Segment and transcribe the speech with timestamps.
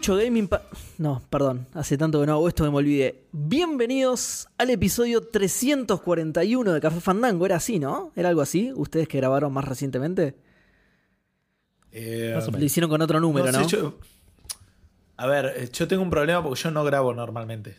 [0.00, 0.48] Mucho gaming.
[0.96, 3.26] no, perdón, hace tanto que no hago esto que me olvidé.
[3.32, 7.44] Bienvenidos al episodio 341 de Café Fandango.
[7.44, 8.10] Era así, ¿no?
[8.16, 8.72] Era algo así.
[8.74, 10.36] Ustedes que grabaron más recientemente.
[11.92, 13.98] Eh, Lo hicieron con otro número, ¿no?
[15.18, 17.76] a ver, eh, yo tengo un problema porque yo no grabo normalmente.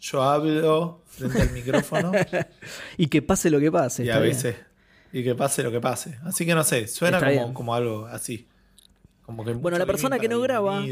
[0.00, 2.10] Yo hablo frente al micrófono.
[2.96, 4.04] y que pase lo que pase.
[4.04, 4.56] Y a veces.
[5.12, 6.18] Y que pase lo que pase.
[6.24, 8.48] Así que no sé, suena como, como, algo así.
[9.22, 10.82] Como que bueno, la persona que no graba.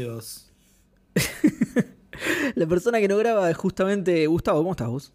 [2.55, 4.59] la persona que no graba es justamente Gustavo.
[4.59, 5.13] ¿Cómo estás vos?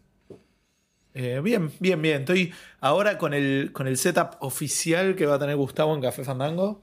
[1.15, 2.21] Eh, bien, bien, bien.
[2.23, 6.25] Estoy ahora con el, con el setup oficial que va a tener Gustavo en Café
[6.25, 6.83] Fandango.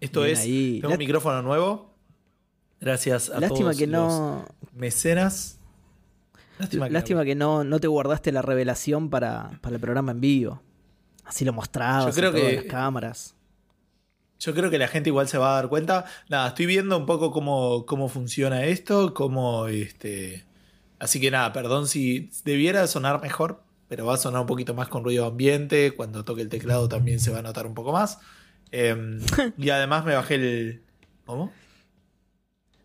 [0.00, 0.42] Esto es.
[0.42, 1.94] Tengo un micrófono nuevo.
[2.80, 4.46] Gracias a Lástima que no...
[4.72, 5.58] mecenas.
[6.58, 10.62] Lástima, que, no, no, te guardaste la revelación para, para, el programa en vivo.
[11.24, 13.34] Así lo mostrabas Yo creo que, las cámaras.
[14.40, 16.06] Yo creo que la gente igual se va a dar cuenta.
[16.30, 20.46] Nada, estoy viendo un poco cómo, cómo funciona esto, cómo este.
[20.98, 24.88] Así que nada, perdón si debiera sonar mejor, pero va a sonar un poquito más
[24.88, 25.92] con ruido ambiente.
[25.92, 28.18] Cuando toque el teclado también se va a notar un poco más.
[28.72, 29.20] Em,
[29.58, 30.82] y además me bajé el.
[31.26, 31.52] ¿Cómo?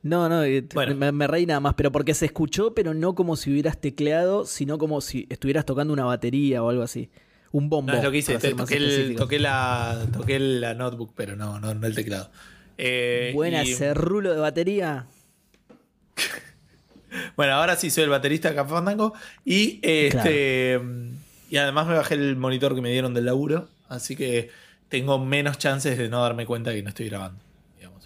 [0.04, 3.50] No, no, eh, me, reí nada más, pero porque se escuchó, pero no como si
[3.50, 7.10] hubieras tecleado, sino como si estuvieras tocando una batería o algo así
[7.52, 7.92] un bombo.
[7.92, 12.30] No es lo que hice, toqué, la, toqué la notebook, pero no, no, el teclado.
[12.78, 15.06] Eh, Buena ese rulo de batería.
[17.38, 19.14] bueno, ahora sí soy el baterista de Café Fandango.
[19.44, 20.80] Y este.
[21.50, 23.70] Y además me bajé el monitor que me dieron del laburo.
[23.88, 24.50] Así que
[24.90, 27.40] tengo menos chances de no darme cuenta que no estoy grabando.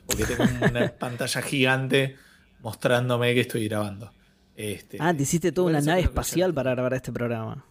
[0.06, 2.16] porque tengo una pantalla gigante
[2.61, 4.11] mostrándome que estoy grabando.
[4.55, 7.66] Este, ah, te hiciste toda una nave espacial para grabar este programa.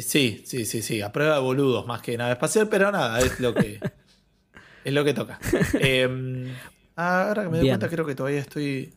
[0.00, 1.02] Sí, sí, sí, sí.
[1.02, 3.80] A prueba de boludos más que nada espacial, pero nada, es lo que.
[4.84, 5.38] es lo que toca.
[5.74, 6.52] Em,
[6.96, 8.92] ahora que me doy cuenta, creo que todavía estoy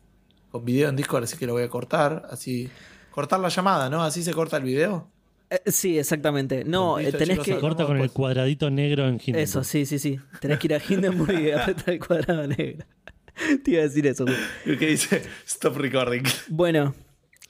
[0.50, 2.26] con video en Discord, así que lo voy a cortar.
[2.30, 2.68] Así.
[3.10, 4.02] Cortar la llamada, ¿no?
[4.02, 5.10] Así se corta el video.
[5.50, 6.64] Eh, sí, exactamente.
[6.64, 7.54] No, eh, tenés que.
[7.54, 9.42] Se corta con el cuadradito negro en Hindenburg.
[9.42, 10.18] Eso, sí, sí, sí.
[10.40, 12.86] Tenés que ir a Hindenburg y apretar el cuadrado negro.
[13.64, 14.24] Te iba a decir eso.
[14.64, 15.22] ¿Qué dice?
[15.46, 16.22] Stop recording.
[16.48, 16.94] Bueno,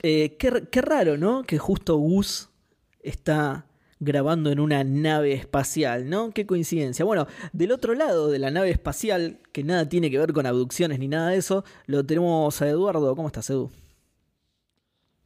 [0.02, 1.44] eh, qué, qué, raro, ¿no?
[1.44, 2.51] Que justo Gus
[3.02, 3.66] está
[4.00, 6.30] grabando en una nave espacial, ¿no?
[6.30, 7.04] Qué coincidencia.
[7.04, 10.98] Bueno, del otro lado de la nave espacial, que nada tiene que ver con abducciones
[10.98, 13.14] ni nada de eso, lo tenemos a Eduardo.
[13.14, 13.70] ¿Cómo estás, Edu?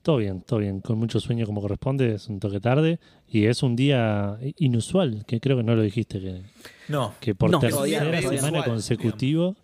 [0.02, 3.64] Todo bien, todo bien, con mucho sueño como corresponde, es un toque tarde y es
[3.64, 6.42] un día inusual, que creo que no lo dijiste que
[6.86, 9.56] no, que por tercera semana consecutivo.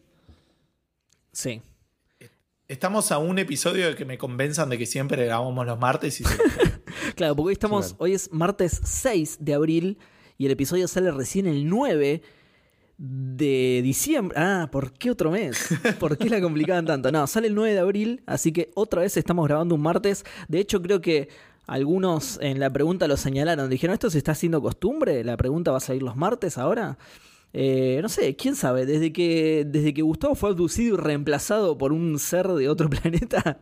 [1.30, 1.62] Sí.
[2.66, 6.24] Estamos a un episodio de que me convenzan de que siempre grabamos los martes y
[7.14, 9.98] Claro, porque hoy estamos, hoy es martes 6 de abril
[10.38, 12.22] y el episodio sale recién el 9
[12.98, 14.38] de diciembre.
[14.38, 15.68] Ah, ¿por qué otro mes?
[15.98, 17.10] ¿Por qué la complicaban tanto?
[17.10, 20.24] No, sale el 9 de abril, así que otra vez estamos grabando un martes.
[20.48, 21.28] De hecho, creo que
[21.66, 23.68] algunos en la pregunta lo señalaron.
[23.70, 25.24] Dijeron, ¿esto se está haciendo costumbre?
[25.24, 26.98] ¿La pregunta va a salir los martes ahora?
[27.52, 31.92] Eh, no sé, quién sabe, desde que, desde que Gustavo fue abducido y reemplazado por
[31.92, 33.60] un ser de otro planeta,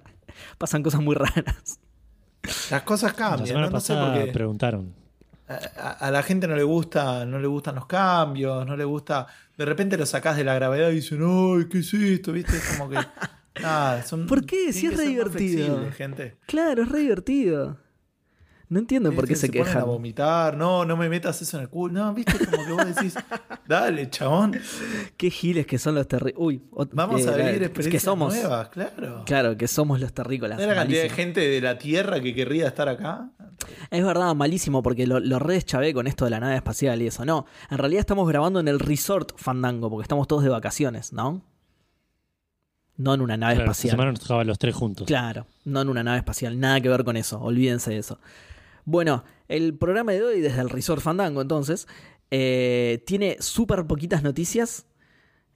[0.58, 1.80] pasan cosas muy raras.
[2.70, 3.40] Las cosas cambian.
[3.40, 4.94] La semana pasada preguntaron.
[5.48, 9.26] A, la gente no le gusta, no le gustan los cambios, no le gusta.
[9.56, 12.32] De repente lo sacás de la gravedad y dicen, ¡ay, qué es esto!
[12.32, 12.56] ¿Viste?
[12.56, 12.96] Es como que.
[13.60, 14.72] Nada, son, ¿Por qué?
[14.72, 15.90] Si es re divertido.
[15.92, 16.36] Gente.
[16.46, 17.78] Claro, es re divertido.
[18.70, 19.82] No entiendo por qué se, se quejan.
[19.82, 21.92] a vomitar, no, no me metas eso en el culo.
[21.92, 23.16] No, viste, como que vos decís,
[23.66, 24.56] dale, chabón.
[25.16, 26.40] Qué giles que son los terrícolas.
[26.40, 29.24] Uy, vamos a vivir experiencias nuevas, claro.
[29.26, 30.60] Claro, que somos los terrícolas.
[30.60, 33.30] la cantidad de gente de la Tierra que querría estar acá?
[33.90, 37.08] Es verdad, malísimo, porque lo, lo re chavé con esto de la nave espacial y
[37.08, 37.24] eso.
[37.24, 41.42] No, en realidad estamos grabando en el resort Fandango, porque estamos todos de vacaciones, ¿no?
[42.96, 43.88] No en una nave espacial.
[43.88, 45.08] Esta semana nos tocaba los tres juntos.
[45.08, 48.20] Claro, no en una nave espacial, nada que ver con eso, olvídense de eso.
[48.84, 51.86] Bueno, el programa de hoy, desde el Resort Fandango, entonces,
[52.30, 54.86] eh, tiene súper poquitas noticias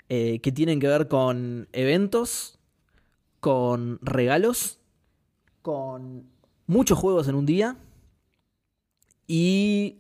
[0.09, 2.59] eh, que tienen que ver con eventos,
[3.41, 4.81] con regalos,
[5.62, 6.26] con
[6.67, 7.76] muchos juegos en un día
[9.26, 9.99] y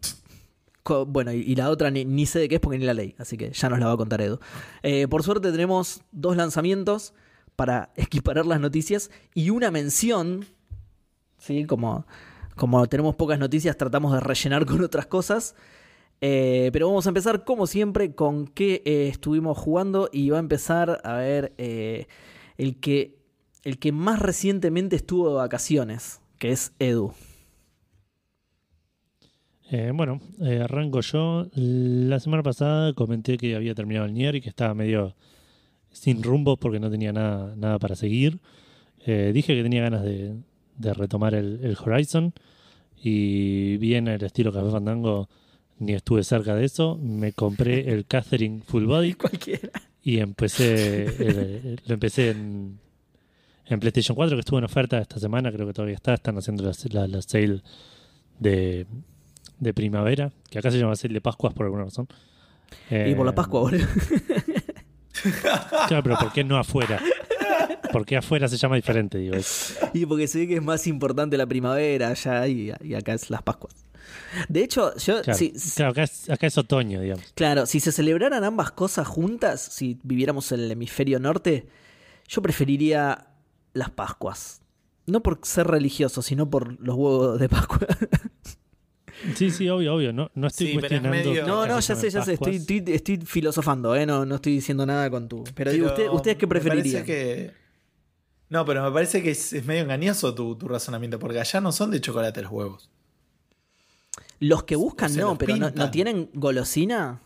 [1.06, 3.50] bueno, y, la otra ni, sé de qué es porque ni la ley, así que
[3.52, 4.38] ya nos la va a contar Edu.
[4.82, 7.14] Eh, por suerte tenemos dos lanzamientos
[7.56, 10.44] para equiparar las noticias y una mención,
[11.38, 11.64] ¿sí?
[11.64, 12.06] Como
[12.54, 15.54] como tenemos pocas noticias, tratamos de rellenar con otras cosas.
[16.20, 20.08] Eh, pero vamos a empezar, como siempre, con qué eh, estuvimos jugando.
[20.12, 22.06] Y va a empezar a ver eh,
[22.56, 23.18] el, que,
[23.62, 27.12] el que más recientemente estuvo de vacaciones, que es Edu.
[29.94, 30.20] bueno,
[30.62, 31.48] arranco yo.
[31.54, 35.14] La semana pasada comenté que había terminado el Nier y que estaba medio
[35.90, 38.40] sin rumbo porque no tenía nada, nada para seguir.
[39.04, 40.34] Dije que tenía ganas de,
[40.76, 42.32] de retomar el, el, Horizon
[42.96, 45.28] y bien el estilo Café Fandango
[45.78, 46.98] ni estuve cerca de eso.
[47.00, 49.70] Me compré el Catherine Full Body Cualquiera.
[50.02, 52.78] y empecé, el, lo empecé en,
[53.66, 56.62] en, PlayStation 4 que estuvo en oferta esta semana, creo que todavía está, están haciendo
[56.62, 57.62] la, la, la sale
[58.38, 58.86] de,
[59.58, 62.08] de, primavera, que acá se llama sale de Pascuas por alguna razón.
[62.90, 63.86] Eh, y por la Pascua, boludo.
[65.88, 67.00] Claro, pero ¿por qué no afuera?
[67.94, 69.18] ¿Por qué afuera se llama diferente?
[69.18, 69.36] Digo,
[69.94, 73.30] Y porque se ve que es más importante la primavera allá y, y acá es
[73.30, 73.72] las Pascuas.
[74.48, 75.22] De hecho, yo.
[75.22, 77.24] Claro, si, claro acá, es, acá, es, otoño, digamos.
[77.36, 81.66] Claro, si se celebraran ambas cosas juntas, si viviéramos en el hemisferio norte,
[82.28, 83.28] yo preferiría
[83.74, 84.60] las Pascuas.
[85.06, 87.78] No por ser religioso, sino por los huevos de Pascua.
[89.36, 90.12] Sí, sí, obvio, obvio.
[90.12, 91.30] No, no estoy Sí, pero es cuestionando.
[91.30, 92.34] medio- No, no, ya sé, ya sé.
[92.34, 94.04] Estoy, estoy, estoy filosofando, ¿eh?
[94.04, 95.44] No, no estoy diciendo nada con tu.
[95.54, 97.04] Pero, digo, usted- ¿ustedes qué me parece preferirían?
[97.04, 97.63] que-
[98.48, 101.72] No, pero me parece que es, es medio engañoso tu, tu razonamiento, porque allá no
[101.72, 102.90] son de chocolate los huevos.
[104.40, 105.86] Los que buscan no, pero no, pintan.
[105.86, 107.20] ¿no tienen golosina?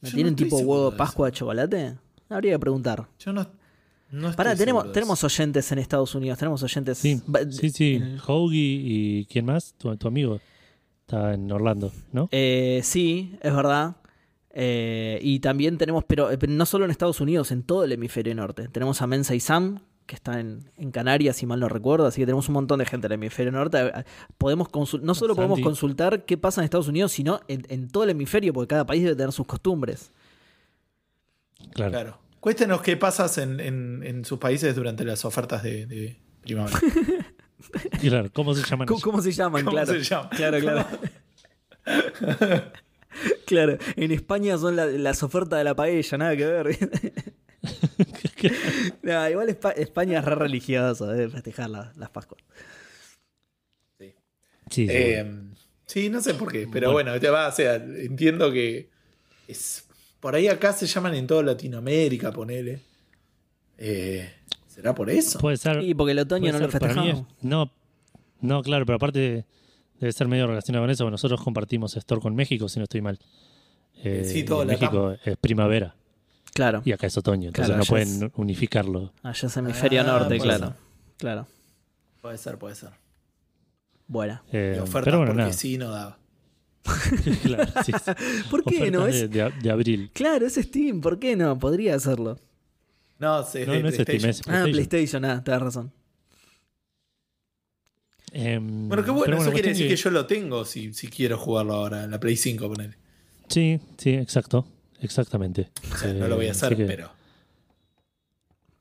[0.00, 0.96] ¿No Yo tienen no tipo huevo de.
[0.96, 1.94] Pascua de chocolate?
[2.28, 3.06] Habría que preguntar.
[3.18, 3.46] Yo no,
[4.10, 6.98] no estoy Pará, tenemos, oyentes en Estados Unidos, tenemos oyentes.
[6.98, 8.02] Sí, sí, sí.
[8.26, 9.74] Hoagie y ¿quién más?
[9.78, 10.40] Tu, tu amigo.
[11.02, 12.28] Está en Orlando, ¿no?
[12.32, 13.96] Eh, sí, es verdad.
[14.58, 17.92] Eh, y también tenemos, pero, eh, pero no solo en Estados Unidos, en todo el
[17.92, 18.68] hemisferio norte.
[18.68, 22.22] Tenemos a Mensa y Sam, que está en, en Canarias, si mal no recuerdo, así
[22.22, 23.92] que tenemos un montón de gente en el hemisferio norte.
[24.38, 24.68] Podemos
[25.02, 28.54] no solo podemos consultar qué pasa en Estados Unidos, sino en, en todo el hemisferio,
[28.54, 30.10] porque cada país debe tener sus costumbres.
[31.74, 31.90] Claro.
[31.92, 32.18] Claro.
[32.40, 36.78] Cuéntenos qué pasas en, en- en sus países durante las ofertas de, de primavera.
[38.00, 38.86] Claro, ¿Cómo se llaman?
[38.86, 39.64] ¿Cómo, se llaman?
[39.64, 39.92] ¿Cómo claro.
[39.92, 40.28] se llama?
[40.30, 40.86] Claro, claro.
[43.46, 46.78] Claro, en España son la- las ofertas de la paella, nada que ver.
[49.02, 52.40] No, igual Espa- España es re religioso, debe festejar la- las Pascuas.
[53.98, 54.14] Sí,
[54.70, 54.86] sí.
[54.90, 55.24] Eh,
[55.86, 58.88] sí, no sé por qué, pero bueno, te va, o sea, entiendo que
[59.48, 59.86] es
[60.20, 62.80] por ahí acá se llaman en toda Latinoamérica, ponele.
[63.78, 64.30] Eh,
[64.68, 65.38] ¿Será por eso?
[65.38, 65.82] Puede ser.
[65.82, 67.20] Y porque el otoño no lo ser, mí festejamos.
[67.20, 67.72] es- no,
[68.40, 69.44] no, claro, pero aparte
[70.00, 71.04] debe ser medio relacionado con eso.
[71.04, 73.18] porque Nosotros compartimos store con México, si no estoy mal.
[74.02, 74.68] Eh, Sí, y todo en.
[74.68, 75.94] México es primavera
[76.52, 79.12] Claro, y acá es otoño, entonces Claro, no pueden unificarlo.
[79.22, 80.66] allá es hemisferio Ah, norte, puede claro.
[80.66, 80.74] ser.
[81.18, 81.46] Claro,
[82.22, 82.90] Puede ser, puede ser.
[84.06, 84.42] buena.
[84.52, 85.52] Eh, Y ofertas pero bueno, porque nada.
[85.52, 86.18] sí no daba.
[87.42, 88.10] Claro, sí, sí.
[88.50, 89.06] ¿Por qué no?
[89.06, 90.10] Es, de, abril.
[90.14, 91.58] claro, es Steam, ¿por qué no?
[91.58, 92.38] Podría hacerlo.
[93.18, 94.30] No, es de No, no es Steam, PlayStation.
[94.30, 94.72] es Ah, PlayStation.
[94.72, 95.92] PlayStation, ah, te das razón.
[98.38, 99.96] Em, Bueno, qué bueno, eso quiere decir que...
[99.96, 102.94] yo lo tengo si, si quiero jugarlo ahora en la Play 5, ponele.
[103.48, 104.66] Sí, sí, exacto.
[105.00, 105.70] Exactamente.
[105.92, 107.10] O sea, no Eh, lo voy a hacer, así que, pero.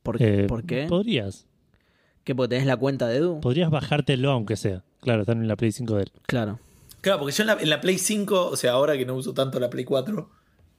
[0.03, 0.85] ¿Por, eh, ¿por qué?
[0.87, 1.45] Podrías.
[2.23, 2.35] ¿Qué?
[2.35, 3.39] ¿Porque tenés la cuenta de Edu?
[3.41, 4.83] Podrías bajártelo aunque sea.
[5.01, 6.11] Claro, están en la Play 5 de él.
[6.25, 6.59] Claro.
[7.01, 9.33] Claro, porque yo en la, en la Play 5, o sea, ahora que no uso
[9.33, 10.29] tanto la Play 4,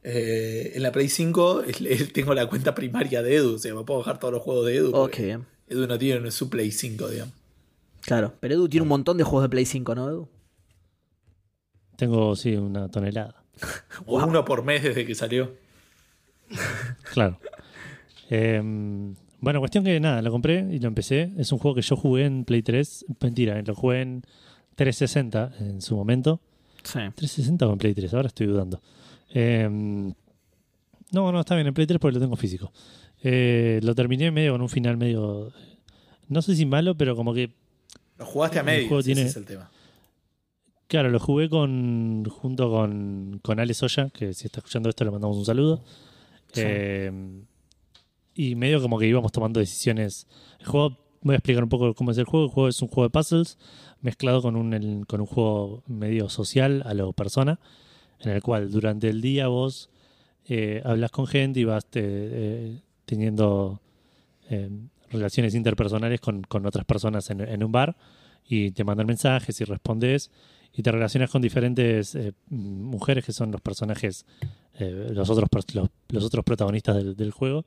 [0.03, 3.75] eh, en la Play 5 es- es- tengo la cuenta primaria de Edu, o sea,
[3.75, 4.95] me puedo bajar todos los juegos de Edu.
[4.97, 5.19] Ok.
[5.69, 7.35] Edu no tiene su Play 5, digamos.
[8.07, 8.35] Claro.
[8.41, 10.29] Pero Edu tiene un montón de juegos de Play 5, ¿no, Edu?
[11.97, 13.43] Tengo, sí, una tonelada.
[14.07, 14.29] O Wow.
[14.29, 15.55] uno por mes desde que salió.
[17.13, 17.39] Claro.
[18.29, 21.33] Em, bueno, cuestión que nada, lo compré y lo empecé.
[21.39, 23.07] Es un juego que yo jugué en Play 3.
[23.21, 24.23] Mentira, lo jugué en
[24.77, 26.41] 360 en su momento.
[26.83, 26.99] Sí.
[26.99, 28.15] ¿360 o en Play 3?
[28.15, 28.81] Ahora estoy dudando.
[29.31, 30.13] Em,
[31.13, 32.73] no, no, está bien, en Play 3 porque lo tengo físico.
[33.23, 35.53] Eh, lo terminé medio con un final medio.
[36.29, 37.55] No sé si malo, pero como que.
[38.19, 39.71] Lo jugaste a medio, ese es el tema.
[40.89, 45.11] Claro, lo jugué con junto con, con Ale Soya, que si está escuchando esto le
[45.11, 45.83] mandamos un saludo.
[46.53, 46.63] Sí.
[46.65, 47.13] Eh,
[48.35, 50.27] y medio como que íbamos tomando decisiones.
[50.61, 52.47] El juego, voy a explicar un poco cómo es el juego.
[52.47, 53.59] El juego es un juego de puzzles
[54.01, 57.59] mezclado con un, el- con un juego medio social a lo persona,
[58.21, 59.91] en el cual durante el día vos
[60.49, 63.81] eh, hablas con gente y vas te- eh, teniendo
[65.11, 67.97] relaciones interpersonales con, con otras personas en, un bar
[68.45, 70.31] y te mandan mensajes y respondes
[70.73, 74.27] y te relacionas con diferentes eh, mujeres que son los personajes,
[74.75, 77.65] eh, los, otros, los, los otros protagonistas del, juego.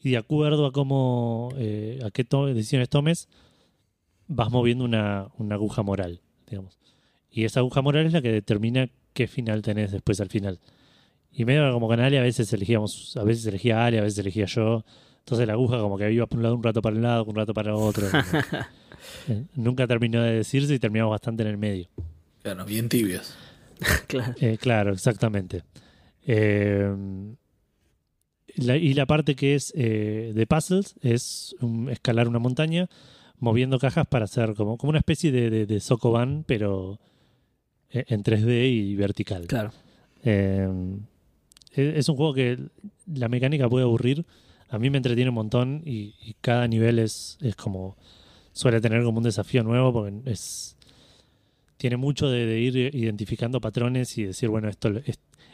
[0.00, 3.28] Y de acuerdo a cómo, eh, a qué decisiones tomes,
[4.26, 6.78] vas moviendo una, una aguja moral, digamos.
[7.30, 10.60] Y esa aguja moral es la que determina qué final tenés después al final.
[11.32, 14.44] Y medio como con Ale a veces elegíamos, a veces elegía Ale, a veces elegía
[14.44, 14.84] yo.
[15.22, 17.36] Entonces la aguja como que iba por un lado un rato para un lado, un
[17.36, 18.06] rato para el otro.
[19.26, 21.88] Eh, Nunca terminó de decirse y terminamos bastante en el medio.
[22.40, 23.34] Claro, bien tibios.
[24.06, 24.34] claro.
[24.40, 25.64] Eh, claro, exactamente.
[26.24, 26.88] Eh,
[28.46, 31.56] y la parte que es eh, de puzzles es
[31.90, 32.88] escalar una montaña
[33.38, 37.00] moviendo cajas para hacer como, como una especie de, de, Sokoban, pero
[37.90, 39.48] en 3D y vertical.
[39.48, 39.72] Claro.
[41.74, 42.58] Eh, es un juego que
[43.06, 44.24] la mecánica puede aburrir.
[44.72, 47.94] A mí me entretiene un montón y, cada nivel es, es como.
[48.52, 50.76] suele tener como un desafío nuevo porque es.
[51.76, 54.90] Tiene mucho de, ir identificando patrones y decir, bueno, esto,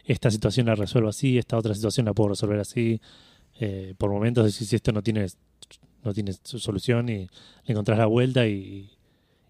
[0.04, 3.00] esta situación la resuelvo así, esta otra situación la puedo resolver así.
[3.58, 5.26] Eh, por momentos decís, si esto no tiene,
[6.04, 7.28] no tiene solución y le
[7.66, 8.88] encontrás la vuelta y,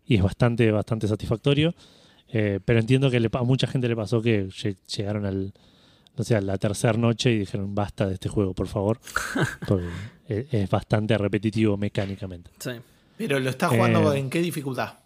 [0.07, 1.75] y es bastante, bastante satisfactorio.
[2.29, 4.49] Eh, pero entiendo que a mucha gente le pasó que
[4.97, 5.53] llegaron al,
[6.19, 9.01] o sea, la tercera noche y dijeron basta de este juego, por favor.
[9.69, 9.87] Porque
[10.27, 12.51] es, bastante repetitivo mecánicamente.
[12.59, 12.73] Sí.
[13.17, 14.99] Pero lo estás jugando eh, en qué dificultad?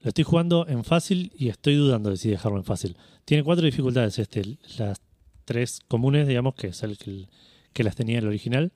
[0.00, 2.96] Lo estoy jugando en fácil y estoy dudando de si dejarlo en fácil.
[3.24, 4.58] Tiene cuatro dificultades este.
[4.78, 5.00] Las
[5.44, 6.96] tres comunes, digamos, que es el
[7.72, 8.72] que, las tenía el original.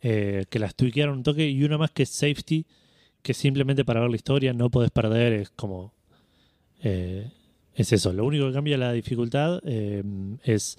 [0.00, 1.48] Eh, que las tweakearon un toque.
[1.48, 2.66] Y una más que es safety,
[3.22, 5.32] que simplemente para ver la historia no podés perder.
[5.32, 5.94] Es como.
[6.82, 7.30] Eh,
[7.74, 8.12] es eso.
[8.12, 10.02] Lo único que cambia la dificultad eh,
[10.44, 10.76] es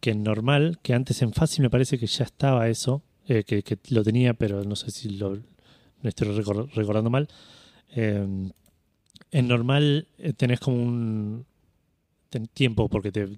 [0.00, 3.78] que en normal, que antes en fácil me parece que ya estaba eso, eh, que,
[3.90, 5.38] lo tenía, pero no sé si lo,
[6.02, 6.28] estoy
[6.74, 7.28] recordando mal.
[7.90, 8.26] Eh,
[9.32, 11.46] en normal tenés como un
[12.54, 13.28] tiempo, porque te,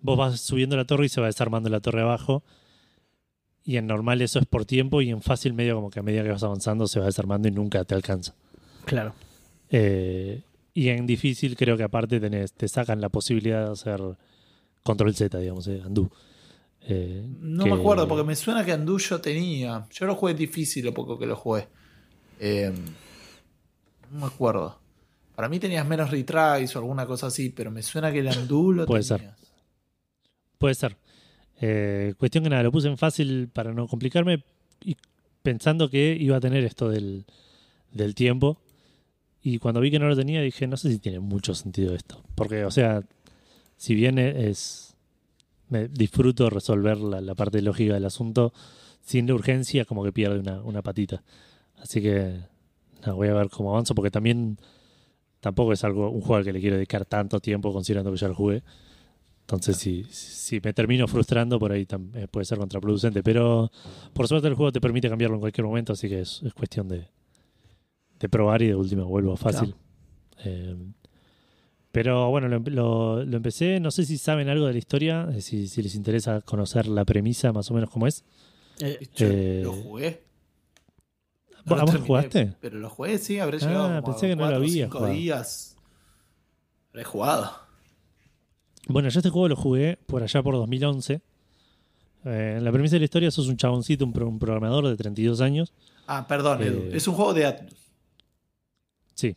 [0.00, 2.44] vos vas subiendo la torre y se va desarmando la torre abajo.
[3.64, 6.22] Y en normal eso es por tiempo y en fácil medio como que a medida
[6.22, 8.34] que vas avanzando se va desarmando y nunca te alcanza.
[8.84, 9.14] Claro.
[9.70, 10.42] Eh,
[10.74, 14.00] y en difícil creo que aparte tenés, te sacan la posibilidad de hacer
[14.82, 16.10] control Z, digamos, eh, Andu.
[16.86, 19.86] Eh, no me acuerdo, porque me suena que Andu yo tenía.
[19.90, 21.68] Yo lo jugué difícil lo poco que lo jugué.
[22.40, 22.72] Eh,
[24.10, 24.78] no me acuerdo.
[25.36, 28.72] Para mí tenías menos retries o alguna cosa así, pero me suena que el Andu
[28.72, 29.30] lo Puede ser.
[30.58, 30.96] Puede ser.
[31.60, 34.44] Eh, cuestión que nada, lo puse en fácil para no complicarme
[34.84, 34.96] y
[35.42, 37.26] pensando que iba a tener esto del,
[37.92, 38.58] del tiempo
[39.46, 42.22] y cuando vi que no lo tenía, dije, no sé si tiene mucho sentido esto.
[42.34, 43.02] Porque, o sea,
[43.76, 44.96] si bien es.
[45.68, 48.54] Me disfruto resolver la, parte lógica del asunto,
[49.02, 51.22] sin la urgencia, como que pierde una, patita.
[51.76, 52.40] Así que.
[53.04, 54.56] No, voy a ver cómo avanzo, porque también.
[55.40, 58.28] Tampoco es algo un juego al que le quiero dedicar tanto tiempo, considerando que ya
[58.28, 58.62] lo jugué.
[59.42, 63.22] Entonces, si, si me termino frustrando, por ahí eh, puede ser contraproducente.
[63.22, 63.70] Pero
[64.14, 67.08] por suerte, el juego te permite cambiarlo en cualquier momento, así que es cuestión de,
[68.20, 69.74] de probar y de última vuelvo fácil.
[70.44, 70.76] Eh,
[71.92, 73.80] pero bueno, lo, empecé.
[73.80, 77.52] No sé si saben algo de la historia, eh, si, les interesa conocer la premisa
[77.52, 78.24] más o menos cómo es.
[78.80, 80.24] Eh, lo jugué.
[81.66, 82.54] ¿Vos, jugaste?
[82.60, 84.04] Pero lo jugué, sí, habré ah, llegado.
[84.04, 84.84] pensé que no lo había.
[84.84, 85.76] Cinco días.
[86.90, 87.52] Habré jugado.
[88.86, 91.22] Bueno, yo este juego lo jugué por allá por 2011.
[92.24, 95.72] en la premisa de la historia sos un chaboncito, un, programador de 32 años.
[96.06, 96.60] Ah, perdón,
[96.92, 97.46] es un juego de
[99.14, 99.36] Sí,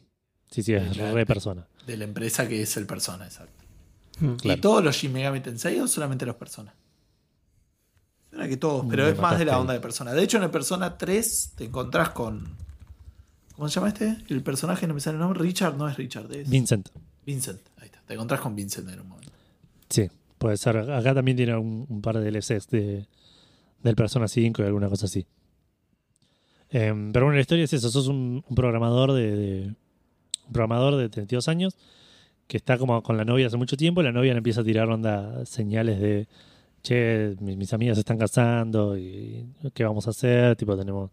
[0.50, 1.68] sí, sí, es re persona.
[1.86, 3.64] De la empresa que es el persona, exacto.
[4.20, 4.36] Hmm.
[4.44, 6.74] ¿Y todos los Shin Megami Tensei o solamente los persona?
[8.30, 10.14] Suena que todos, pero es más de la onda de persona.
[10.14, 12.56] De hecho, en el Persona 3 te encontrás con.
[13.56, 14.18] ¿Cómo se llama este?
[14.30, 15.42] El personaje no me sale el nombre.
[15.42, 16.50] Richard no es Richard, es.
[16.50, 16.90] Vincent.
[17.26, 18.02] Vincent, ahí está.
[18.06, 19.32] Te encontrás con Vincent en un momento.
[19.90, 20.78] Sí, puede ser.
[20.78, 23.08] Acá también tiene un, par de DLCs de,
[23.82, 25.26] del Persona 5 y alguna cosa así.
[26.70, 27.90] Em, pero bueno, la historia es eso.
[27.90, 29.74] Sos un, programador de,
[30.48, 31.76] un programador de 32 años
[32.48, 34.02] que está como con la novia hace mucho tiempo.
[34.02, 36.28] Y la novia le empieza a tirar onda señales de
[36.82, 40.56] che, mis, amigas se están casando y qué vamos a hacer.
[40.56, 41.12] Tipo, tenemos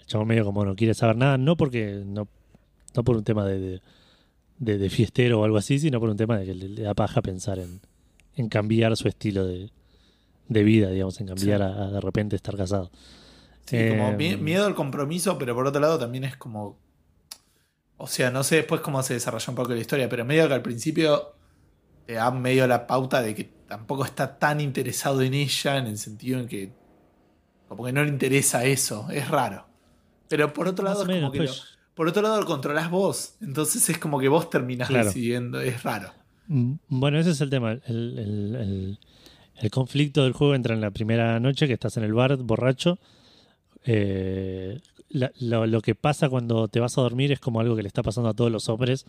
[0.00, 1.38] el chavo medio como no quiere saber nada.
[1.38, 2.28] No porque no,
[2.94, 3.80] no por un tema de,
[4.58, 7.58] de, fiestero o algo así, sino por un tema de que le, da paja pensar
[7.58, 7.80] en,
[8.36, 9.70] en cambiar su estilo de,
[10.48, 12.90] vida, digamos, en cambiar a, de repente estar casado.
[13.68, 16.78] Sí, como em, miedo al compromiso, pero por otro lado también es como.
[17.98, 20.54] O sea, no sé después cómo se desarrolla un poco la historia, pero medio que
[20.54, 21.34] al principio
[22.06, 25.98] te da medio la pauta de que tampoco está tan interesado en ella, en el
[25.98, 26.72] sentido en que.
[27.68, 29.66] Como que no le interesa eso, es raro.
[30.28, 31.52] Pero por otro lado, es como que lo,
[31.94, 36.10] por otro lado lo controlas vos, entonces es como que vos terminás decidiendo, es raro.
[36.46, 37.72] Mm, bueno, ese es el tema.
[37.72, 38.98] el,
[39.60, 42.98] el conflicto del juego entra en la primera noche que estás en el bar borracho
[43.84, 44.80] eh,
[45.10, 48.28] lo, que pasa cuando te vas a dormir es como algo que le está pasando
[48.30, 49.06] a todos los hombres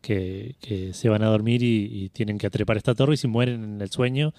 [0.00, 0.56] que,
[0.92, 3.90] se van a dormir y, tienen que atrepar esta torre y si mueren en el
[3.90, 4.34] sueño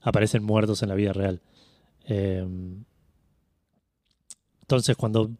[0.00, 1.40] aparecen muertos en la vida real.
[2.04, 2.84] Em,
[4.62, 5.30] entonces cuando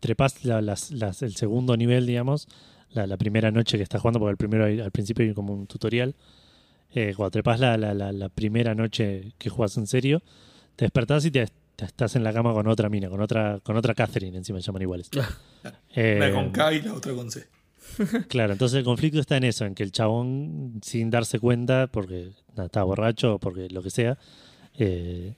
[0.00, 2.48] trepas el segundo nivel, digamos,
[2.90, 6.14] la, primera noche que estás jugando, porque el primero al principio hay como un tutorial,
[6.90, 10.22] eh, cuando trepas la, la, primera noche que juegas en serio,
[10.76, 13.94] te despertás y te estás en la cama con otra mina, con otra, con otra
[13.94, 15.10] Catherine, encima llaman iguales.
[15.96, 17.46] Eh, Una con K y la otra con C.
[18.28, 22.32] Claro, entonces el conflicto está en eso, en que el chabón, sin darse cuenta, porque
[22.50, 24.18] nada, estaba borracho o porque lo que sea,
[24.76, 25.36] eh,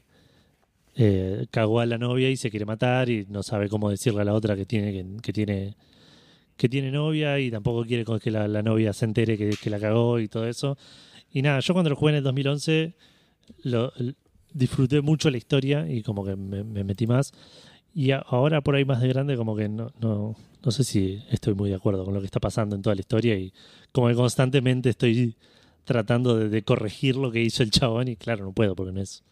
[0.94, 4.24] eh, cagó a la novia y se quiere matar y no sabe cómo decirle a
[4.24, 5.76] la otra que tiene que, que tiene
[6.56, 9.78] que tiene novia y tampoco quiere que la, la novia se entere que, que la
[9.78, 10.78] cagó y todo eso.
[11.30, 12.94] Y nada, yo cuando lo jugué en el 2011
[13.64, 13.92] lo,
[14.56, 17.32] disfruté mucho la historia y como que me, me metí más.
[17.94, 21.22] Y a- ahora por ahí más de grande como que no, no, no sé si
[21.30, 23.52] estoy muy de acuerdo con lo que está pasando en toda la historia y
[23.92, 25.36] como que constantemente estoy
[25.84, 29.00] tratando de, de corregir lo que hizo el chabón y claro, no puedo porque no
[29.00, 29.22] es,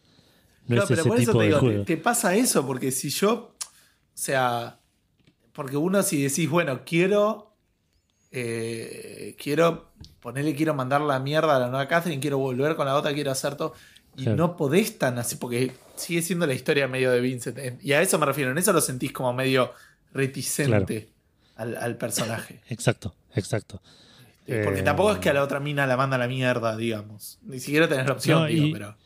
[0.69, 1.85] no No, es pero ese por eso tipo te digo, te, juego.
[1.85, 3.57] te pasa eso, porque si yo, o
[4.14, 4.81] sea,
[5.52, 7.52] porque uno si decís, bueno, quiero,
[8.33, 12.97] eh, quiero ponerle, quiero mandar la mierda a la nueva Catherine, quiero volver con la
[12.97, 13.75] otra, quiero hacer todo,
[14.16, 14.37] y Claro.
[14.37, 18.02] no podés tan así, porque sigue siendo la historia medio de Vincent, eh, y a
[18.02, 19.73] eso me refiero, en eso lo sentís como medio
[20.12, 21.09] reticente
[21.56, 22.61] al, al personaje.
[22.68, 23.80] Exacto, exacto.
[24.47, 26.76] Eh, Porque Eh, tampoco es que a la otra mina la manda a la mierda,
[26.76, 27.38] digamos.
[27.42, 28.97] Ni siquiera tenés la opción, No, digo, y- pero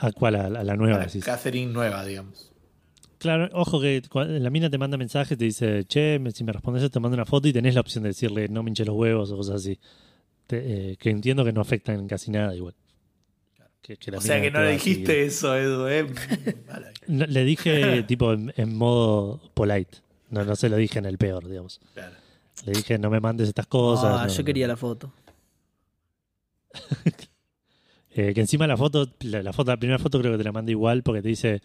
[0.00, 0.34] ¿A cuál?
[0.34, 0.96] A, la- a la nueva.
[0.96, 1.24] a la decís.
[1.24, 2.50] Catherine nueva, digamos.
[3.18, 7.00] Claro, ojo que la mina te manda mensajes, te dice, che, si me respondes te
[7.00, 9.36] mando una foto y tenés la opción de decirle no me hinches los huevos o
[9.36, 9.78] cosas así.
[10.48, 12.74] Te- eh, que entiendo que no afectan en casi nada igual.
[13.82, 16.06] Que- que la O sea que no le dijiste eso, Edu, ¿eh?
[17.06, 19.98] No, le dije tipo en, en modo polite.
[20.30, 21.80] No, no se lo dije en el peor, digamos.
[21.94, 22.16] Claro.
[22.64, 24.18] Le dije no me mandes estas cosas.
[24.20, 24.44] Ah, no, yo no.
[24.44, 25.12] quería la foto.
[28.18, 30.52] Eh, que encima la foto, la, la foto, la primera foto creo que te la
[30.52, 31.60] manda igual porque te dice,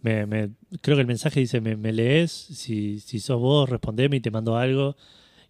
[0.00, 0.48] me, me-
[0.80, 4.30] creo que el mensaje dice, me, me lees, si, si sos vos, respondeme y te
[4.30, 4.96] mando algo.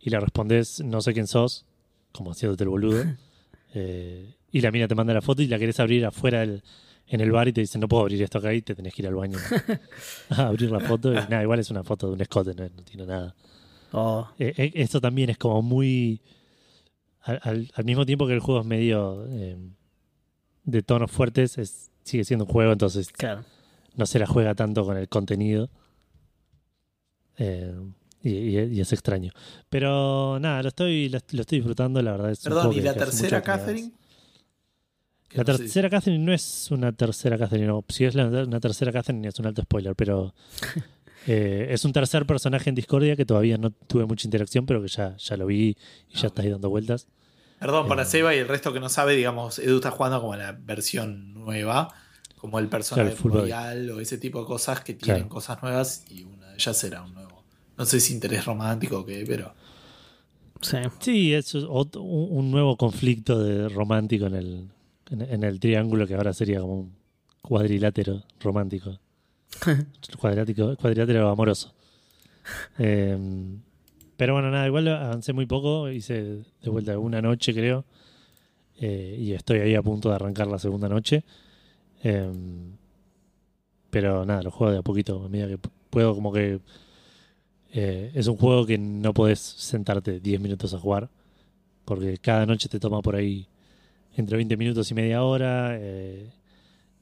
[0.01, 1.65] Y le respondes, no sé quién sos,
[2.11, 3.05] como haciéndote el boludo.
[3.75, 6.63] Eh, y la mina te manda la foto y la querés abrir afuera del-
[7.09, 9.03] en el bar y te dice, no puedo abrir esto acá y te tenés que
[9.03, 9.37] ir al baño
[10.31, 11.13] a abrir la foto.
[11.13, 13.35] Y nada, igual es una foto de un escote, no, no tiene nada.
[13.93, 16.21] Oh, Eh, eh, esto también es como muy.
[17.23, 19.57] Al, al- al mismo tiempo que el juego es medio eh,
[20.65, 23.45] de tonos fuertes, es, sigue siendo un juego, entonces claro.
[23.97, 25.69] no se la juega tanto con el contenido.
[27.39, 27.75] Eh,
[28.23, 29.33] y, y- y es extraño.
[29.69, 32.31] Pero nada, lo estoy, lo, lo estoy disfrutando, la verdad.
[32.31, 33.93] Es un Perdón, juego ¿y que- la tercera Catherine?
[35.33, 37.85] La no tercera Catherine no es una tercera Catherine, no.
[37.89, 40.33] Si es la- una tercera Catherine es un alto spoiler, pero
[41.27, 44.89] eh, es un tercer personaje en Discordia que todavía no tuve mucha interacción, pero que
[44.89, 45.77] ya, ya lo vi
[46.11, 47.09] y ya Ah, está ahí dando vueltas.
[47.59, 48.07] Perdón, para Eh.
[48.07, 51.95] Seba y el resto que no sabe, digamos, Edu está jugando como la versión nueva,
[52.37, 55.29] como el personaje Claro, royal o ese tipo de cosas que tienen Claro.
[55.35, 57.43] cosas nuevas y una de ellas era un nuevo.
[57.79, 59.55] No sé si interés romántico o qué, pero.
[60.61, 60.77] Sí.
[61.01, 64.69] Sí, es un nuevo conflicto de romántico en el,
[65.11, 66.93] en, en el triángulo que ahora sería como un
[67.43, 68.99] cuadrilátero romántico.
[70.19, 71.73] cuadrilátero, cuadrilátero amoroso.
[72.79, 73.17] Eh,
[74.17, 77.85] pero bueno, nada, igual avancé muy poco, hice de vuelta una noche creo,
[78.81, 81.25] eh, y estoy ahí a punto de arrancar la segunda noche.
[82.03, 82.31] Eh,
[83.91, 85.59] pero nada, lo juego de a poquito, a medida que
[85.91, 86.61] puedo como que...
[87.73, 91.09] eh, es un juego que no podés sentarte 10 minutos a jugar,
[91.85, 93.47] porque cada noche te toma por ahí
[94.17, 95.77] entre 20 minutos y media hora.
[95.79, 96.31] eh,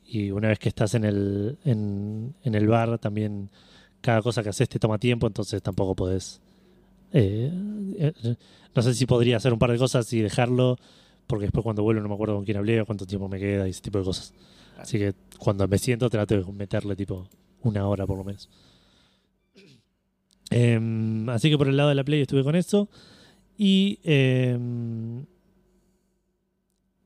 [0.05, 3.49] y una vez que estás en el, en, en el bar, también
[4.01, 6.41] cada cosa que haces te toma tiempo, entonces tampoco podés.
[7.13, 7.51] eh,
[7.99, 8.35] eh,
[8.75, 10.79] no sé si podría hacer un par de cosas y dejarlo,
[11.27, 13.67] porque después cuando vuelvo no me acuerdo con quién hablé o cuánto tiempo me queda
[13.67, 14.35] y ese tipo de cosas.
[14.79, 17.29] Así que cuando me siento trato de meterle tipo
[17.63, 18.49] una hora por lo menos.
[20.51, 22.89] Em, así que por el lado de la Play estuve con eso.
[23.57, 25.25] Y em,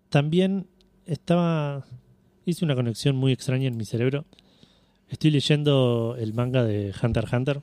[0.09, 0.67] también
[1.07, 1.85] estaba.
[2.45, 4.25] Hice una conexión muy extraña en mi cerebro.
[5.09, 7.61] Estoy leyendo el manga de Hunter x Hunter,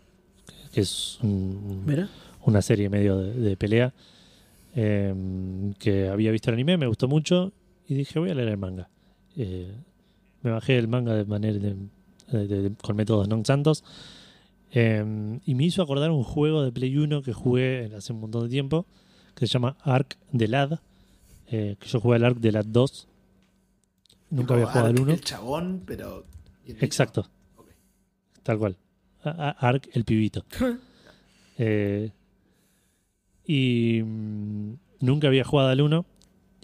[0.73, 2.09] que es un- Mira.
[2.45, 3.93] una serie medio de, de pelea.
[4.75, 7.51] em, que había visto el anime, me gustó mucho.
[7.87, 8.89] Y dije, voy a leer el manga.
[9.37, 9.71] Eh,
[10.41, 11.75] me bajé el manga de manera de-
[12.31, 13.83] de- de- con métodos non santos.
[14.73, 15.05] Eh,
[15.45, 18.49] y me hizo acordar un juego de Play 1 que jugué hace un montón de
[18.49, 18.87] tiempo,
[19.35, 20.79] que se llama Ark de Lad.
[21.55, 23.07] Eh, que yo jugué al Ark de Lad 2.
[24.31, 25.13] Nunca había jugado al Ark, 1.
[25.13, 26.25] El chabón, pero.
[26.65, 27.29] Exacto.
[28.41, 28.77] Tal cual.
[29.23, 30.43] A- a- Ark, el pibito.
[31.59, 32.09] Eh,
[33.45, 36.03] y mm, nunca había jugado al 1.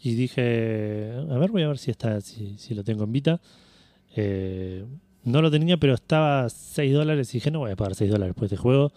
[0.01, 3.39] Y dije, a ver, voy a ver si está, si, si lo tengo en Vita.
[4.15, 4.83] Eh,
[5.25, 7.31] no lo tenía, pero estaba a 6 dólares.
[7.33, 8.91] Y dije, no voy a pagar 6 dólares por este juego.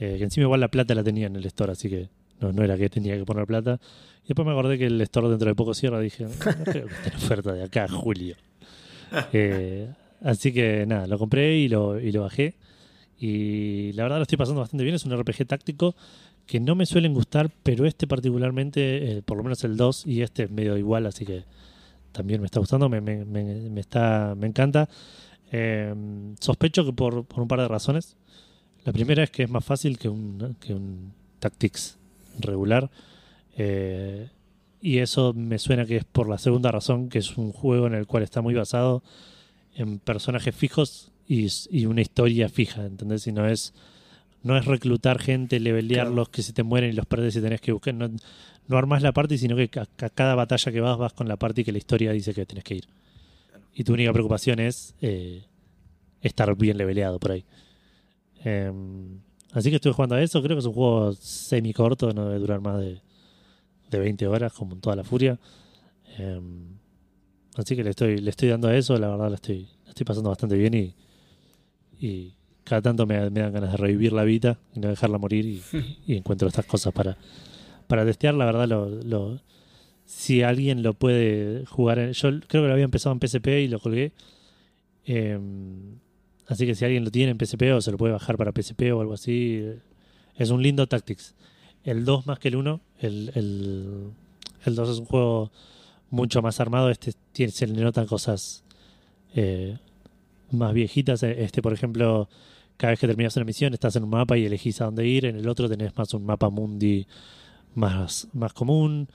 [0.00, 2.08] Eh, que encima igual la plata la tenía en el store, así que
[2.42, 3.80] no, no era que tenía que poner plata.
[4.24, 6.00] Y después me acordé que el store dentro de poco cierra.
[6.00, 8.36] Dije, no, creo que esté oferta de acá a julio.
[9.34, 12.54] Eh, así que nada, lo compré y lo, y lo bajé.
[13.18, 14.96] Y la verdad lo estoy pasando bastante bien.
[14.96, 15.94] Es un RPG táctico
[16.46, 20.22] que no me suelen gustar, pero este particularmente, eh, por lo menos el 2 y
[20.22, 21.44] este es medio igual, así que
[22.12, 24.88] también me está gustando, me, me, me, está, me encanta.
[25.50, 25.94] Eh,
[26.40, 28.16] sospecho que por, por, un par de razones.
[28.84, 31.98] La primera es que es más fácil que un, que un Tactics
[32.38, 32.90] regular.
[33.56, 34.28] Eh,
[34.80, 37.94] y eso me suena que es por la segunda razón, que es un juego en
[37.94, 39.02] el cual está muy basado
[39.74, 43.26] en personajes fijos y, y una historia fija, ¿entendés?
[43.26, 43.74] Y no es,
[44.42, 47.72] no es reclutar gente, levelearlos que se te mueren y los perdes y tenés que
[47.72, 47.94] buscar.
[47.94, 48.10] No,
[48.66, 51.64] no armas la party, sino que a, cada batalla que vas vas con la party
[51.64, 52.88] que la historia dice que tenés que ir.
[53.74, 55.44] Y tu única preocupación es eh,
[56.20, 57.44] estar bien leveleado por ahí.
[58.44, 58.72] Eh,
[59.52, 60.42] así que estuve jugando a eso.
[60.42, 63.00] Creo que es un juego semi corto, no debe durar más de,
[63.90, 65.38] de 20 horas, como en toda la furia.
[66.18, 66.40] Eh,
[67.56, 68.96] así que le estoy, le estoy dando a eso.
[68.98, 70.94] La verdad, la estoy, la estoy pasando bastante bien y,
[72.00, 72.34] y
[72.64, 75.46] cada tanto me, me, dan ganas de revivir la vida y no dejarla morir.
[75.46, 75.62] Y,
[76.06, 77.16] y encuentro estas cosas para,
[77.86, 78.34] para testear.
[78.34, 79.40] La verdad, lo, lo,
[80.04, 82.10] si alguien lo puede jugar.
[82.12, 84.12] Yo creo que lo había empezado en PSP y lo colgué.
[85.04, 85.38] Eh,
[86.52, 88.92] así que si alguien lo tiene en PSP o se lo puede bajar para PSP
[88.92, 89.64] o algo así,
[90.36, 91.34] es un lindo Tactics.
[91.84, 92.80] El 2 más que el 1.
[93.00, 94.10] El, el,
[94.64, 95.50] el 2 es un juego
[96.10, 96.90] mucho más armado.
[96.90, 98.64] Este tiene, se le notan cosas
[99.34, 99.78] eh,
[100.50, 101.22] más viejitas.
[101.22, 102.28] Este, por ejemplo,
[102.76, 105.26] cada vez que terminas una misión estás en un mapa y elegís a dónde ir.
[105.26, 107.06] En el otro tenés más un mapa mundi
[107.74, 109.08] más, más común.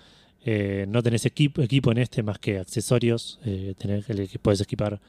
[0.43, 3.39] Eh, no tenés equipo, equipo en este más que accesorios.
[3.45, 4.05] Eh, tenés,
[4.41, 4.99] puedes equipar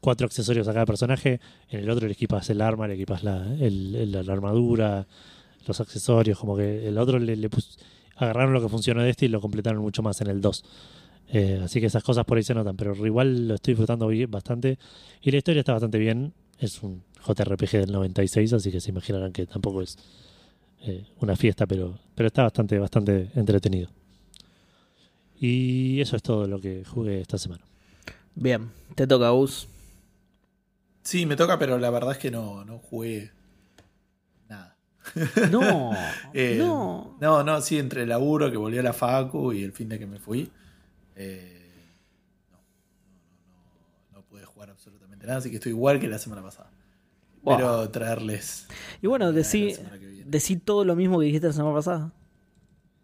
[0.00, 1.40] cuatro accesorios a cada personaje.
[1.70, 5.06] En el otro le equipas el arma, le equipas la, la armadura,
[5.66, 6.38] los accesorios.
[6.38, 7.48] Como que el otro le, le
[8.16, 10.64] agarraron lo que funcionó de este y lo completaron mucho más en el 2.
[11.30, 14.78] Eh, así que esas cosas por ahí se notan, pero igual lo estoy disfrutando bastante.
[15.22, 16.32] Y la historia está bastante bien.
[16.58, 19.96] Es un JRPG del 96, así que se imaginarán que tampoco es
[20.82, 23.90] eh, una fiesta, pero, pero está bastante, bastante entretenido.
[25.40, 27.64] Y eso es todo lo que jugué esta semana.
[28.34, 29.68] Bien, te toca, Gus.
[31.08, 33.32] Sí, me toca, pero la verdad es que no, no jugué
[34.46, 34.76] nada.
[35.50, 35.92] No,
[36.34, 37.16] eh, no.
[37.18, 39.98] No, no, sí, entre el laburo que volví a la Facu y el fin de
[39.98, 40.52] que me fui.
[41.16, 41.94] Eh,
[42.52, 46.70] no, no, pude jugar absolutamente nada, así que estoy igual que la semana pasada.
[47.40, 47.56] Wow.
[47.56, 48.66] Pero traerles.
[49.00, 49.76] Y bueno, decí,
[50.26, 52.12] decí todo lo mismo que dijiste la semana pasada.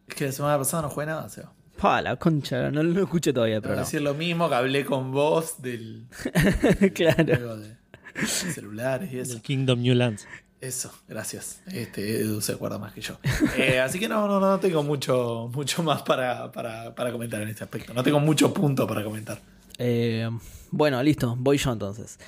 [0.09, 1.55] Es que la semana pasada no jugué nada, Seba.
[1.79, 3.77] Pa, la concha, no lo escuché todavía, pero.
[3.77, 3.81] No.
[3.81, 6.07] decir lo mismo que hablé con vos del.
[6.95, 7.57] claro.
[7.57, 7.84] De, de
[8.27, 9.33] celulares y eso.
[9.33, 10.27] Del Kingdom New Lands.
[10.61, 11.61] Eso, gracias.
[11.67, 13.19] Este Edu se acuerda más que yo.
[13.59, 17.49] Eh, así que no, no, no tengo mucho, mucho más para, para, para, comentar en
[17.49, 17.93] este aspecto.
[17.93, 19.39] No tengo mucho punto para comentar.
[19.79, 20.27] Eh,
[20.71, 22.19] bueno, listo, voy yo entonces.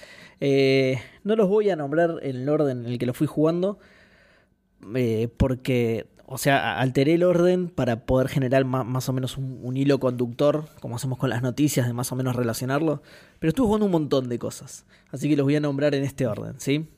[0.40, 3.78] Eh, no los voy a nombrar en el orden en el que lo fui jugando.
[4.94, 9.60] Eh, porque, o sea, alteré el orden para poder generar más, más o menos un,
[9.62, 13.02] un, hilo conductor, como hacemos con las noticias, de más o menos relacionarlo.
[13.38, 14.86] Pero estuve jugando un montón de cosas.
[15.12, 16.88] Así que los voy a nombrar en este orden, ¿sí?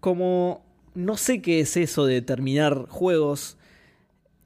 [0.00, 0.62] Como
[0.94, 3.56] no sé qué es eso de terminar juegos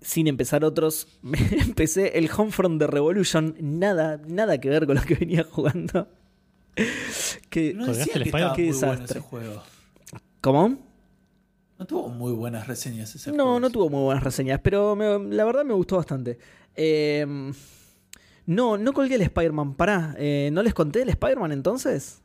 [0.01, 1.09] sin empezar otros,
[1.51, 6.09] empecé el Homefront de Revolution, nada, nada que ver con lo que venía jugando.
[7.51, 9.63] que, no decía que estaba muy bueno ese juego.
[10.41, 10.79] ¿Cómo?
[11.79, 13.51] No tuvo muy buenas reseñas ese no, juego.
[13.53, 16.39] No, no tuvo muy buenas reseñas, pero me, la verdad me gustó bastante.
[16.75, 17.53] Eh,
[18.47, 19.75] no, no colgué el Spider-Man.
[19.75, 22.23] Pará, eh, ¿no les conté el Spider-Man entonces?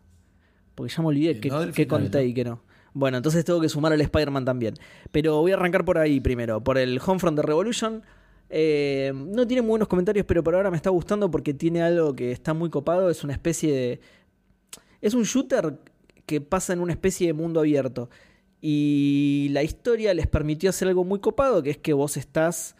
[0.75, 2.61] Porque ya me olvidé que, no que conté y que no.
[2.93, 4.75] Bueno, entonces tengo que sumar al Spider-Man también.
[5.11, 8.03] Pero voy a arrancar por ahí primero, por el Homefront de Revolution.
[8.49, 12.15] Eh, no tiene muy buenos comentarios, pero por ahora me está gustando porque tiene algo
[12.15, 13.09] que está muy copado.
[13.09, 14.01] Es una especie de.
[15.01, 15.79] Es un shooter
[16.25, 18.09] que pasa en una especie de mundo abierto.
[18.61, 22.75] Y la historia les permitió hacer algo muy copado, que es que vos estás.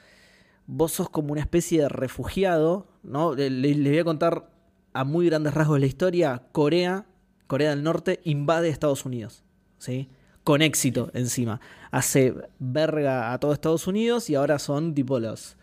[0.67, 3.33] Vos sos como una especie de refugiado, ¿no?
[3.33, 4.49] Les, voy a contar
[4.93, 6.43] a muy grandes rasgos la historia.
[6.51, 7.07] Corea,
[7.47, 9.43] Corea del Norte, invade Estados Unidos.
[9.79, 10.07] ¿sí?
[10.43, 11.59] Con éxito encima.
[11.89, 15.57] Hace verga a todo Estados Unidos y ahora son tipo los.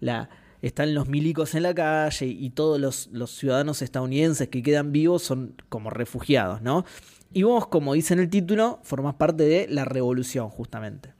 [0.00, 0.30] La,
[0.62, 5.22] están los milicos en la calle y todos los, los, ciudadanos estadounidenses que quedan vivos
[5.22, 6.84] son como refugiados, ¿no?
[7.32, 11.14] Y vos, como dice en el título, formás parte de la revolución, justamente.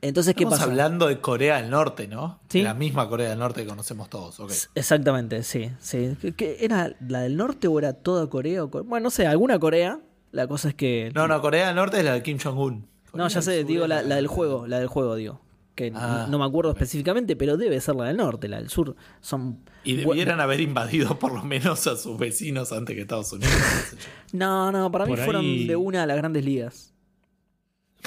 [0.00, 0.70] Entonces, ¿qué Estamos pasa?
[0.70, 2.40] hablando de Corea del Norte, ¿no?
[2.48, 2.62] ¿Sí?
[2.62, 4.56] La misma Corea del Norte que conocemos todos, okay.
[4.74, 5.72] Exactamente, sí.
[5.80, 6.16] sí.
[6.36, 8.62] ¿Qué, ¿Era la del norte o era toda Corea?
[8.64, 10.00] Bueno, no sé, alguna Corea.
[10.30, 11.10] La cosa es que.
[11.14, 12.86] No, no, Corea del Norte es la de Kim Jong-un.
[13.14, 15.40] No, ya sé, digo la, la, del juego, la del juego, digo.
[15.78, 18.96] Que Ah, no me acuerdo específicamente, pero debe ser la del norte, la del sur.
[19.20, 23.54] Son Y debieran haber invadido por lo menos a sus vecinos antes que Estados Unidos.
[24.32, 26.92] No, no, para mí fueron de una a las grandes ligas.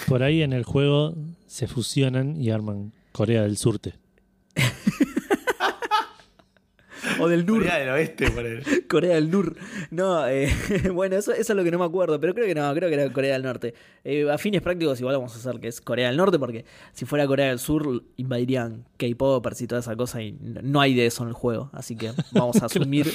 [0.07, 1.15] Por ahí en el juego
[1.47, 3.95] se fusionan y arman Corea del Surte.
[7.21, 7.59] O del Nur.
[7.59, 9.55] Corea del Oeste, por el- Corea del Nur.
[9.89, 10.49] No, eh,
[10.93, 12.95] bueno, eso, eso es lo que no me acuerdo, pero creo que no, creo que
[12.95, 13.73] era Corea del Norte.
[14.03, 17.05] Eh, a fines prácticos igual vamos a hacer que es Corea del Norte, porque si
[17.05, 21.23] fuera Corea del Sur invadirían K-Popers y toda esa cosa y no hay de eso
[21.23, 21.69] en el juego.
[21.73, 23.11] Así que vamos a asumir...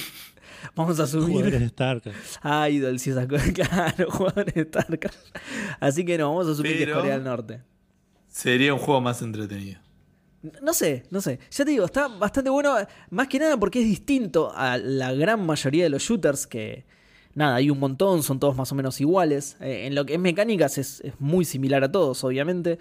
[0.75, 1.27] Vamos a asumir...
[1.29, 2.17] Jugadores de StarCraft.
[2.41, 5.37] Ah, esas cosas, claro, jugadores de StarCraft.
[5.79, 7.61] Así que no, vamos a asumir que es Corea del Norte.
[8.27, 9.79] Sería un juego más entretenido.
[10.61, 11.39] No sé, no sé.
[11.51, 12.75] Ya te digo, está bastante bueno.
[13.09, 16.85] Más que nada porque es distinto a la gran mayoría de los shooters que.
[17.35, 19.57] Nada, hay un montón, son todos más o menos iguales.
[19.61, 22.79] Eh, en lo que es mecánicas es, es muy similar a todos, obviamente.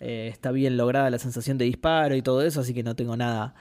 [0.00, 3.16] Eh, está bien lograda la sensación de disparo y todo eso, así que no tengo
[3.16, 3.54] nada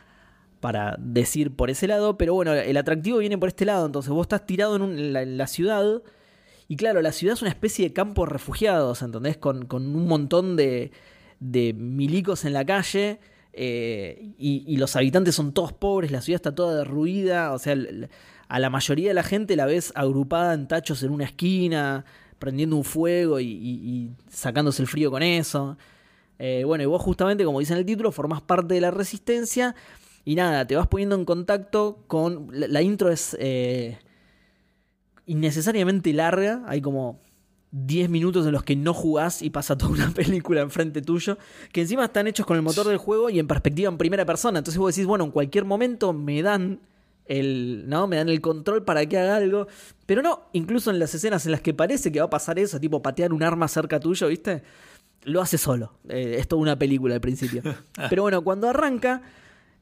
[0.59, 2.17] para decir por ese lado.
[2.17, 3.85] Pero bueno, el atractivo viene por este lado.
[3.85, 6.01] Entonces vos estás tirado en, la ciudad.
[6.67, 9.37] Y claro, la ciudad es una especie de campo de refugiados, ¿entendés?
[9.37, 10.91] Con, con un montón de,
[11.39, 13.19] de milicos en la calle.
[13.59, 17.53] Eh, y, los habitantes son todos pobres, la ciudad está toda derruida.
[17.53, 17.75] O sea,
[18.47, 22.05] a la mayoría de la gente la ves agrupada en tachos en una esquina,
[22.37, 25.75] prendiendo un fuego y, sacándose el frío con eso.
[26.37, 29.75] Eh, bueno, y vos justamente, como dice en el título, formás parte de la resistencia.
[30.23, 32.49] Y nada, te vas poniendo en contacto con.
[32.51, 33.97] La, la intro es eh,
[35.25, 36.61] innecesariamente larga.
[36.67, 37.19] Hay como
[37.71, 41.37] 10 minutos en los que no jugás y pasa toda una película enfrente tuyo.
[41.71, 44.59] Que encima están hechos con el motor del juego y en perspectiva en primera persona.
[44.59, 46.79] Entonces vos decís, bueno, en cualquier momento me dan
[47.25, 47.83] el.
[47.87, 48.07] ¿No?
[48.07, 49.67] Me dan el control para que haga algo.
[50.05, 52.79] Pero no, incluso en las escenas en las que parece que va a pasar eso,
[52.79, 54.63] tipo patear un arma cerca tuyo, ¿viste?
[55.23, 55.91] Lo hace solo.
[56.07, 57.61] Eh, es toda una película al principio.
[58.09, 59.21] Pero bueno, cuando arranca.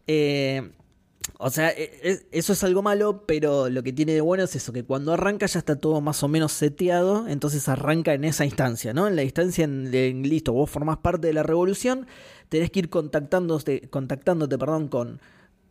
[0.08, 0.72] eh,
[1.38, 4.56] o sea, e- e- eso es algo malo, pero lo que tiene de bueno es
[4.56, 8.46] eso, que cuando arranca ya está todo más o menos seteado, entonces arranca en esa
[8.46, 9.08] instancia, ¿no?
[9.08, 12.08] En la instancia en, listo, vos formás parte de la revolución,
[12.50, 15.20] tenés que ir contactándote, contactándote perdón, con,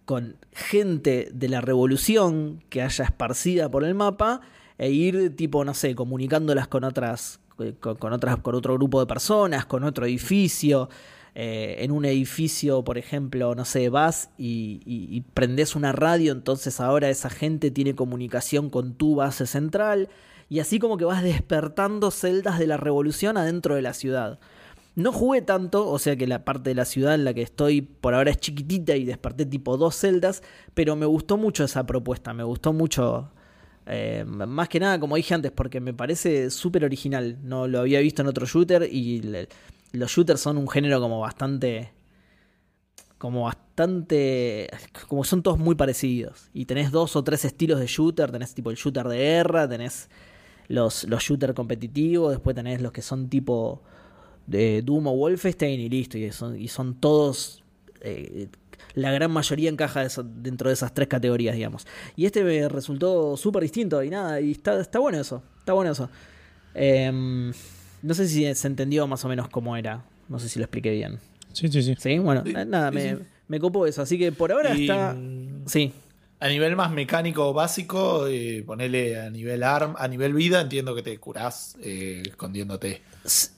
[0.04, 4.40] con gente de la revolución que haya esparcida por el mapa
[4.76, 7.40] e ir tipo, no sé, comunicándolas con otras,
[7.80, 10.88] con, con otras, con otro grupo de personas, con otro edificio.
[11.36, 16.78] Eh, en un edificio, por ejemplo, no sé, vas y, y, prendés una radio, entonces
[16.80, 20.08] ahora esa gente tiene comunicación con tu base central.
[20.48, 24.38] Y así como que vas despertando celdas de la revolución adentro de la ciudad.
[24.94, 27.82] No jugué tanto, o sea que la parte de la ciudad en la que estoy
[27.82, 30.42] por ahora es chiquitita y desperté tipo dos celdas,
[30.74, 33.28] pero me gustó mucho esa propuesta, me gustó mucho,
[33.86, 37.98] eh, más que nada como dije antes, porque me parece súper original, no lo había
[37.98, 39.48] visto en otro shooter y le-
[39.94, 41.92] los shooters son un género como bastante,
[43.18, 44.68] como bastante,
[45.08, 48.70] como son todos muy parecidos y tenés dos o tres estilos de shooter, tenés tipo
[48.70, 50.10] el shooter de guerra, tenés
[50.68, 53.82] los, los shooters competitivos, después tenés los que son tipo
[54.46, 56.18] de Doom o Wolfenstein y listo.
[56.18, 57.62] Y son, y son todos.
[58.00, 58.48] eh,
[58.94, 61.86] la gran mayoría encaja dentro de esas tres categorías, digamos.
[62.16, 65.42] Y este me resultó súper distinto y nada, y está, está bueno eso.
[65.58, 66.10] Está bueno eso.
[66.74, 67.52] Em,
[68.04, 70.04] no sé si se entendió más o menos cómo era.
[70.28, 71.18] No sé si lo expliqué bien.
[71.52, 71.94] Sí, sí, sí.
[71.98, 73.22] Sí, bueno, Sí, eh, nada, sí, me, sí.
[73.48, 74.02] me copó eso.
[74.02, 75.14] Así que por ahora Y, está.
[75.14, 75.92] mm, Sí.
[76.40, 81.02] A nivel más mecánico básico, eh, ponele a nivel arm, a nivel vida, entiendo que
[81.02, 83.00] te curás eh, escondiéndote.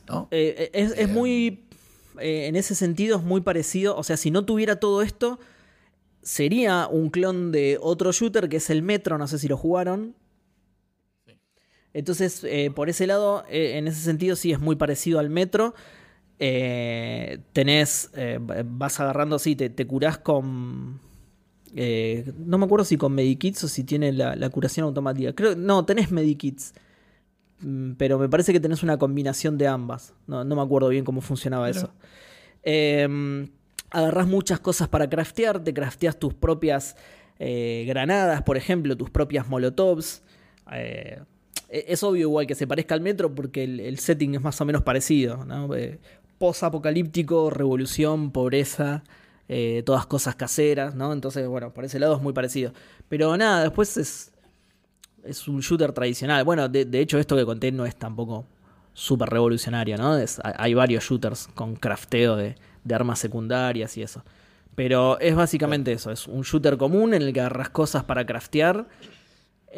[0.09, 0.28] ¿no?
[0.30, 1.64] Eh, es, es Eh, muy.
[2.20, 3.96] eh, en ese sentido es muy parecido.
[3.96, 5.40] O sea, si no tuviera todo esto,
[6.22, 9.18] sería un clon de otro shooter que es el Metro.
[9.18, 10.14] No sé si lo jugaron.
[11.96, 15.74] Entonces, eh, por ese lado, eh, en ese sentido sí es muy parecido al Metro.
[16.38, 18.11] Eh, tenés.
[18.66, 21.00] vas agarrando así, te, te curás con.
[21.72, 25.32] no me acuerdo si con Medikits o si tiene la, la curación automática.
[25.32, 26.74] Creo, no, tenés Medikits.
[27.61, 30.12] Mm, Pero me parece que tenés una combinación de ambas.
[30.26, 31.94] No, no me acuerdo bien cómo funcionaba eso.
[32.62, 33.48] Eh,
[33.88, 35.64] agarrás muchas cosas para craftear.
[35.64, 36.94] Te crafteas tus propias
[37.38, 40.22] granadas, por ejemplo, tus propias molotovs.
[41.68, 44.61] E- es obvio igual que se parezca al metro porque el, el setting es más
[44.61, 45.44] o menos parecido.
[45.44, 45.74] ¿no?
[45.74, 45.98] Eh,
[46.38, 49.02] Post-apocalíptico, revolución, pobreza,
[49.48, 51.12] eh, todas cosas caseras, ¿no?
[51.12, 52.72] Entonces, bueno, por ese lado es muy parecido.
[53.09, 54.33] Pero nada, después es,
[55.24, 56.44] es un shooter tradicional.
[56.44, 58.44] Bueno, de, de hecho esto que conté no es tampoco
[58.92, 60.16] súper revolucionario, ¿no?
[60.18, 64.22] Es- hay varios shooters con crafteo de, de armas secundarias y eso.
[64.74, 68.87] Pero es básicamente eso, es un shooter común en el que agarras cosas para craftear.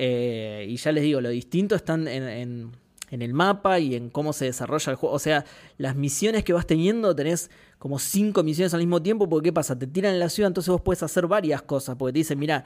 [0.01, 2.73] Eh, y ya les digo, lo distinto están en, en-
[3.11, 5.15] el mapa y en cómo se desarrolla el juego.
[5.15, 5.45] O sea,
[5.77, 9.77] las misiones que vas teniendo, tenés como cinco misiones al mismo tiempo, porque ¿qué pasa?
[9.77, 12.65] Te tiran en la ciudad, entonces vos puedes hacer varias cosas, porque te dicen, mira,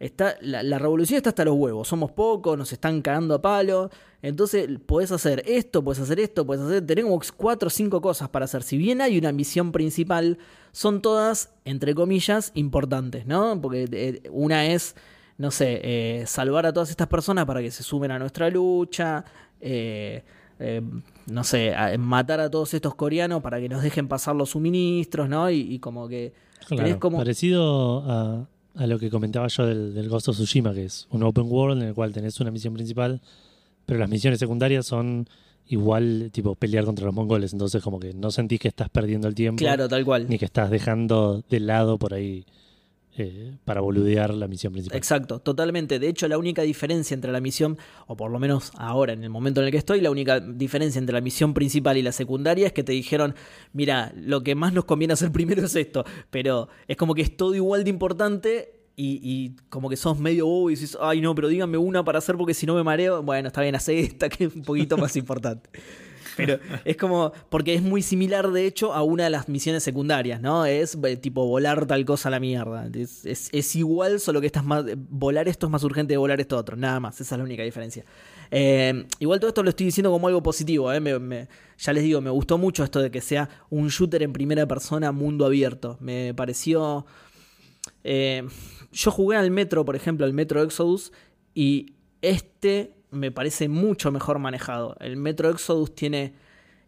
[0.00, 3.90] está, la, revolución está hasta los huevos, somos pocos, nos están cagando a palo,
[4.22, 8.46] entonces podés hacer esto, podés hacer esto, podés hacer, tenemos cuatro o cinco cosas para
[8.46, 8.62] hacer.
[8.64, 10.38] Si bien hay una misión principal,
[10.72, 13.60] son todas, entre comillas, importantes, ¿no?
[13.60, 14.96] Porque eh, una es
[15.38, 19.24] no sé, eh, salvar a todas estas personas para que se sumen a nuestra lucha,
[19.60, 20.22] eh,
[20.58, 20.82] eh,
[21.26, 25.50] no sé, matar a todos estos coreanos para que nos dejen pasar los suministros, ¿no?
[25.50, 26.32] Y, como que...
[26.98, 27.18] como...
[27.18, 28.46] Parecido a,
[28.86, 31.88] lo que comentaba yo del, del, Ghost of Tsushima, que es un open world en
[31.88, 33.20] el cual tenés una misión principal,
[33.86, 35.26] pero las misiones secundarias son
[35.66, 39.34] igual tipo pelear contra los mongoles, entonces como que no sentís que estás perdiendo el
[39.34, 39.58] tiempo.
[39.58, 40.28] Claro, tal cual.
[40.28, 42.44] Ni que estás dejando de lado por ahí
[43.18, 44.96] eh, para boludear la misión principal.
[44.96, 45.98] Exacto, totalmente.
[45.98, 49.28] De hecho, la única diferencia entre la misión, o por lo menos ahora, en el
[49.28, 52.66] momento en el que estoy, la única diferencia entre la misión principal y la secundaria
[52.66, 53.34] es que te dijeron,
[53.74, 57.36] mira, lo que más nos conviene hacer primero es esto, pero es como que es
[57.36, 58.78] todo igual de importante.
[58.94, 62.36] Y, como que sos medio bobo y dices, ay no, pero díganme una para hacer
[62.36, 63.22] porque si no me mareo.
[63.22, 65.70] Bueno, está bien, hace esta que es un poquito más importante.
[66.36, 70.40] Pero es como, porque es muy similar de hecho a una de las misiones secundarias,
[70.40, 70.64] ¿no?
[70.64, 72.88] Es eh, tipo volar tal cosa a la mierda.
[72.94, 76.76] Es, igual, solo que estás más, volar esto es más urgente de volar esto otro,
[76.76, 78.04] nada más, esa es la única diferencia.
[78.50, 81.48] Eh, igual todo esto lo estoy diciendo como algo positivo, ¿eh?
[81.78, 85.12] ya les digo, me gustó mucho esto de que sea un shooter en primera persona,
[85.12, 85.96] mundo abierto.
[86.00, 87.06] Me pareció...
[88.04, 91.12] yo jugué al Metro, por ejemplo, al Metro Exodus,
[91.54, 94.96] y este me parece mucho mejor manejado.
[94.98, 96.34] El Metro Exodus tiene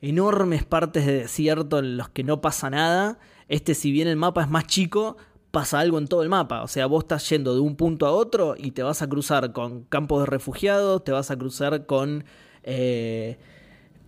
[0.01, 3.19] enormes partes de desierto en los que no pasa nada.
[3.49, 5.17] Este, si bien el mapa es más chico,
[5.51, 6.63] pasa algo en todo el mapa.
[6.63, 9.53] O sea, vos estás yendo de un punto a otro y te vas a cruzar
[9.53, 12.25] con campos de refugiados, te vas a cruzar con
[12.65, 13.39] eh,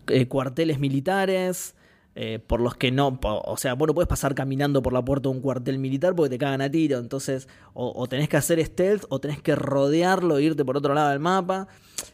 [0.08, 1.75] eh, cuarteles militares,
[2.18, 5.28] eh, por los que no, o sea, vos no puedes pasar caminando por la puerta
[5.28, 9.04] de un cuartel militar porque te cagan a tiro, entonces o, tenés que hacer stealth
[9.10, 11.68] o tenés que rodearlo e irte por otro lado del mapa.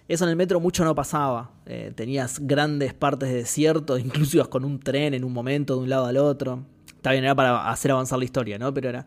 [0.08, 4.48] Eso en el metro mucho no pasaba, eh, tenías grandes partes de desierto, incluso ibas
[4.48, 6.64] con un tren en un momento de un lado al otro.
[6.88, 8.74] Está bien, era para hacer avanzar la historia, ¿no?
[8.74, 9.06] Pero era,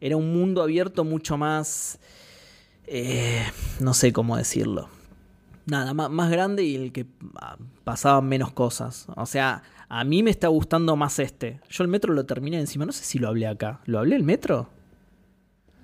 [0.00, 1.98] era un mundo abierto mucho más...
[2.86, 3.42] Eh,
[3.80, 4.88] no sé cómo decirlo.
[5.66, 9.06] Nada, más, más grande y el que ah, pasaban menos cosas.
[9.16, 11.60] O sea, a mí me está gustando más este.
[11.70, 13.80] Yo el metro lo terminé encima, no sé si lo hablé acá.
[13.86, 14.68] ¿Lo hablé el metro?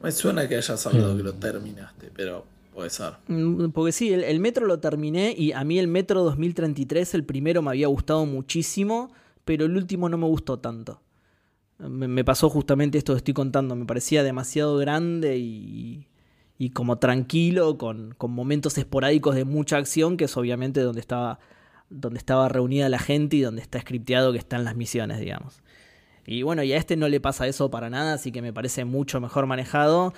[0.03, 3.15] Me suena que hayas hablado que lo terminaste, pero puede ser.
[3.29, 7.63] Mm, porque sí, el, metro lo terminé y a mí el metro 2033, el primero
[7.63, 9.11] me había gustado muchísimo,
[9.47, 11.01] pero el último no me gustó tanto.
[11.79, 16.07] Me, pasó justamente esto que estoy contando, me parecía demasiado grande y,
[16.59, 21.41] y como tranquilo, con, con momentos esporádicos de mucha acción, que es obviamente donde estaba
[21.91, 25.63] donde estaba reunida la gente y donde está scripteado que están las misiones, digamos.
[26.27, 28.85] Y bueno, y a este no le pasa eso para nada, así que me parece
[28.85, 30.15] mucho mejor manejado.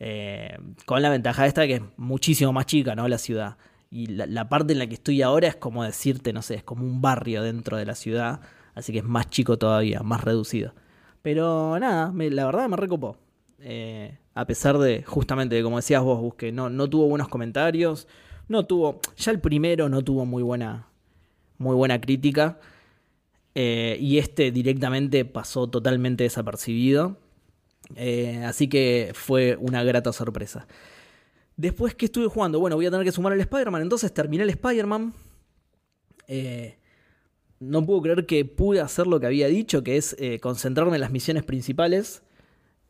[0.00, 3.08] Eh, con la ventaja esta que es muchísimo más chica, ¿no?
[3.08, 3.56] La ciudad.
[3.90, 6.84] Y la, parte en la que estoy ahora es como decirte, no sé, es como
[6.84, 8.40] un barrio dentro de la ciudad.
[8.74, 10.74] Así que es más chico todavía, más reducido.
[11.22, 13.16] Pero nada, la verdad me recopó.
[13.60, 18.06] Eh, a pesar de, justamente, como decías vos, Busque, no, no tuvo buenos comentarios.
[18.46, 20.87] No tuvo, ya el primero no tuvo muy buena,
[21.58, 22.58] muy buena crítica.
[23.54, 27.18] Eh, y este directamente pasó totalmente desapercibido.
[27.96, 30.66] Eh, así que fue una grata sorpresa.
[31.56, 33.82] Después que estuve jugando, bueno, voy a tener que sumar el Spider-Man.
[33.82, 35.12] Entonces terminé el Spider-Man.
[36.28, 36.78] Eh,
[37.58, 41.10] no puedo creer que pude hacer lo que había dicho, que es concentrarme en las
[41.10, 42.22] misiones principales.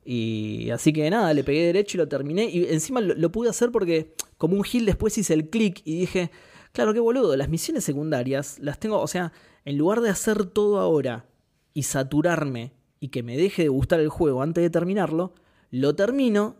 [0.04, 2.44] Y así que nada, le pegué derecho y lo terminé.
[2.50, 6.00] Y encima lo, lo pude hacer porque como un heal después hice el clic y
[6.00, 6.30] dije,
[6.72, 7.36] Claro, qué boludo.
[7.36, 9.32] Las misiones secundarias las tengo, o sea,
[9.64, 11.26] en lugar de hacer todo ahora
[11.74, 15.34] y saturarme y que me deje de gustar el juego antes de terminarlo,
[15.70, 16.56] lo termino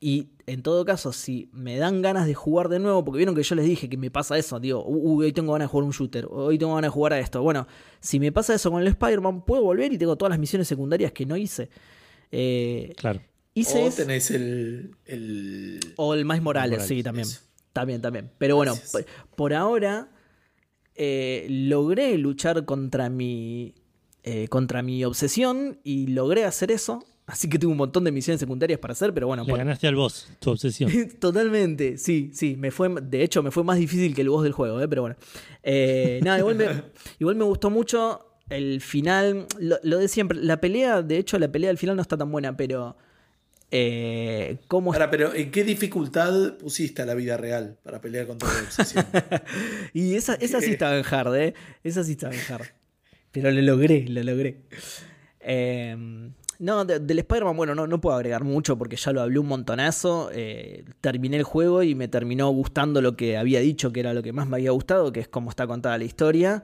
[0.00, 3.44] y en todo caso, si me dan ganas de jugar de nuevo, porque vieron que
[3.44, 5.92] yo les dije que me pasa eso, digo, uy, hoy tengo ganas de jugar un
[5.92, 7.40] shooter, hoy tengo ganas de jugar a esto.
[7.40, 7.68] Bueno,
[8.00, 11.12] si me pasa eso con el Spider-Man, puedo volver y tengo todas las misiones secundarias
[11.12, 11.70] que no hice.
[12.32, 13.20] Eh, claro.
[13.54, 14.90] o tenés el,
[15.96, 17.28] O el más Morales, sí, también.
[17.72, 18.30] También, también.
[18.38, 18.74] Pero bueno,
[19.36, 20.10] por ahora
[20.94, 23.74] eh, logré luchar contra mi,
[24.22, 27.04] eh, contra mi obsesión y logré hacer eso.
[27.24, 29.44] Así que tuve un montón de misiones secundarias para hacer, pero bueno.
[29.44, 30.90] Le ganaste al boss, tu obsesión.
[31.20, 32.56] Totalmente, sí, sí.
[32.56, 34.88] Me fue, de hecho, me fue más difícil que el boss del juego, ¿eh?
[34.88, 35.16] pero bueno.
[35.62, 36.66] Eh, nada, igual me,
[37.20, 39.46] igual me gustó mucho el final.
[39.58, 40.38] Lo, lo, de siempre.
[40.42, 42.96] La pelea, de hecho, la pelea del final no está tan buena, pero
[43.74, 48.52] Eh, ¿cómo Ahora, pero ¿en qué dificultad pusiste a la vida real para pelear contra
[48.52, 49.06] la obsesión?
[49.94, 51.54] y esa, esa sí estaba en hard, ¿eh?
[51.82, 52.66] Esa sí estaba en hard.
[53.32, 54.60] Pero lo logré, lo logré.
[55.40, 55.96] Eh,
[56.62, 60.30] no, del Spider-Man, bueno, no, no puedo agregar mucho porque ya lo hablé un montonazo.
[60.32, 64.22] Eh, terminé el juego y me terminó gustando lo que había dicho que era lo
[64.22, 66.62] que más me había gustado, que es cómo está contada la historia.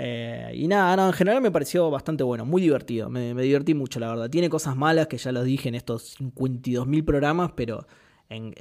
[0.00, 3.10] Eh, y nada, en general me pareció bastante bueno, muy divertido.
[3.10, 4.30] Me, divertí mucho, la verdad.
[4.30, 7.84] Tiene cosas malas que ya los dije en estos 52.000 programas, pero
[8.28, 8.54] en,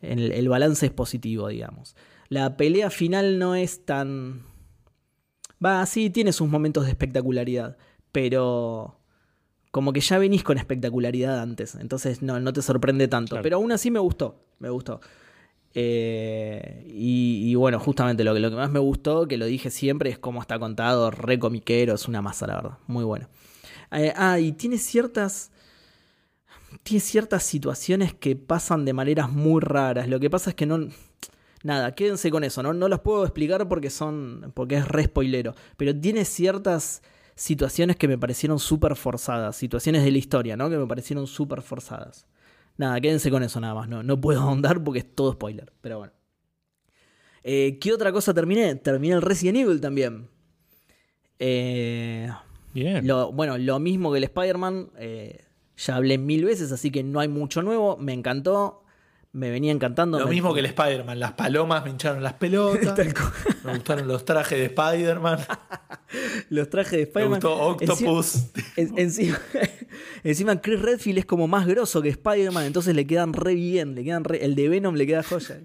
[0.00, 1.96] el, balance es positivo, digamos.
[2.28, 4.44] La pelea final no es tan.
[5.64, 7.76] Va, sí, tiene sus momentos de espectacularidad,
[8.12, 8.96] pero.
[9.72, 13.40] Como que ya venís con espectacularidad antes, entonces no, no te sorprende tanto.
[13.40, 15.00] Pero aún así me gustó, me gustó.
[15.74, 20.10] Eh, y, bueno, justamente lo que, lo que más me gustó, que lo dije siempre,
[20.10, 23.28] es cómo está contado, re comiquero, es una masa, la verdad, muy bueno.
[23.92, 25.50] Eh, ah, y tiene ciertas.
[26.84, 30.08] Tiene ciertas situaciones que pasan de maneras muy raras.
[30.08, 30.88] Lo que pasa es que no.
[31.62, 32.72] Nada, quédense con eso, ¿no?
[32.72, 34.52] No los puedo explicar porque son.
[34.54, 35.54] porque es re spoilero.
[35.76, 37.02] Pero tiene ciertas
[37.34, 39.56] situaciones que me parecieron súper forzadas.
[39.56, 40.70] Situaciones de la historia, ¿no?
[40.70, 42.26] Que me parecieron súper forzadas.
[42.80, 43.90] Nada, quédense con eso nada más.
[43.90, 45.70] No, no puedo ahondar porque es todo spoiler.
[45.82, 46.14] Pero bueno.
[47.42, 48.74] Eh, ¿Qué otra cosa terminé?
[48.74, 50.28] Terminé el Resident Evil también.
[51.38, 52.30] Eh,
[52.72, 53.06] Bien.
[53.34, 54.92] bueno, lo mismo que el Spider-Man.
[54.96, 55.44] Eh,
[55.76, 57.98] ya hablé mil veces, así que no hay mucho nuevo.
[57.98, 58.79] Me encantó
[59.32, 60.18] me venía encantando.
[60.18, 62.98] Lo mismo que el Spider-Man, las palomas me hincharon las pelotas.
[63.64, 65.38] me gustaron los trajes de Spider-Man.
[66.50, 67.40] los trajes de Spider-Man.
[67.42, 68.46] Me gustó Octopus.
[68.76, 69.40] Encima,
[70.24, 73.94] encima, Chris Redfield es como más grosso que Spider-Man, entonces le quedan re bien.
[73.94, 75.60] Le quedan el de Venom le queda joya.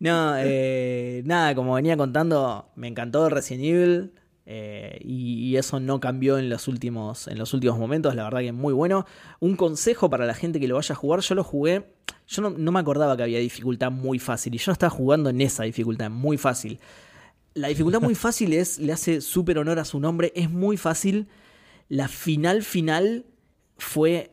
[0.00, 4.12] No, eh, nada, como venía contando, me encantó Resident Evil.
[4.46, 8.48] Eh, y, eso no cambió en los, últimos, en los últimos momentos, la verdad que
[8.48, 9.06] es muy bueno.
[9.40, 11.86] Un consejo para la gente que lo vaya a jugar, yo lo jugué,
[12.26, 15.64] yo no, me acordaba que había dificultad muy fácil y yo estaba jugando en esa
[15.64, 16.80] dificultad, muy fácil.
[17.54, 21.28] La dificultad muy fácil es, le hace súper honor a su nombre, es muy fácil.
[21.88, 23.26] La final final
[23.78, 24.32] fue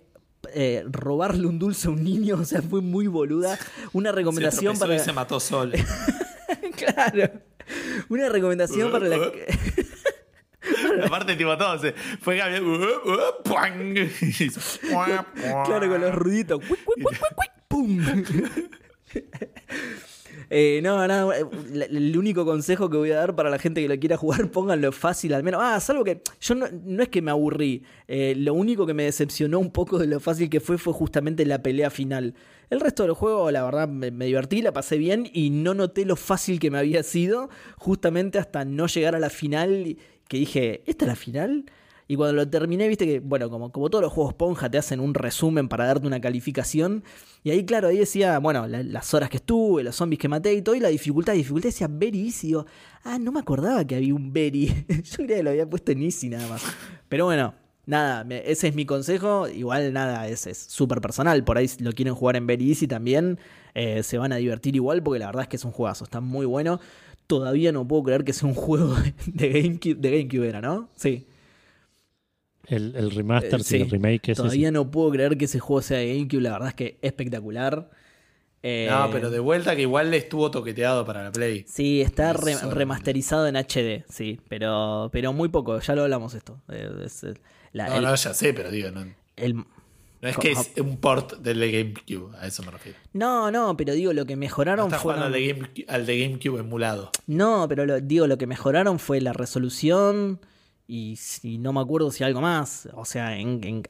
[0.53, 3.57] eh, robarle un dulce a un niño, o sea, fue muy boluda.
[3.93, 4.97] Una recomendación para...
[4.99, 5.78] se mató solo.
[6.76, 7.32] claro.
[8.09, 9.18] Una recomendación para la...
[11.06, 12.64] Aparte, tipo, todo se fue Gabriel.
[15.66, 16.62] claro, con los ruiditos.
[17.68, 18.00] ¡Pum!
[20.54, 23.98] Eh, no, no, el único consejo que voy a dar para la gente que lo
[23.98, 25.62] quiera jugar, pónganlo fácil al menos.
[25.64, 26.68] Ah, salvo que yo no,
[27.02, 27.84] es que me aburrí.
[28.10, 31.46] Eh, lo único que me decepcionó un poco de lo fácil que fue fue justamente
[31.46, 32.36] la pelea final.
[32.70, 36.04] El resto del juego, la verdad, me, me divertí, la pasé bien y no noté
[36.04, 39.96] lo fácil que me había sido, justamente hasta no llegar a la final
[40.32, 41.66] que dije, ¿esta es la final?
[42.08, 45.02] Y cuando lo terminé, viste que, bueno, como, como todos los juegos Ponja te hacen
[45.02, 47.04] un resumen para darte una calificación.
[47.44, 50.62] Y ahí, claro, ahí decía, bueno, las horas que estuve, los zombies que maté y
[50.62, 51.34] todo, y la dificultad.
[51.34, 52.48] La dificultad decía very easy.
[52.48, 52.66] Digo,
[53.04, 54.68] ah, no me acordaba que había un very.
[55.04, 56.64] Yo creía que lo había puesto en easy nada más.
[57.10, 57.54] Pero bueno,
[57.86, 59.50] nada, ese es mi consejo.
[59.50, 61.44] Igual nada, es súper personal.
[61.44, 63.38] Por ahí lo quieren jugar en very easy también.
[63.74, 66.06] Eh, se van a divertir igual porque la verdad es que es un juegazo.
[66.06, 66.80] Está muy bueno
[67.32, 68.94] todavía no puedo creer que sea un juego
[69.26, 70.90] de GameCube, de GameCube era, ¿no?
[70.96, 71.26] Sí.
[72.68, 74.36] El, remaster, eh, el remake.
[74.36, 77.90] Todavía no puedo creer que ese juego sea de GameCube, la verdad es que espectacular.
[78.62, 81.64] Eh, no, pero de vuelta que igual le estuvo toqueteado para la Play.
[81.70, 86.62] Sí, está remasterizado en HD, sí, pero, pero muy poco, ya lo hablamos esto.
[86.68, 86.90] Eh,
[87.74, 89.06] no, no, ya sé, pero digo, no.
[89.38, 89.64] El,
[90.22, 93.00] no es que es un port del de GameCube, a eso me refiero.
[93.14, 95.16] No, no, pero digo, lo que mejoraron fue.
[95.16, 97.10] al de, GameCube, emulado.
[97.26, 100.40] No, pero digo, lo que mejoraron fue la resolución
[100.86, 102.88] y si no me acuerdo si algo más.
[102.94, 103.36] O sea,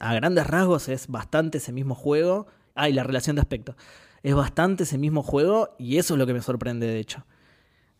[0.00, 2.46] a grandes rasgos es bastante ese mismo juego.
[2.74, 3.76] Ah, y la relación de aspecto.
[4.22, 7.26] Es bastante ese mismo juego y eso es lo que me sorprende, de hecho.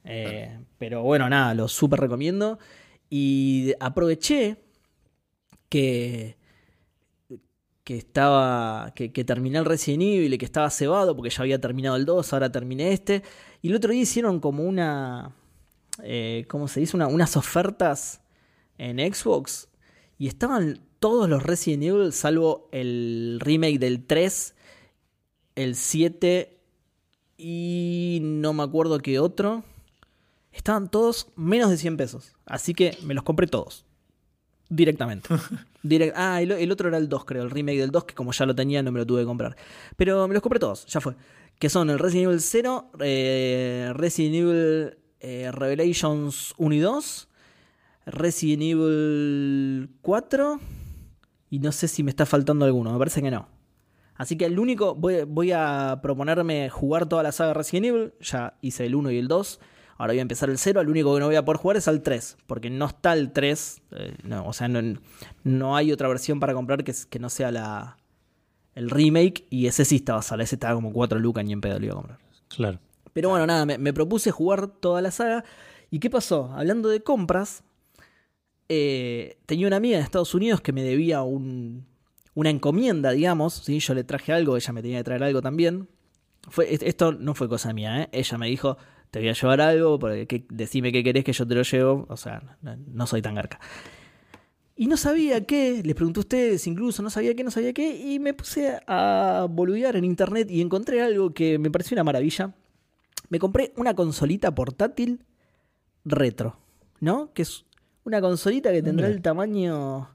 [0.04, 2.58] Eh, pero bueno, nada, lo súper recomiendo.
[3.10, 4.56] Y aproveché
[5.68, 6.36] que
[7.84, 8.92] que estaba.
[8.94, 12.32] Que, terminé el Resident Evil y que estaba cebado porque ya había terminado el 2,
[12.32, 13.22] ahora terminé este.
[13.60, 15.34] Y el otro día hicieron como una.
[16.02, 16.96] Eh, ¿Cómo se dice?
[16.96, 18.20] unas ofertas
[18.78, 19.68] en Xbox.
[20.18, 24.54] Y estaban todos los Resident Evil, salvo el remake del 3,
[25.56, 26.60] el 7
[27.36, 29.64] y no me acuerdo qué otro.
[30.52, 32.36] Estaban todos menos de 100 pesos.
[32.46, 33.84] Así que me los compré todos.
[34.72, 35.28] Directamente.
[36.14, 38.46] ah, el, el, otro era el 2, creo, el remake del 2, que como ya
[38.46, 39.54] lo tenía no me lo tuve que comprar.
[39.96, 41.14] Pero me los compré todos, ya fue.
[41.58, 47.28] Que son el Resident Evil 0, eh, Resident Evil eh, Revelations 1 y 2,
[48.06, 50.60] Resident Evil 4,
[51.50, 53.46] y no sé si me está faltando alguno, me parece que no.
[54.14, 58.86] Así que el único, voy, a proponerme jugar toda la saga Resident Evil, ya hice
[58.86, 59.60] el 1 y el 2,
[60.02, 61.86] ahora voy a empezar el 0, el único que no voy a poder jugar es
[61.86, 66.40] al 3, porque no está el 3, eh, no, o sea, no, hay otra versión
[66.40, 67.98] para comprar que, que no sea la,
[68.74, 71.78] el remake, y ese sí estaba sala, ese estaba como 4 lucas y en pedo
[71.78, 72.18] lo iba a comprar.
[72.48, 72.80] Claro.
[73.12, 75.44] Pero bueno, nada, me, propuse jugar toda la saga,
[75.88, 76.52] ¿y qué pasó?
[76.52, 77.62] Hablando de compras,
[78.68, 81.86] eh, tenía una amiga en Estados Unidos que me debía un,
[82.34, 83.54] una encomienda, digamos.
[83.54, 83.78] ¿sí?
[83.78, 85.88] Yo le traje algo, ella me tenía que traer algo también.
[86.48, 88.08] Fue, esto no fue cosa mía, ¿eh?
[88.10, 88.76] ella me dijo,
[89.12, 92.06] te voy a llevar algo, porque decime qué querés que yo te lo llevo.
[92.08, 93.60] O sea, no, soy tan garca.
[94.74, 97.94] Y no sabía qué, les pregunté a ustedes incluso, no sabía qué, no sabía qué,
[97.94, 102.52] y me puse a boludear en internet y encontré algo que me pareció una maravilla.
[103.28, 105.24] Me compré una consolita portátil
[106.04, 106.58] retro,
[106.98, 107.32] ¿no?
[107.32, 107.64] Que es
[108.02, 110.08] una consolita que tendrá el tamaño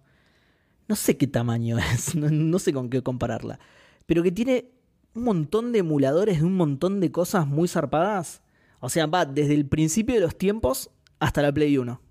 [0.88, 3.60] no sé qué tamaño es, no, sé con qué compararla,
[4.06, 4.72] pero que tiene
[5.14, 8.42] un montón de emuladores de un montón de cosas muy zarpadas.
[8.80, 12.02] O sea, va desde el principio de los tiempos hasta la Play 1.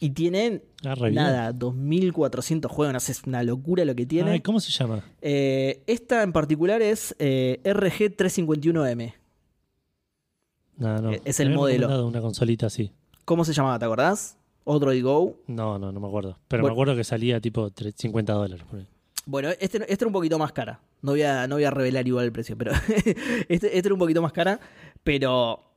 [0.00, 4.42] Y tiene, ah, nada, 2400 juegos, es una locura lo que tiene.
[4.42, 5.02] ¿Cómo se llama?
[5.20, 9.14] Eh, esta en particular es eh, RG351M.
[10.76, 11.10] No, no.
[11.24, 12.06] Es el modelo.
[12.06, 12.92] una consolita así.
[13.24, 13.78] ¿Cómo se llamaba?
[13.78, 14.38] ¿Te acordás?
[14.68, 15.36] otro Go.
[15.46, 16.38] No, no, no me acuerdo.
[16.46, 18.64] Pero me acuerdo que salía tipo 50 dólares.
[19.24, 20.80] Bueno, este, este, era un poquito más cara.
[21.00, 23.16] No voy a, no voy a revelar igual el precio, pero este,
[23.48, 24.60] este, era un poquito más cara.
[25.02, 25.67] Pero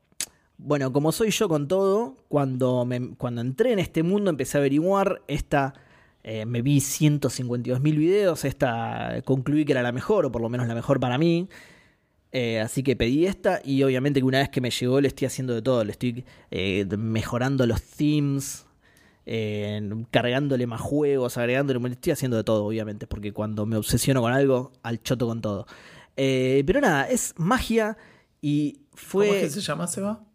[0.63, 4.59] bueno, como soy yo con todo, cuando, me, cuando entré en este mundo empecé a
[4.59, 5.23] averiguar.
[5.27, 5.73] Esta,
[6.23, 8.45] eh, me vi 152 mil videos.
[8.45, 11.49] Esta concluí que era la mejor, o por lo menos la mejor para mí.
[12.31, 15.25] Eh, así que pedí esta y obviamente que una vez que me llegó le estoy
[15.25, 15.83] haciendo de todo.
[15.83, 18.67] Le estoy eh, mejorando los themes,
[20.11, 21.89] cargándole más juegos, agregándole.
[21.89, 25.65] Estoy haciendo de todo, obviamente, porque cuando me obsesiono con algo, al choto con todo.
[26.15, 27.97] Pero nada, es magia
[28.41, 29.25] y fue.
[29.27, 30.30] ¿Cómo es que se llama, Seba?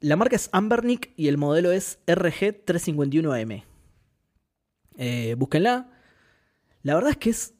[0.00, 3.64] La marca es Ambernick y el modelo es RG351M.
[4.98, 5.90] Eh, búsquenla.
[6.82, 7.54] La verdad es que es,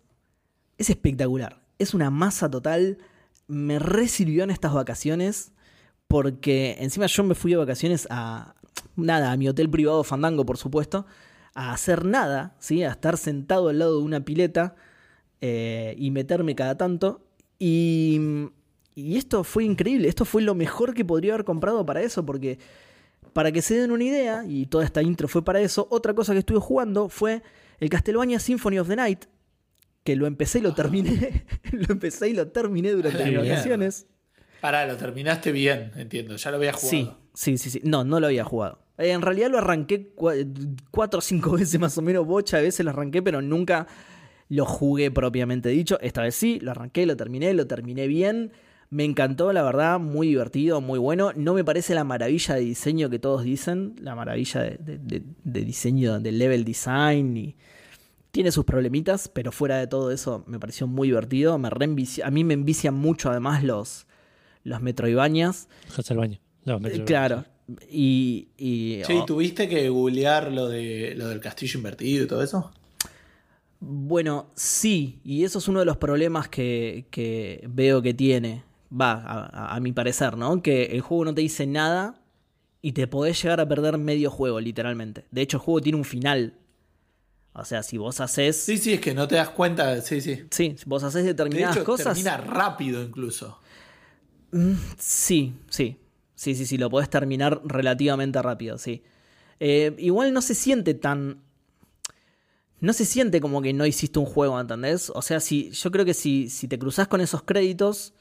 [0.79, 1.63] es espectacular.
[1.79, 2.99] Es una masa total.
[3.47, 5.53] Me resirvió en estas vacaciones.
[6.09, 8.55] Porque encima yo me fui de vacaciones a,
[8.95, 11.07] nada, a mi hotel privado Fandango, por supuesto,
[11.55, 12.83] a hacer nada, ¿sí?
[12.85, 14.77] a estar sentado al lado de una pileta
[15.41, 17.27] eh, y meterme cada tanto.
[17.59, 18.51] Y,
[18.97, 22.59] y esto fue increíble, esto fue lo mejor que podría haber comprado para eso, porque
[23.35, 26.33] para que se den una idea, y toda esta intro fue para eso, otra cosa
[26.33, 27.43] que estuve jugando fue
[27.79, 29.27] el Castlevania Symphony of the Night,
[30.03, 34.07] que lo empecé y lo terminé, lo empecé y lo terminé durante las vacaciones.
[34.63, 36.89] Pará, lo terminaste bien, entiendo, ya lo había jugado.
[36.89, 37.81] Sí, sí, sí, sí.
[37.85, 38.79] No, no lo había jugado.
[38.97, 40.15] Eh, en realidad lo arranqué
[40.91, 43.87] cuatro o cinco veces más o menos, bocha veces lo arranqué, pero nunca
[44.49, 45.99] lo jugué propiamente dicho.
[46.01, 48.53] Esta vez sí, lo arranqué, lo terminé, lo terminé bien.
[48.89, 51.33] Me encantó, la verdad, muy divertido, muy bueno.
[51.35, 56.33] No me parece la maravilla de diseño que todos dicen, la maravilla de, diseño, de
[56.33, 57.57] level design y
[58.31, 61.59] tiene sus problemitas, pero fuera de todo eso me pareció muy divertido.
[61.59, 64.07] Me a mí me envician mucho además los,
[64.63, 65.69] los Metroidvanias.
[65.95, 66.41] Castlevania.
[66.65, 67.45] No, claro,
[67.89, 69.25] y, y sí, oh.
[69.25, 72.71] ¿tuviste que googlear lo, de, lo del castillo invertido y todo eso?
[73.81, 79.81] Bueno, sí, y eso es uno de los problemas que, veo que tiene, va, a,
[79.81, 80.63] mi parecer, ¿no?
[80.63, 82.23] Que el juego no te dice nada
[82.83, 85.27] y te podés llegar a perder medio juego, literalmente.
[85.31, 86.55] De hecho, el juego tiene un final.
[87.53, 88.57] O sea, si vos haces.
[88.57, 90.45] Sí, sí, es que no te das cuenta, sí, sí.
[90.51, 92.15] Sí, si vos haces determinadas de hecho, cosas.
[92.15, 93.59] Termina rápido incluso.
[94.53, 95.99] Mm, sí, sí.
[96.35, 99.03] Sí, sí, sí, lo podés terminar relativamente rápido, sí.
[99.59, 101.43] Eh, igual no se siente tan.
[102.79, 105.11] No se siente como que no hiciste un juego, ¿entendés?
[105.15, 108.13] O sea, si, yo creo que si, si te cruzás con esos créditos.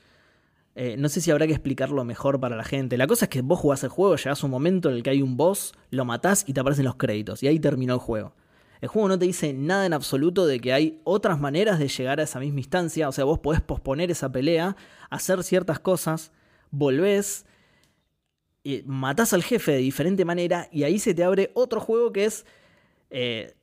[0.76, 2.98] Eh, no sé si habrá que explicarlo mejor para la gente.
[2.98, 5.10] La cosa es que vos jugás el juego, llegás a un momento en el que
[5.10, 7.42] hay un boss, lo matás y te aparecen los créditos.
[7.44, 8.34] Y ahí terminó el juego.
[8.82, 12.20] El juego no te dice nada en absoluto de que hay otras maneras de llegar
[12.20, 13.08] a esa misma instancia.
[13.08, 14.76] O sea, vos podés posponer esa pelea,
[15.10, 16.32] hacer ciertas cosas,
[16.72, 17.46] volvés
[18.86, 22.46] matás al jefe de diferente manera y ahí se te abre otro juego que es
[23.12, 23.54] eh,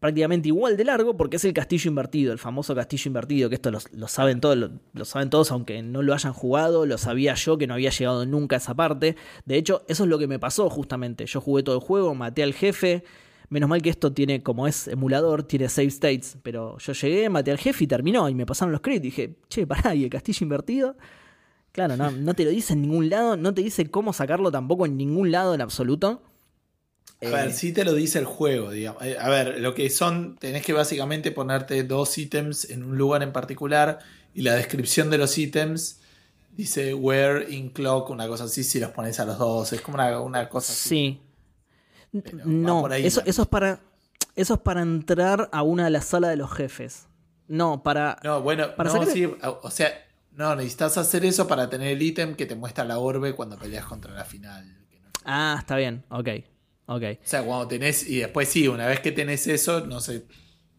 [0.00, 3.70] prácticamente igual de largo porque es el castillo invertido, el famoso castillo invertido, que esto
[3.70, 7.66] lo, saben todos, lo, saben todos aunque no lo hayan jugado, lo sabía yo que
[7.66, 9.16] no había llegado nunca a esa parte.
[9.44, 11.26] De hecho, eso es lo que me pasó justamente.
[11.26, 13.04] Yo jugué todo el juego, maté al jefe.
[13.48, 16.36] Menos mal que esto tiene, como es emulador, tiene save states.
[16.42, 18.28] Pero yo llegué, maté al jefe y terminó.
[18.28, 19.04] Y me pasaron los créditos.
[19.04, 20.96] Dije, che, pará, ¿y el castillo invertido?
[21.70, 24.86] Claro, no, no te lo dice en ningún lado, no te dice cómo sacarlo tampoco
[24.86, 26.22] en ningún lado en absoluto.
[27.22, 29.02] A ver, sí te lo dice el juego, digamos.
[29.02, 33.22] Eh, A ver, lo que son, tenés que básicamente ponerte dos ítems en un lugar
[33.22, 34.00] en particular
[34.34, 36.00] y la descripción de los ítems
[36.56, 39.72] dice where in clock, una cosa así, si los pones a los dos.
[39.72, 40.88] Es como una, una cosa así.
[40.88, 41.20] Sí.
[42.22, 43.80] Pero No, por ahí eso, es para.
[44.34, 47.06] Eso es para entrar a una de las salas de los jefes.
[47.48, 48.18] No, para.
[48.22, 49.90] No, bueno, Para no, sí, o sea,
[50.32, 53.86] no, necesitas hacer eso para tener el ítem que te muestra la orbe cuando peleas
[53.86, 54.76] contra la final.
[55.24, 56.04] Ah, está bien.
[56.10, 56.28] Ok.
[56.86, 57.02] Ok.
[57.02, 60.24] O sea, cuando tenés, y después sí, una vez que tenés eso, no sé,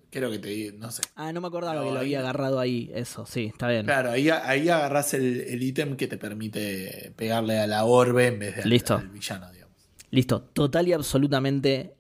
[0.10, 1.02] creo que te no sé.
[1.16, 2.90] Ah, no me acordaba que lo ahí había agarrado ahí.
[2.94, 3.86] Eso, sí, está bien.
[3.86, 8.40] Claro, ahí, ahí agarrás el, el ítem que te permite pegarle a la orbe en
[8.40, 8.96] vez de al- Listo.
[8.96, 9.76] al villano, digamos.
[10.10, 10.42] Listo.
[10.54, 11.94] Total y absolutamente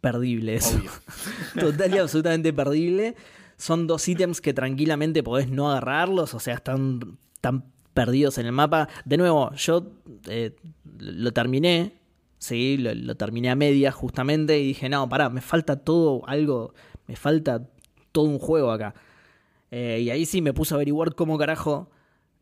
[0.00, 0.76] perdible eso.
[0.76, 0.90] Obvio.
[1.60, 3.14] Total y absolutamente perdible.
[3.56, 7.64] Son dos ítems que tranquilamente podés no agarrarlos, o sea, están, están
[7.94, 8.88] perdidos en el mapa.
[9.04, 9.92] De nuevo, yo
[10.28, 10.56] eh,
[10.98, 11.92] lo terminé,
[12.42, 16.74] sí, lo, lo terminé a media justamente y dije, no, pará, me falta todo algo,
[17.06, 17.68] me falta
[18.10, 18.94] todo un juego acá.
[19.70, 21.90] Eh, y ahí sí me puse a averiguar cómo carajo...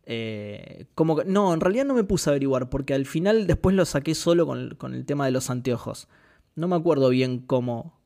[0.06, 3.76] eh, cómo ca- no, en realidad no me puse a averiguar, porque al final después
[3.76, 6.08] lo saqué solo con, con el tema de los anteojos.
[6.56, 8.00] No me acuerdo bien cómo...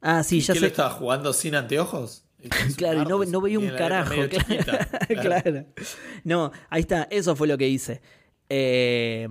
[0.00, 0.64] Ah, sí, ¿Y ya qué sé.
[0.66, 2.24] lo estabas jugando sin anteojos?
[2.76, 4.10] Claro, y no, veía un carajo.
[4.10, 4.44] medio Claro.
[4.48, 4.88] chiquita,
[5.22, 5.64] Claro.
[6.24, 8.02] No, ahí está, eso fue lo que hice.
[8.50, 9.28] Eh,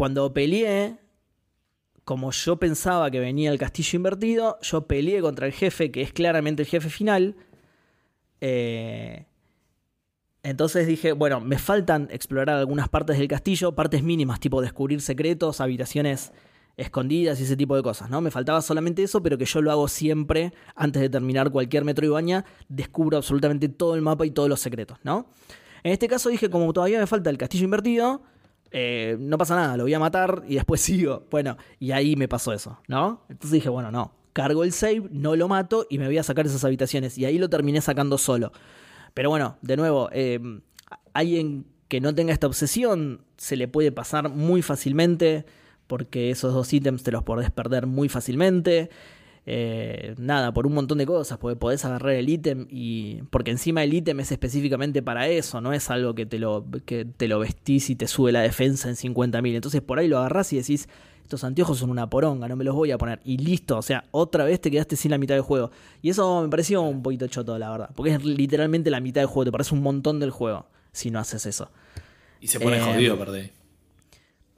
[0.00, 0.96] cuando peleé,
[2.06, 6.10] como yo pensaba que venía el castillo invertido, yo peleé contra el jefe, que es
[6.14, 7.36] claramente el jefe final.
[8.40, 9.26] Eh,
[10.42, 15.60] entonces dije, bueno, me faltan explorar algunas partes del castillo, partes mínimas, tipo descubrir secretos,
[15.60, 16.32] habitaciones
[16.78, 18.22] escondidas y ese tipo de cosas, ¿no?
[18.22, 22.46] Me faltaba solamente eso, pero que yo lo hago siempre antes de terminar cualquier Metroidvania,
[22.70, 25.26] descubro absolutamente todo el mapa y todos los secretos, ¿no?
[25.82, 28.22] En este caso dije, como todavía me falta el castillo invertido,
[28.70, 31.26] eh, no pasa nada, lo voy a matar y después sigo.
[31.30, 33.22] Bueno, y ahí me pasó eso, ¿no?
[33.28, 36.46] Entonces dije, bueno, no, cargo el save, no lo mato y me voy a sacar
[36.46, 37.18] esas habitaciones.
[37.18, 38.52] Y ahí lo terminé sacando solo.
[39.14, 40.40] Pero bueno, de nuevo, eh,
[41.12, 45.44] alguien que no tenga esta obsesión se le puede pasar muy fácilmente
[45.88, 48.90] porque esos dos ítems te los podés perder muy fácilmente.
[49.52, 53.22] Eh, nada, por un montón de cosas, porque podés agarrar el ítem y.
[53.30, 57.04] Porque encima el ítem es específicamente para eso, no es algo que te lo, que
[57.04, 59.56] te lo vestís y te sube la defensa en 50.000.
[59.56, 60.88] Entonces por ahí lo agarrás y decís,
[61.24, 63.18] estos anteojos son una poronga, no me los voy a poner.
[63.24, 65.72] Y listo, o sea, otra vez te quedaste sin la mitad del juego.
[66.00, 67.90] Y eso me pareció un poquito choto, la verdad.
[67.96, 71.18] Porque es literalmente la mitad del juego, te parece un montón del juego si no
[71.18, 71.72] haces eso.
[72.40, 73.50] Y se pone Eh, jodido, perdí.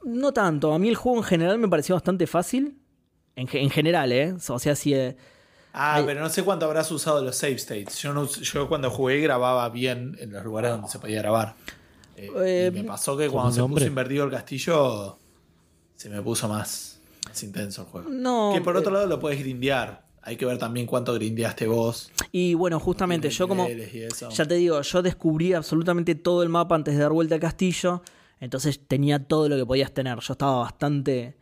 [0.05, 2.77] No tanto, a mí el juego en general me pareció bastante fácil.
[3.35, 4.33] En, en general, ¿eh?
[4.49, 4.93] O sea, si.
[4.93, 5.15] eh,
[5.75, 7.97] Ah, pero no sé cuánto habrás usado los save states.
[7.97, 11.55] Yo, no, yo cuando jugué grababa bien en los lugares donde se podía grabar.
[12.15, 15.17] Eh, Eh, y me pasó que cuando se puso invertido el castillo,
[15.95, 18.09] se me puso más, más intenso el juego.
[18.09, 18.51] No.
[18.53, 20.03] que por otro eh, lado lo puedes grindear.
[20.21, 22.11] Hay que ver también cuánto grindeaste vos.
[22.31, 23.67] Y bueno, justamente, yo como.
[23.67, 28.03] Ya te digo, yo descubrí absolutamente todo el mapa antes de dar vuelta al castillo.
[28.39, 30.19] Entonces tenía todo lo que podías tener.
[30.19, 31.35] Yo estaba bastante.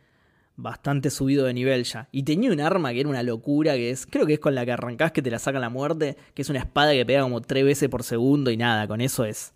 [0.56, 2.08] Bastante subido de nivel ya.
[2.12, 4.06] Y tenía un arma que era una locura, que es.
[4.06, 6.16] Creo que es con la que arrancás que te la saca la muerte.
[6.34, 8.86] Que es una espada que pega como tres veces por segundo y nada.
[8.86, 9.54] Con eso es.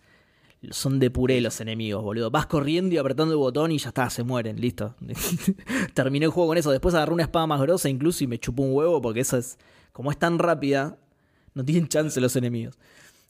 [0.70, 2.30] Son de puré los enemigos, boludo.
[2.30, 4.94] Vas corriendo y apretando el botón y ya está, se mueren, listo.
[5.94, 6.70] Terminé el juego con eso.
[6.70, 9.59] Después agarré una espada más grosa incluso y me chupó un huevo porque eso es.
[9.92, 10.99] Como es tan rápida,
[11.55, 12.78] no tienen chance los enemigos.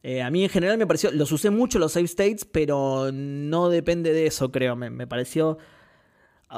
[0.03, 3.69] Eh, a mí en general me pareció, los usé mucho los save states, pero no
[3.69, 4.77] depende de eso, creo.
[4.77, 5.59] Me, me pareció,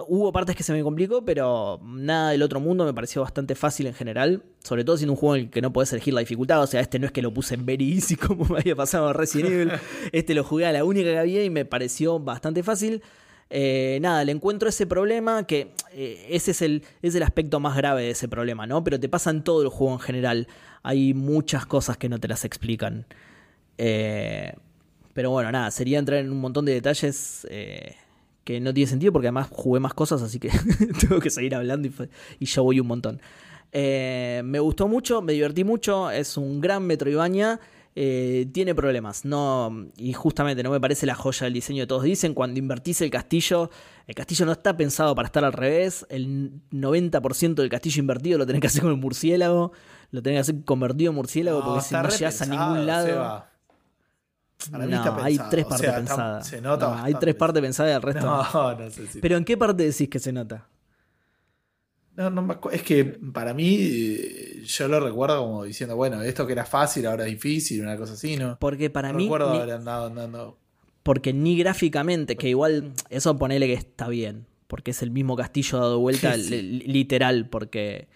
[0.06, 3.86] hubo partes que se me complicó, pero nada del otro mundo me pareció bastante fácil
[3.86, 4.42] en general.
[4.62, 6.62] Sobre todo siendo un juego en el que no puedes elegir la dificultad.
[6.62, 9.08] O sea, este no es que lo puse en very easy como me había pasado
[9.08, 9.72] en Resident Evil.
[10.12, 13.02] Este lo jugué a la única que había y me pareció bastante fácil.
[13.50, 17.76] Eh, nada, le encuentro ese problema que eh, ese es el, es el aspecto más
[17.76, 18.84] grave de ese problema, ¿no?
[18.84, 20.48] Pero te pasa en todo el juego en general.
[20.82, 23.06] Hay muchas cosas que no te las explican.
[23.78, 24.52] Eh,
[25.14, 27.96] pero bueno, nada, sería entrar en un montón de detalles eh,
[28.48, 30.48] que no tiene sentido porque además jugué más cosas, así que
[31.00, 31.92] tengo que seguir hablando y,
[32.38, 33.20] y ya voy un montón.
[33.72, 37.60] Eh, me gustó mucho, me divertí mucho, es un gran Metroidvania.
[37.94, 42.04] eh, tiene problemas, no y justamente no me parece la joya del diseño de todos
[42.04, 42.32] dicen.
[42.32, 43.70] Cuando invertís el castillo,
[44.06, 46.06] el castillo no está pensado para estar al revés.
[46.08, 49.72] El 90% del castillo invertido lo tenés que hacer con el murciélago,
[50.10, 53.06] lo tenés que hacer convertido en murciélago porque si no llegas a ningún lado.
[53.08, 53.47] Seba.
[54.70, 56.46] Para mí no, está hay tres O partes sea, pensadas.
[56.46, 58.26] se nota No, hay tres partes pensadas y el resto.
[58.52, 58.74] no.
[58.74, 59.20] No, sé si.
[59.20, 60.66] Pero ¿en qué parte decís que se nota?
[62.16, 66.44] No, no me es que para mí eh, yo lo recuerdo como diciendo, bueno, esto
[66.46, 68.58] que era fácil ahora es difícil, una cosa así, ¿no?
[68.58, 69.24] Porque para no mí.
[69.24, 70.58] recuerdo ni- haber andado andando.
[71.04, 74.46] porque ni gráficamente, que igual eso ponele que está bien.
[74.66, 78.08] porque es el mismo castillo dado vuelta literal, porque,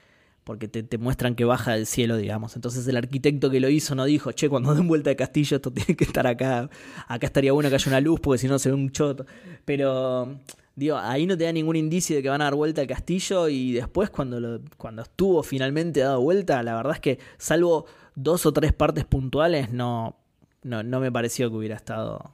[0.44, 2.56] porque te, muestran que baja del cielo, digamos.
[2.56, 5.72] Entonces el arquitecto que lo hizo no dijo, che, cuando den vuelta de castillo esto
[5.72, 6.68] tiene que estar acá,
[7.08, 9.26] acá estaría bueno que haya una luz, porque si no se ve un choto.
[9.64, 10.38] Pero
[10.74, 13.48] Digo, ahí no te da ningún indicio de que van a dar vuelta al castillo
[13.48, 17.84] y después cuando, cuando estuvo finalmente dado vuelta, la verdad es que salvo
[18.14, 20.16] dos o tres partes puntuales, no,
[20.62, 22.32] no, no me pareció que hubiera estado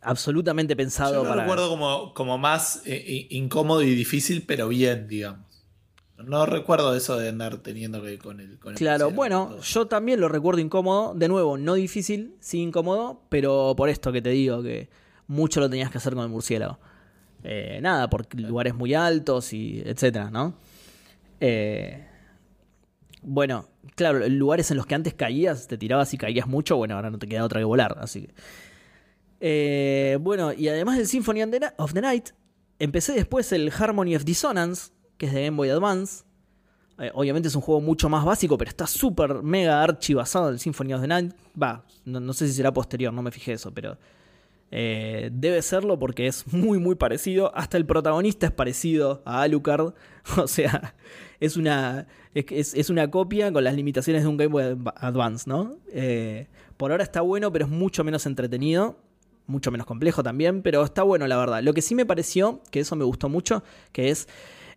[0.00, 5.47] absolutamente pensado Yo lo recuerdo como, como más eh, incómodo y difícil, pero bien, digamos.
[6.24, 8.58] No recuerdo eso de andar teniendo que con el.
[8.58, 11.14] Con claro, bueno, yo también lo recuerdo incómodo.
[11.14, 14.88] De nuevo, no difícil, sí incómodo, pero por esto que te digo, que
[15.28, 16.78] mucho lo tenías que hacer con el murciélago.
[17.44, 20.54] Eh, nada, por lugares muy altos y etcétera, ¿no?
[21.40, 22.04] Eh,
[23.22, 27.10] bueno, claro, lugares en los que antes caías, te tirabas y caías mucho, bueno, ahora
[27.10, 28.34] no te queda otra que volar, así que.
[29.40, 31.42] Eh, bueno, y además del Symphony
[31.76, 32.30] of the Night,
[32.80, 36.24] empecé después el Harmony of Dissonance, que es de Game Boy Advance.
[37.12, 40.60] obviamente es un juego mucho más básico, pero está súper mega archi basado en el
[40.60, 41.34] Symphony of the Night.
[41.60, 43.98] Va, no, sé si será posterior, no me fijé eso, pero
[44.70, 47.54] eh, debe serlo porque es muy muy parecido.
[47.54, 49.92] Hasta el protagonista es parecido a Alucard.
[50.36, 50.94] O sea,
[51.40, 55.78] es una, es, una copia con las limitaciones de un Game Boy Advance, ¿no?
[55.90, 58.98] Eh, por ahora está bueno, pero es mucho menos entretenido.
[59.46, 61.62] Mucho menos complejo también, pero está bueno la verdad.
[61.62, 64.28] Lo que sí me pareció, que eso me gustó mucho, que es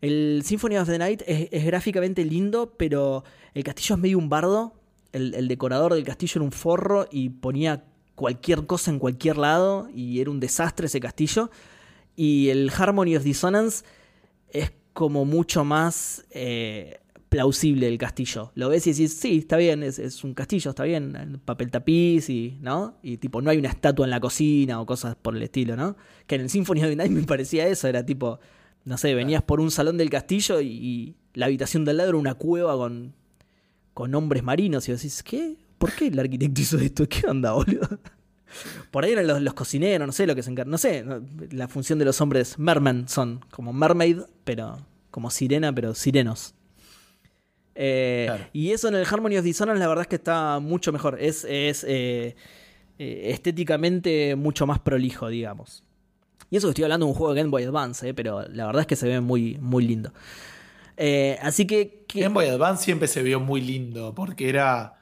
[0.01, 3.23] el Symphony of the Night es, gráficamente lindo, pero
[3.53, 4.73] el castillo es medio un bardo.
[5.13, 7.85] El, decorador del castillo era un forro y ponía
[8.15, 11.51] cualquier cosa en cualquier lado y era un desastre ese castillo.
[12.15, 13.85] Y el Harmony of Dissonance
[14.49, 16.99] es como mucho más eh,
[17.29, 18.51] plausible el castillo.
[18.55, 22.57] Lo ves y decís, sí, está bien, es, un castillo, está bien, papel tapiz y,
[22.61, 22.97] ¿no?
[23.03, 25.95] Y tipo, no hay una estatua en la cocina o cosas por el estilo, ¿no?
[26.25, 28.39] Que en el Symphony of the Night me parecía eso, era tipo,
[28.85, 32.33] no sé, venías por un salón del castillo y, la habitación del lado era una
[32.33, 33.13] cueva con,
[33.93, 35.55] con hombres marinos y decís, ¿qué?
[35.81, 37.09] ¿por qué el arquitecto hizo esto?
[37.09, 37.89] ¿Qué onda, boludo?
[38.91, 40.69] Por ahí eran los, cocineros, no sé lo que se encargan.
[40.69, 41.03] No sé,
[41.51, 46.53] la función de los hombres merman son como mermaid, pero como sirena, pero sirenos.
[47.73, 51.17] Eh, y eso en el Harmony of Dissonance la verdad es que está mucho mejor.
[51.19, 52.35] Es, es eh,
[52.99, 55.83] eh, estéticamente mucho más prolijo, digamos.
[56.51, 58.81] Y eso que estoy hablando de un juego de Game Boy Advance, pero la verdad
[58.81, 60.13] es que se ve muy, muy lindo.
[61.41, 62.21] así que, que...
[62.21, 65.01] Game Boy Advance siempre se vio muy lindo porque era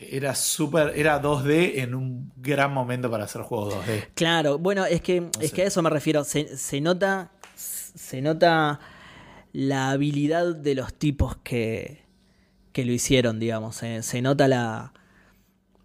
[0.00, 4.08] era súper, era 2D en un gran momento para hacer juegos 2D.
[4.14, 6.24] Claro, bueno, es que, es que a eso me refiero.
[6.24, 8.80] Se, nota, se nota
[9.52, 12.02] la habilidad de los tipos que,
[12.72, 13.76] que lo hicieron, digamos.
[13.76, 14.94] Se nota la,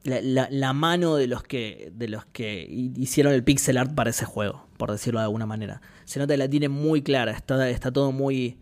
[0.05, 4.67] la, mano de los, que, de los que hicieron el pixel art para ese juego,
[4.77, 5.81] por decirlo de alguna manera.
[6.05, 8.59] Se nota que la tiene muy clara, está, está todo muy...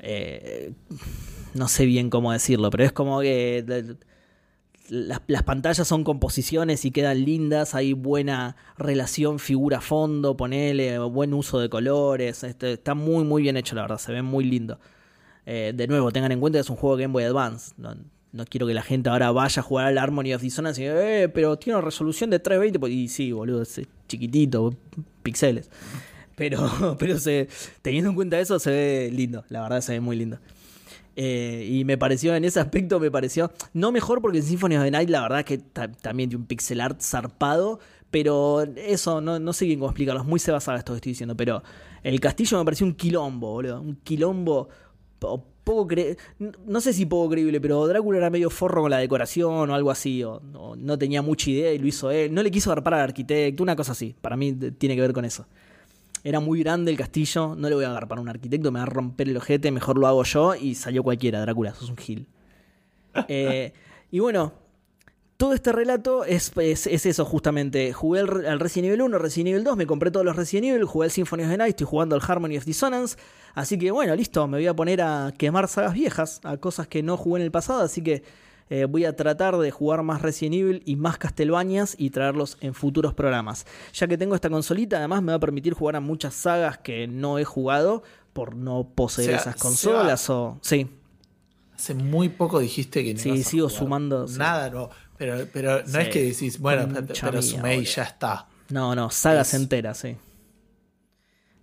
[0.00, 0.72] Eh,
[1.54, 3.96] no sé bien cómo decirlo, pero es como que
[4.88, 11.68] las, pantallas son composiciones y quedan lindas, hay buena relación figura-fondo, ponele, buen uso de
[11.68, 14.78] colores, este, está muy muy bien hecho la verdad, se ve muy lindo.
[15.46, 17.74] Eh, de nuevo, tengan en cuenta que es un juego Game Boy Advance,
[18.48, 21.58] quiero que la gente ahora vaya a jugar al Harmony of Dissonance y eh, pero
[21.58, 24.74] tiene una resolución de 320, pues, y sí, boludo, es chiquitito,
[25.22, 25.70] píxeles.
[26.36, 27.48] Pero, pero se,
[27.82, 30.38] teniendo en cuenta eso, se ve lindo, la verdad se ve muy lindo.
[31.20, 34.84] Eh, y me pareció, en ese aspecto, me pareció no mejor porque en Symphony of
[34.84, 37.80] the Night la verdad que también tiene un pixel art zarpado.
[38.10, 41.36] Pero eso, no, no sé bien cómo explicarlo, es muy sebasada esto que estoy diciendo.
[41.36, 41.62] Pero
[42.04, 43.80] el castillo me pareció un quilombo, boludo.
[43.80, 44.68] Un quilombo
[45.68, 45.94] poco
[46.66, 49.90] no sé si poco creíble, pero Drácula era medio forro con la decoración o algo
[49.90, 50.40] así, o,
[50.78, 53.62] no tenía mucha idea y lo hizo él, no le quiso dar para al arquitecto,
[53.62, 55.46] una cosa así, para mí tiene que ver con eso.
[56.24, 58.84] Era muy grande el castillo, no le voy a agarrar a un arquitecto, me va
[58.84, 62.26] a romper el ojete, mejor lo hago yo y salió cualquiera, Drácula, sos un gil.
[63.26, 63.72] Eh,
[64.12, 64.52] y bueno,
[65.38, 67.92] todo este relato es, es, eso justamente.
[67.92, 71.06] Jugué al Resident Evil 1, Resident Evil 2, me compré todos los Resident Evil, jugué
[71.06, 73.16] el Symphony of the Night, estoy jugando al Harmony of Dissonance.
[73.54, 77.04] Así que bueno, listo, me voy a poner a quemar sagas viejas, a cosas que
[77.04, 78.24] no jugué en el pasado, así que
[78.68, 82.74] eh, voy a tratar de jugar más Resident Evil y más Castlevanias y traerlos en
[82.74, 83.64] futuros programas.
[83.94, 87.06] Ya que tengo esta consolita, además me va a permitir jugar a muchas sagas que
[87.06, 90.58] no he jugado por no poseer esas consolas o...
[90.62, 90.88] Sí.
[91.76, 94.26] Hace muy poco dijiste que no Sí, sigo sumando.
[94.36, 94.90] Nada, no.
[95.18, 96.88] Pero, pero no es que decís, bueno,
[97.20, 98.46] pero sumé y ya está.
[98.70, 100.16] No, no, sagas enteras, sí.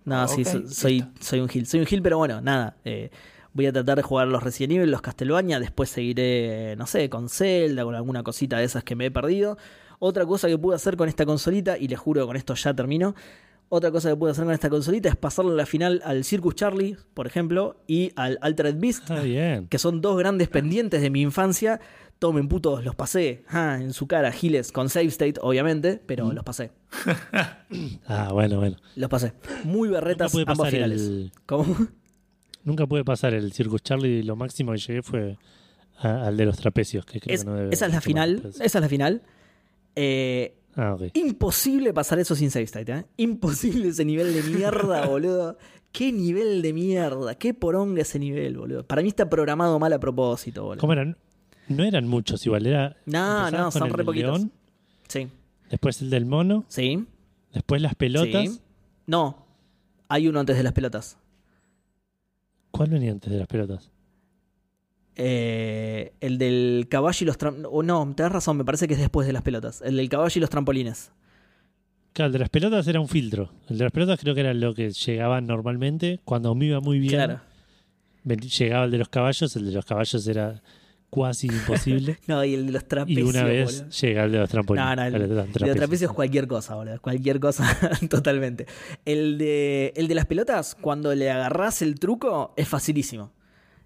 [0.04, 1.66] No, ah, sí, soy, soy, un gil.
[1.66, 2.76] Soy un gil, pero bueno, nada.
[2.84, 3.10] Eh,
[3.56, 7.30] Voy a tratar de jugar los Resident Evil, los Castlevania, después seguiré, no sé, con
[7.30, 9.56] Zelda, con alguna cosita de esas que me he perdido.
[9.98, 12.74] Otra cosa que pude hacer con esta consolita, y les juro que con esto ya
[12.74, 13.14] termino,
[13.70, 16.98] Otra cosa que puedo hacer con esta consolita es pasarle la final al Circus Charlie,
[17.14, 19.68] por ejemplo, y al Altered Beast, Ah, bien.
[19.68, 21.80] que son dos grandes pendientes de mi infancia.
[22.18, 23.44] Tomen putos, los pasé.
[23.48, 26.70] Ah, en su cara, Giles, con save state, obviamente, pero los pasé.
[28.06, 28.76] Ah, bueno, bueno.
[28.94, 29.32] Los pasé.
[29.64, 31.02] Muy berretas Nunca pasar finales.
[31.02, 31.76] el- ¿Cómo?
[32.64, 35.36] Nunca pude pasar el Circus Charlie y lo máximo que llegué fue
[35.98, 38.42] a- al de los trapecios, que creo Es- que no debe esa es la final.
[38.60, 39.22] Esa es la final.
[39.94, 41.04] Eh, Ah, ok.
[41.14, 43.04] Imposible pasar eso sin save state, ¿eh?
[43.16, 45.56] Imposible ese nivel de mierda, boludo.
[45.90, 47.34] Qué nivel de mierda.
[47.36, 48.84] Qué poronga ese nivel, boludo.
[48.86, 50.80] Para mí está programado mal a propósito, boludo.
[50.80, 51.16] ¿Cómo eran?
[51.68, 52.96] No eran muchos igual, era...
[53.06, 54.38] No, no, son el re del poquitos.
[54.38, 54.52] león,
[55.08, 55.28] Sí,
[55.70, 57.06] después el del mono, sí.
[57.52, 58.48] después las pelotas.
[58.54, 58.60] sí.
[59.06, 59.46] No,
[60.08, 61.16] hay uno antes de las pelotas.
[62.70, 63.90] ¿Cuál venía antes de las pelotas?
[65.14, 67.70] Eh, el del caballo y los trampolines.
[67.72, 69.80] Oh, no, tenés razón, me parece que es después de las pelotas.
[69.82, 71.10] El del caballo y los trampolines.
[72.12, 73.50] Claro, el de las pelotas era un filtro.
[73.68, 76.20] El de las pelotas creo que era lo que llegaba normalmente.
[76.24, 77.40] Cuando me iba muy bien, Claro.
[78.24, 79.54] llegaba el de los caballos.
[79.56, 80.62] El de los caballos era
[81.16, 82.18] cuasi imposible.
[82.26, 83.30] No, y el de los y trapecios.
[83.30, 83.90] una vez boludo.
[83.90, 84.86] llega el de los trampolines.
[84.86, 86.10] No, no, el, de los el de los trapecios.
[86.10, 87.00] es cualquier cosa, boludo.
[87.00, 87.64] Cualquier cosa,
[88.10, 88.66] totalmente.
[89.06, 93.32] El de, el de las pelotas, cuando le agarrás el truco, es facilísimo.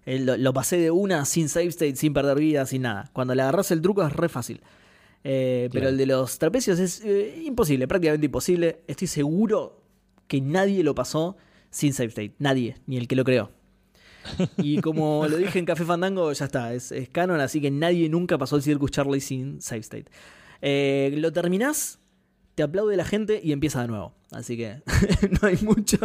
[0.05, 3.09] El- lo, lo pasé de una sin save state, sin perder vida, sin nada.
[3.13, 4.61] Cuando le agarrás el truco es re fácil.
[5.23, 8.81] Eh, Pero el de los trapecios es eh, imposible, prácticamente imposible.
[8.87, 9.81] Estoy seguro
[10.27, 11.37] que nadie lo pasó
[11.69, 12.33] sin save state.
[12.39, 13.51] Nadie, ni el que lo creó.
[14.57, 18.07] Y como lo dije en Café Fandango, ya está, es, es canon, así que nadie
[18.09, 20.05] nunca pasó el Circus Charlie sin save state.
[20.61, 21.99] Eh, lo terminás,
[22.55, 24.13] te aplaude la gente y empieza de nuevo.
[24.31, 24.81] Así que
[25.41, 25.97] no hay mucho.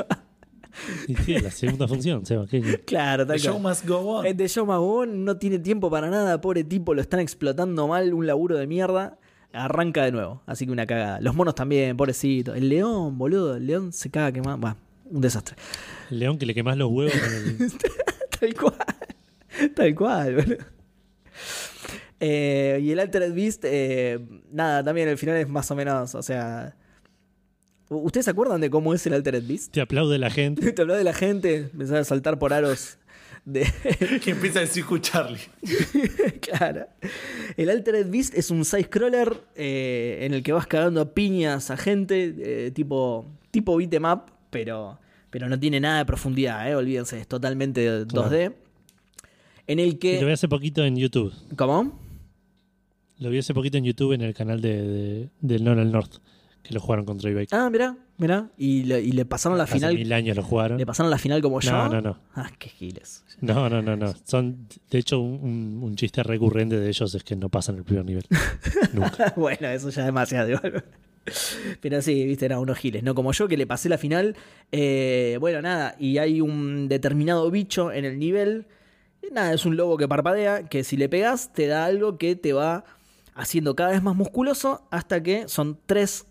[1.09, 2.47] Y sí, la segunda función, Seba.
[2.87, 3.73] claro, The tal show cual.
[3.75, 4.27] must go on.
[4.27, 8.12] El de Joe Magón no tiene tiempo para nada, pobre tipo, lo están explotando mal,
[8.12, 9.19] un laburo de mierda.
[9.53, 11.19] Arranca de nuevo, así que una cagada.
[11.21, 12.53] Los monos también, pobrecito.
[12.55, 14.59] El león, boludo, el león se caga quemado.
[14.59, 15.57] Bueno, un desastre.
[16.11, 17.73] León que le quemás los huevos con el...
[18.41, 19.75] Tal cual.
[19.75, 20.65] Tal cual, boludo.
[22.21, 24.19] Eh, y el Altered Beast, eh,
[24.51, 26.77] nada, también el final es más o menos, o sea...
[27.89, 29.73] ¿Ustedes se acuerdan de cómo es el Altered Beast?
[29.73, 30.73] Te aplaude la gente.
[30.73, 32.99] Te hablaba de la gente, empezaba a saltar por aros
[33.45, 33.65] de...
[34.25, 35.39] Que empieza a decir Charlie.
[36.41, 36.89] claro.
[37.57, 41.77] El Altered Beast es un side-scroller eh, en el que vas cagando a piñas a
[41.77, 44.99] gente, eh, tipo, tipo beat 'em up, pero,
[45.31, 48.55] pero no tiene nada de profundidad, eh, olvídense, es totalmente 2D.
[49.66, 50.33] En el Y lo vi que...
[50.33, 51.33] hace poquito en YouTube.
[51.57, 51.99] ¿Cómo?
[53.18, 56.16] Lo vi hace poquito en YouTube en el canal de, de- del Nolan North,
[56.62, 57.47] que lo jugaron contra eBay.
[57.51, 58.51] Ah, mirá, mirá.
[58.59, 59.95] Y le, y le pasaron la Hace final.
[59.95, 60.77] mil años lo jugaron.
[60.79, 61.72] Le pasaron la final como yo.
[61.72, 62.18] No, no, no.
[62.35, 63.24] Ah, qué giles.
[63.41, 64.12] No, no, no, no.
[64.24, 68.05] Son, de hecho, un, un- chiste recurrente de ellos es que no pasan el primer
[68.05, 68.24] nivel.
[68.93, 69.33] Nunca.
[69.37, 70.61] bueno, eso ya es demasiado.
[71.81, 73.14] Pero sí, viste, eran unos giles, ¿no?
[73.14, 74.37] Como yo que le pasé la final.
[74.72, 78.66] eh, bueno, nada, y hay un determinado bicho en el nivel.
[79.33, 82.53] Nada, es un lobo que parpadea, que si le pegas te da algo que te
[82.53, 82.85] va
[83.35, 86.27] haciendo cada vez más musculoso hasta que son tres.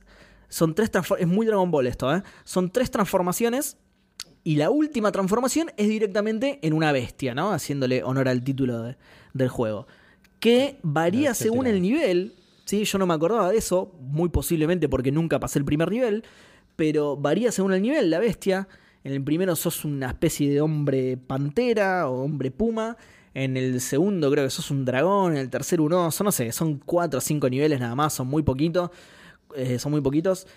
[0.47, 0.89] Son tres
[1.19, 2.23] Es muy Dragon Ball esto, ¿eh?
[2.45, 3.77] Son tres transformaciones.
[4.45, 7.51] Y la última transformación es directamente en una bestia, ¿no?
[7.51, 8.95] Haciéndole honor al título de-
[9.33, 9.87] del juego.
[10.39, 12.35] Que varía según el nivel.
[12.65, 12.83] ¿Sí?
[12.83, 16.23] Yo no me acordaba de eso, muy posiblemente porque nunca pasé el primer nivel.
[16.75, 18.67] Pero varía según el nivel, la bestia.
[19.03, 22.97] En el primero sos una especie de hombre pantera o hombre puma.
[23.33, 25.33] En el segundo creo que sos un dragón.
[25.33, 26.23] En el tercero un oso.
[26.23, 28.13] No sé, son cuatro o cinco niveles nada más.
[28.13, 28.89] Son muy poquitos.
[29.55, 30.47] eh, son muy poquitos.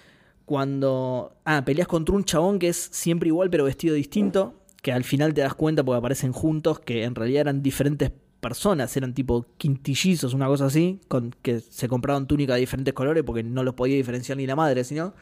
[0.44, 1.36] Cuando.
[1.44, 4.54] Ah, peleas contra un chabón que es siempre igual pero vestido distinto.
[4.82, 8.96] Que al final te das cuenta porque aparecen juntos que en realidad eran diferentes personas.
[8.96, 11.00] Eran tipo quintillizos, una cosa así.
[11.08, 14.56] Con, que se compraban túnicas de diferentes colores porque no los podía diferenciar ni la
[14.56, 15.14] madre, sino.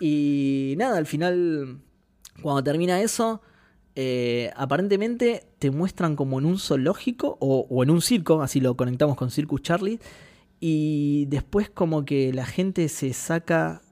[0.00, 1.80] Y nada, al final.
[2.42, 3.40] Cuando termina eso.
[3.96, 8.76] eh, aparentemente te muestran como en un zoológico o, o en un circo, así lo
[8.76, 9.98] conectamos con Circus Charlie,
[10.60, 13.82] y después como que la gente se saca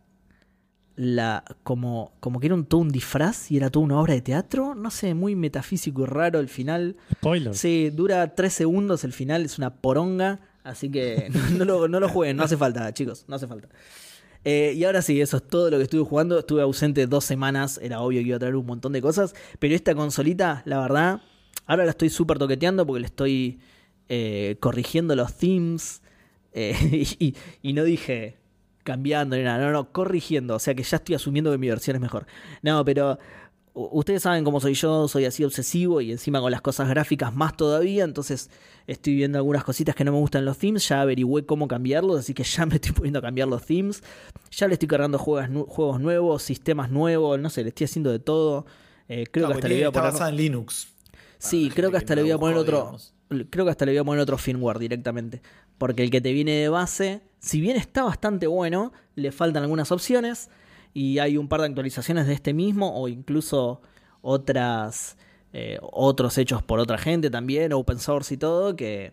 [0.97, 4.21] la como como que era un, todo un disfraz y era toda una obra de
[4.21, 6.97] teatro, no sé, muy metafísico y raro el final.
[7.13, 7.55] Spoiler.
[7.55, 12.01] Sí, dura tres segundos el final, es una poronga, así que no, no lo, no
[12.01, 13.69] lo jueguen, no hace falta, chicos, no hace falta.
[14.45, 16.39] Eh, y ahora sí, eso es todo lo que estuve jugando.
[16.39, 19.75] Estuve ausente dos semanas, era obvio que iba a traer un montón de cosas, pero
[19.75, 21.23] esta consolita, la verdad,
[21.67, 23.59] ahora la estoy súper toqueteando porque le estoy
[24.09, 26.03] eh, corrigiendo los themes
[26.53, 26.77] eh,
[27.19, 28.37] y, y no dije
[28.85, 31.97] cambiando ni nada, no, no, corrigiendo, o sea que ya estoy asumiendo que mi versión
[31.97, 32.27] es mejor.
[32.63, 33.19] No, pero
[33.75, 37.57] ustedes saben cómo soy yo, soy así obsesivo y encima con las cosas gráficas más
[37.57, 38.51] todavía, entonces
[38.87, 42.21] estoy viendo algunas cositas que no me gustan en los themes, ya averigüé cómo cambiarlos,
[42.21, 44.03] así que ya me estoy poniendo a cambiar los themes,
[44.51, 48.21] ya le estoy cargando juegos, juegos nuevos, sistemas nuevos, no sé, le estoy haciendo de
[48.21, 48.67] todo.
[49.09, 50.29] Eh, creo que hasta le voy a poner...
[50.29, 50.89] en Linux.
[51.39, 52.97] Sí, creo que hasta le voy a poner otro...
[53.51, 55.43] Creo que hasta le voy a poner otro firmware directamente.
[55.79, 59.93] Porque el que te viene de base, si bien está bastante bueno, le faltan algunas
[59.93, 60.51] opciones
[60.93, 63.83] y hay un par de actualizaciones de este mismo o incluso
[64.23, 65.17] otras
[65.57, 69.13] eh, otros hechos por otra gente también, open source y todo, que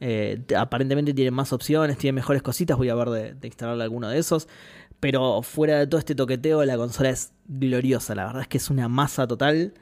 [0.00, 4.08] eh, aparentemente tienen más opciones, tienen mejores cositas, voy a ver de, de, instalar alguno
[4.08, 4.48] de esos.
[4.98, 8.70] Pero fuera de todo este toqueteo, la consola es gloriosa, la verdad es que es
[8.70, 9.72] una masa total.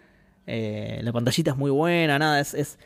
[0.47, 2.79] Eh, la pantallita es muy buena, nada, es,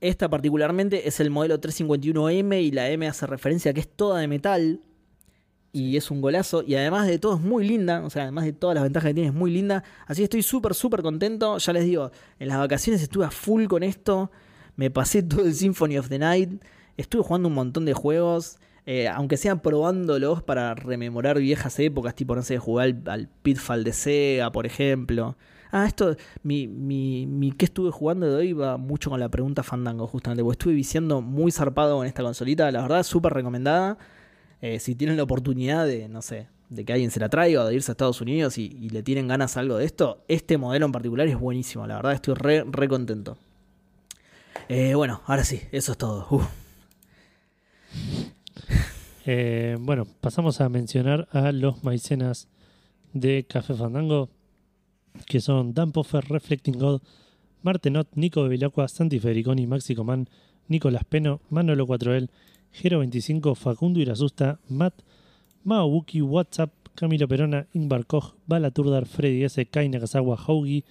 [0.00, 4.20] Esta particularmente es el modelo 351M y la M hace referencia a que es toda
[4.20, 4.80] de metal,
[5.72, 6.62] y es un golazo.
[6.62, 9.14] Y además de todo es muy linda, o sea, además de todas las ventajas que
[9.14, 9.82] tiene, es muy linda.
[10.06, 11.58] Así que estoy súper, súper contento.
[11.58, 14.30] Ya les digo, en las vacaciones estuve a full con esto.
[14.76, 16.62] Me pasé todo el Symphony of the Night.
[16.96, 18.58] Estuve jugando un montón de juegos.
[18.84, 23.92] Eh, aunque sean probándolos para rememorar viejas épocas, tipo, no sé, jugar al, Pitfall de
[23.92, 25.36] Sega, por ejemplo.
[25.74, 29.62] Ah, esto, mi, mi, mi que estuve jugando de hoy va mucho con la pregunta
[29.62, 33.96] Fandango, justamente, porque estuve viciando muy zarpado con esta consolita, la verdad, súper recomendada.
[34.60, 37.66] Eh, si tienen la oportunidad de, no sé, de que alguien se la traiga o
[37.66, 40.92] de irse a Estados Unidos y, le tienen ganas algo de esto, este modelo en
[40.92, 41.86] particular es buenísimo.
[41.86, 43.38] La verdad estoy re, re contento.
[44.68, 46.26] Eh, bueno, ahora sí, eso es todo.
[49.24, 52.48] Eh, bueno, pasamos a mencionar a los maicenas
[53.12, 54.28] de Café Fandango,
[55.26, 57.00] que son Dan Poffer, Reflecting God,
[57.62, 60.28] Martenot, Nico Bevilacqua, Santi Federiconi, Maxi Comán,
[60.68, 62.28] Nicolás Peno, Manolo 4L,
[62.72, 64.94] Gero25, Facundo Irasusta, Matt,
[65.64, 70.84] Mao Wuki, WhatsApp, Camilo Perona, Ingvar Koch, Bala Turdar, Freddy S, Kai Nakazawa, Haugi,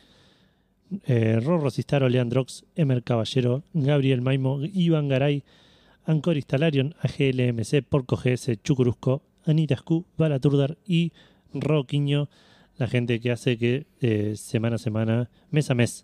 [1.06, 5.44] eh, Rorro Cistaro, Leandrox, Emer Caballero, Gabriel Maimo, Iván Garay,
[6.06, 11.12] Ancor Instalarion, AGLMC, Porco GS, Chucurusco, Anita Scu, Bala Turdar y
[11.54, 12.30] Roquiño,
[12.82, 16.04] la gente que hace que eh, semana a semana, mes a mes,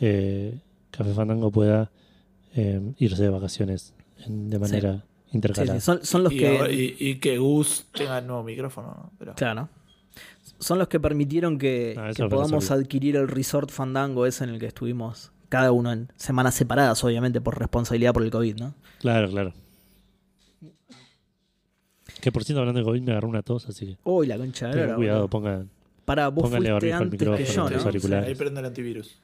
[0.00, 0.60] eh,
[0.92, 1.90] Café Fandango pueda
[2.98, 3.94] irse de vacaciones
[4.28, 5.80] de manera intercalada.
[5.80, 6.96] Son, los y, que.
[7.00, 9.10] Y, que Gus tenga el nuevo micrófono.
[9.18, 9.34] Pero...
[9.34, 9.68] Claro.
[10.60, 14.66] Son los que permitieron que, ah, podamos adquirir el resort Fandango ese en el que
[14.66, 18.74] estuvimos cada uno en semanas separadas, obviamente, por responsabilidad por el COVID, ¿no?
[19.00, 19.52] Claro, claro.
[22.20, 23.98] Que por cierto, hablando de COVID, me agarró una tos, así que.
[24.04, 25.66] Uy, la concha de Cuidado, ponga.
[26.04, 28.18] Para vos fuiste antes que yo, ¿no?
[28.18, 29.18] ahí prende el antivirus.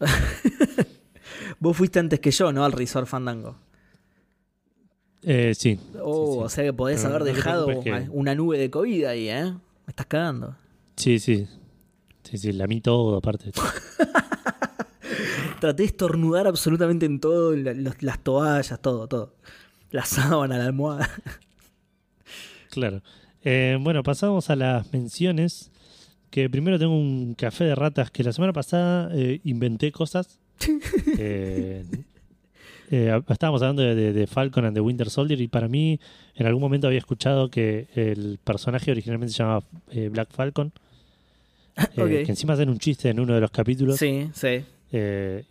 [1.60, 2.64] vos fuiste antes que yo, ¿no?
[2.64, 3.56] Al Resort Fandango.
[5.22, 5.78] Eh, sí.
[6.00, 7.68] Oh, o sea que podés haber dejado
[8.10, 9.52] una nube de COVID ahí, ¿eh?
[9.52, 10.56] Me estás cagando.
[10.96, 11.46] Sí, sí.
[12.22, 13.52] Sí, sí, la mí todo, aparte.
[15.60, 19.34] Traté de estornudar absolutamente en todo, las toallas, todo, todo.
[19.90, 21.08] La sábana, la almohada.
[22.70, 23.02] claro.
[23.44, 25.71] Eh, bueno, pasamos a las menciones.
[26.32, 30.38] Que primero tengo un café de ratas que la semana pasada eh, inventé cosas.
[31.18, 31.84] eh,
[32.90, 36.00] eh, estábamos hablando de, Falcon and the Winter Soldier y para mí
[36.34, 39.62] en algún momento había escuchado que el personaje originalmente se llamaba
[40.10, 40.72] Black Falcon.
[41.94, 43.98] Que encima hacen un chiste en uno de los capítulos.
[43.98, 44.64] Sí, sí.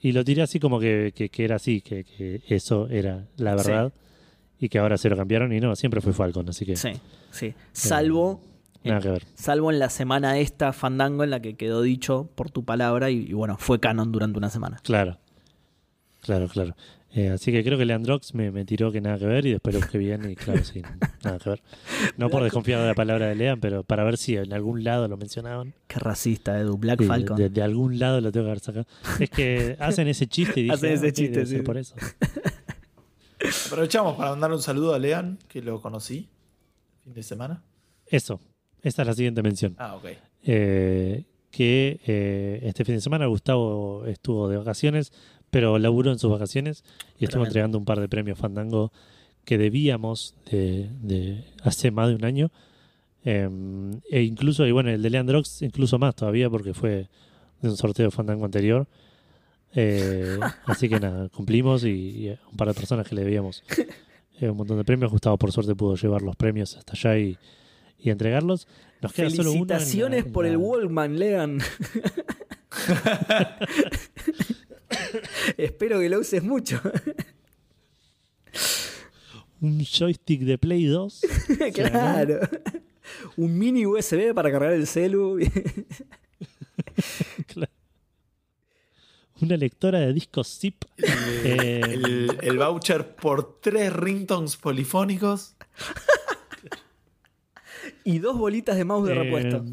[0.01, 3.93] y lo tiré así como que, era así, que, eso era la verdad.
[4.59, 6.75] Y que ahora se lo cambiaron y no, siempre fue Falcon, así que...
[6.75, 6.93] Sí,
[7.29, 7.53] sí.
[7.71, 8.41] Salvo...
[8.84, 9.25] nada que ver.
[9.36, 13.25] Salvo en la semana esta Fandango en la que quedó dicho por tu palabra y,
[13.29, 14.79] y bueno, fue canon durante una semana.
[14.84, 15.19] Claro.
[16.21, 16.75] Claro, claro.
[17.13, 19.75] Eh, así que creo que Leandrox me, me, tiró que nada que ver y después
[19.75, 20.82] lo busqué bien y claro, sí,
[21.25, 21.61] nada que ver.
[22.15, 25.09] No por desconfiar de la palabra de Lean, pero para ver si en algún lado
[25.09, 25.73] lo mencionaban.
[25.88, 27.36] Qué racista, Edu, Black Falcon.
[27.36, 28.86] De, algún lado lo tengo que haber sacado.
[29.19, 31.57] Es que hacen ese chiste y dije, hacen ese ah, chiste, sí.
[31.57, 31.95] por eso.
[33.67, 36.29] Aprovechamos para mandar un saludo a Lean, que lo conocí
[37.03, 37.61] fin de semana.
[38.05, 38.39] Eso,
[38.84, 39.75] esta es la siguiente mención.
[39.77, 40.05] Ah, ok.
[40.43, 45.11] Eh, que eh, este fin de semana Gustavo estuvo de vacaciones,
[45.49, 46.84] pero laburó en sus vacaciones
[47.19, 48.91] y estuvo entregando un par de premios Fandango
[49.43, 52.51] que debíamos de, hace más de un año.
[53.23, 57.07] Em, e incluso, y bueno, el de Leandrox, incluso más todavía porque fue
[57.61, 58.88] de un sorteo de Fandango anterior.
[59.73, 63.63] Eh, así que nada, cumplimos y, un par de personas que le debíamos
[64.39, 65.11] eh, un montón de premios.
[65.11, 67.38] Gustavo, por suerte, pudo llevar los premios hasta allá y,
[68.10, 68.68] entregarlos.
[69.02, 69.66] Nos queda solo uno.
[69.66, 71.60] Felicitaciones por el Wallman, Lean.
[75.58, 76.82] Espero que lo uses mucho.
[79.62, 81.22] Un joystick de Play 2.
[81.74, 82.39] claro.
[83.38, 85.39] Un mini USB para cargar el celu.
[87.47, 87.72] Claro.
[89.41, 90.84] Una lectora de discos zip.
[90.97, 95.56] Eh, El, el voucher por tres ringtones polifónicos.
[98.04, 99.64] Y dos bolitas de mouse de eh, repuesto.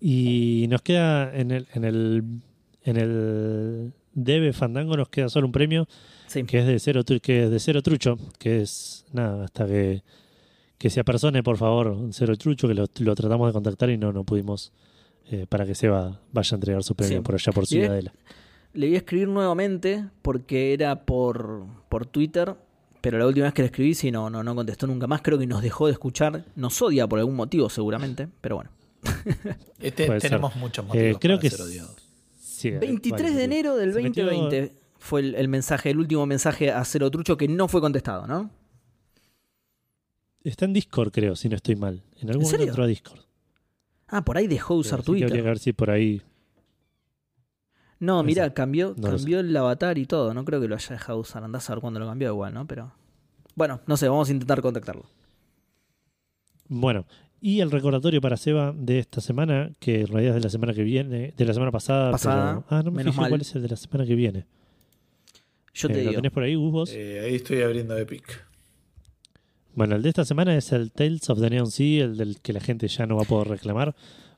[0.00, 2.24] y nos queda en el, en el
[2.84, 5.88] en el Debe Fandango nos queda solo un premio
[6.28, 6.44] Sí.
[6.44, 10.02] que es de cero que es de cero trucho, que es nada, hasta que,
[10.78, 14.12] que se apersone, por favor, cero trucho, que lo, lo tratamos de contactar y no,
[14.12, 14.72] no pudimos
[15.30, 17.22] eh, para que Seba vaya a entregar su premio Sí.
[17.22, 18.12] por allá por Ciudadela.
[18.74, 22.54] Le voy a escribir nuevamente porque era por, por Twitter,
[23.08, 25.22] pero la última vez que le escribí sí no, no, no contestó nunca más.
[25.22, 26.44] Creo que nos dejó de escuchar.
[26.56, 28.70] Nos odia por algún motivo seguramente, pero bueno.
[29.78, 30.20] Este, ser.
[30.20, 31.94] tenemos muchos motivos Eh, creo para que ser odiados.
[32.40, 35.98] Sí, eh, 23 vale, de enero del Se metió- 2020 fue el, el mensaje, el
[35.98, 38.50] último mensaje a Cero Trucho que no fue contestado, ¿no?
[40.42, 42.02] Está en Discord, creo, si no estoy mal.
[42.20, 43.20] En algún ¿En momento entró a Discord.
[44.08, 45.44] Ah, por ahí dejó de usar que habría que Twitter.
[45.44, 46.22] ver si por ahí.
[47.98, 50.34] No, mira, cambió, No cambió el avatar y todo.
[50.34, 51.42] No creo que lo haya dejado de usar.
[51.44, 52.66] Andás a ver cuándo lo cambió igual, ¿no?
[52.66, 52.92] Pero.
[53.54, 55.06] Bueno, no sé, vamos a intentar contactarlo.
[56.68, 57.06] Bueno,
[57.40, 60.74] y el recordatorio para Seba de esta semana, que en realidad es de la semana
[60.74, 62.10] que viene, de la semana pasada.
[62.10, 63.30] Pasada, pero- ah, no me menos fijé mal.
[63.30, 64.46] cuál es el de la semana que viene.
[65.74, 66.20] Yo Eh, te ¿Lo digo.
[66.22, 66.90] tenés por ahí, Gus, vos?
[66.92, 68.44] Eh, ahí estoy abriendo Epic.
[69.74, 72.52] Bueno, el de esta semana es el Tales of the Neon Sea, el del que
[72.54, 73.94] la gente ya no va a poder reclamar,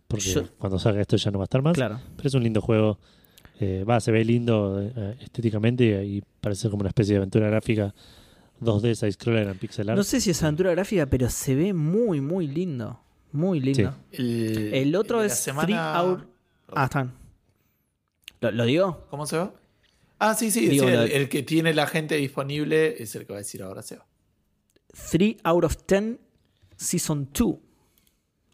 [0.09, 1.75] porque Yo- cuando salga esto ya no va a estar más.
[1.75, 2.01] Claro.
[2.17, 2.99] Pero es un lindo juego.
[3.61, 7.93] Eh, va, se ve lindo eh, estéticamente y parece como una especie de aventura gráfica
[8.61, 9.97] 2D, side-scroller en pixel art.
[9.97, 13.01] No sé si es aventura gráfica, pero se ve muy, muy lindo.
[13.33, 13.95] Muy lindo.
[14.13, 16.27] El, El otro de la es semana- Three Hour-
[16.75, 17.13] Ah, están.
[18.41, 19.07] ¿Lo, lo digo?
[19.11, 19.53] ¿Cómo se va?
[20.19, 20.69] Ah, sí, sí.
[20.69, 23.43] Digo, sí, la- el, el que tiene la gente disponible es el que va a
[23.43, 24.07] decir ahora Seba.
[25.11, 26.19] 3 out of 10
[26.77, 27.57] Season 2.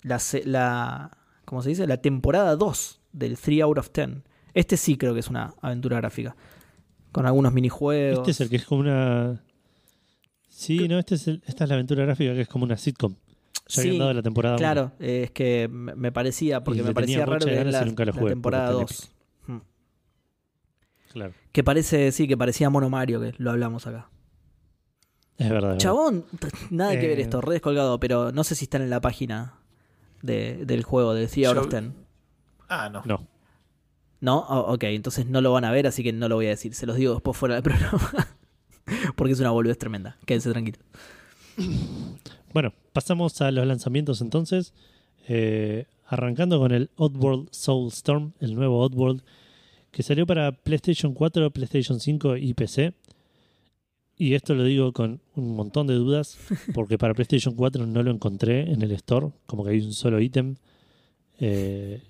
[0.03, 1.87] La, la, ¿Cómo se dice?
[1.87, 4.23] La temporada 2 del 3 out of 10.
[4.55, 6.35] Este sí creo que es una aventura gráfica.
[7.13, 8.21] Con algunos minijuegos.
[8.21, 9.43] Este es el que es como una.
[10.49, 13.15] Sí, no, este es el- esta es la aventura gráfica que es como una sitcom.
[13.15, 13.21] Ya
[13.67, 14.57] Sí, habían dado la temporada.
[14.57, 18.19] Claro, es que me parecía, porque Y me parecía raro que la, nunca lo la
[18.19, 19.11] jugué, temporada porque 2.
[19.47, 19.59] Mm.
[21.13, 21.33] Claro.
[21.53, 24.11] Que parece, sí, que parecía Mono Mario, que lo hablamos acá.
[25.39, 25.57] Es verdad.
[25.57, 25.79] es verdad.
[25.79, 26.25] Chabón,
[26.71, 27.23] nada que ver Eh.
[27.23, 29.55] esto, re descolgado, pero no sé si están en la página
[30.23, 31.93] de- del juego de 3 out of Yo- 10.
[32.69, 33.03] Ah, no.
[33.05, 33.27] No.
[34.25, 36.51] No, Oh, ok, entonces no lo van a ver, así que no lo voy a
[36.51, 36.75] decir.
[36.75, 38.11] Se los digo después fuera del programa.
[39.16, 40.16] Porque es una boludez tremenda.
[40.25, 40.81] Quédense tranquilos.
[42.55, 44.72] Bueno, pasamos a los lanzamientos entonces.
[45.29, 49.22] Eh, arrancando con el Oddworld Soulstorm, el nuevo Oddworld,
[49.91, 52.95] que salió para PlayStation 4, PlayStation 5 y PC.
[54.16, 56.39] Y esto lo digo con un montón de dudas,
[56.75, 60.18] porque para PlayStation 4 no lo encontré en el store, como que hay un solo
[60.18, 60.57] ítem.
[61.41, 62.01] eh,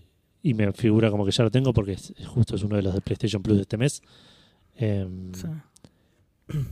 [0.45, 2.95] y me figura como que ya lo tengo porque es- justo es uno de los
[2.95, 4.01] de PlayStation Plus de este mes.
[4.76, 5.32] Em,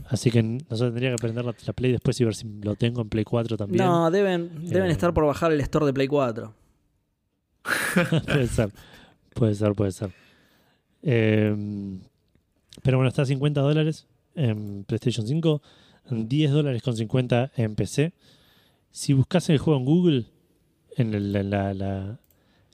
[0.07, 2.75] Así que no sé, tendría que aprender la, la Play después y ver si lo
[2.75, 3.83] tengo en Play 4 también.
[3.83, 4.93] No, deben, deben Eh.
[4.93, 6.53] estar por bajar el store de Play 4.
[8.27, 8.69] puede ser,
[9.33, 10.11] puede ser, puede ser.
[11.01, 11.55] Eh,
[12.83, 14.05] pero bueno, está a 50 dólares
[14.35, 15.61] en PlayStation 5,
[16.11, 18.13] 10 dólares con 50 en PC.
[18.91, 20.25] Si buscas el juego en Google,
[20.97, 22.19] en, el- en la, la-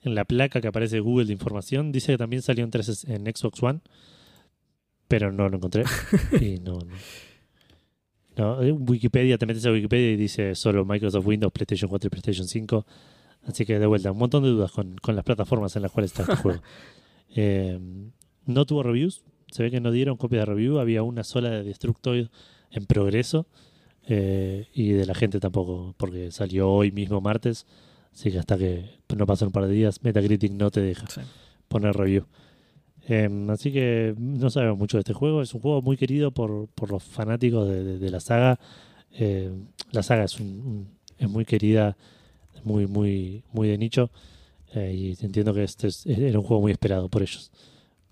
[0.04, 3.24] en la placa que aparece Google de información, dice que también salió en, 3 en
[3.24, 3.80] Xbox One,
[5.08, 5.84] pero no lo encontré.
[6.40, 6.94] y no, no.
[8.36, 12.10] No, en Wikipedia, te metes a Wikipedia y dice solo Microsoft Windows, PlayStation 4 y
[12.10, 12.86] PlayStation 5.
[13.42, 16.12] Así que de vuelta, un montón de dudas con, con las plataformas en las cuales
[16.12, 16.62] está este juego.
[17.34, 17.78] Eh,
[18.46, 21.64] no tuvo reviews, se ve que no dieron copia de review, había una sola de
[21.64, 22.28] Destructoid
[22.70, 23.46] en progreso
[24.06, 27.66] eh, y de la gente tampoco, porque salió hoy mismo martes,
[28.12, 28.84] así que hasta que
[29.16, 31.20] no pasen un par de días, Metacritic no te deja Sí.
[31.68, 32.26] poner review.
[33.08, 35.42] Eh, así que no sabemos mucho de este juego.
[35.42, 38.60] Es un juego muy querido por, por los fanáticos de, de- de la saga.
[39.12, 39.50] Eh,
[39.90, 40.88] la saga es, un- un-
[41.18, 41.96] es muy querida,
[42.64, 44.10] muy, muy, muy de nicho.
[44.72, 47.50] eh, y entiendo que este es- era un juego muy esperado por ellos.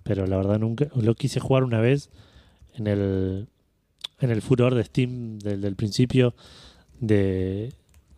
[0.03, 2.11] Pero la verdad nunca lo quise jugar una vez
[2.75, 3.47] en el,
[4.21, 6.35] en el furor de Steam del, del principio
[6.99, 7.73] de,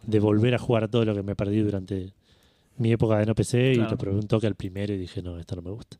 [0.06, 2.12] de volver a jugar a todo lo que me perdí durante
[2.78, 5.39] mi época de no PC y lo probé un toque al primero y dije, no,
[5.39, 5.98] esto no me gusta.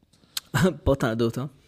[0.85, 1.51] Posta no te gustó.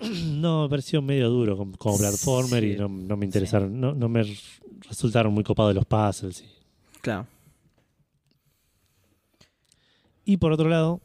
[0.00, 2.70] No, me pareció medio duro como, como platformer Sí.
[2.72, 4.24] y no, no me interesaron, no, no me
[4.88, 6.40] resultaron muy copados los puzzles.
[6.40, 6.46] Y,
[7.02, 7.26] Claro.
[10.24, 11.00] y por otro lado,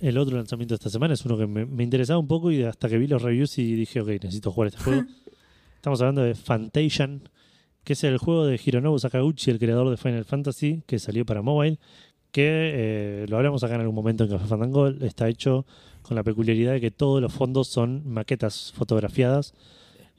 [0.00, 2.62] el otro lanzamiento de esta semana es uno que me, me interesaba un poco y
[2.64, 5.02] hasta que vi los reviews y dije, ok, necesito jugar este juego.
[5.76, 7.28] Estamos hablando de Fantasian,
[7.84, 11.42] que es el juego de Hironobu Sakaguchi, el creador de Final Fantasy, que salió para
[11.42, 11.78] mobile,
[12.32, 12.42] que
[12.74, 15.66] eh, lo hablamos acá en algún momento en Café Fandango, está hecho
[16.02, 19.54] con la peculiaridad de que todos los fondos son maquetas fotografiadas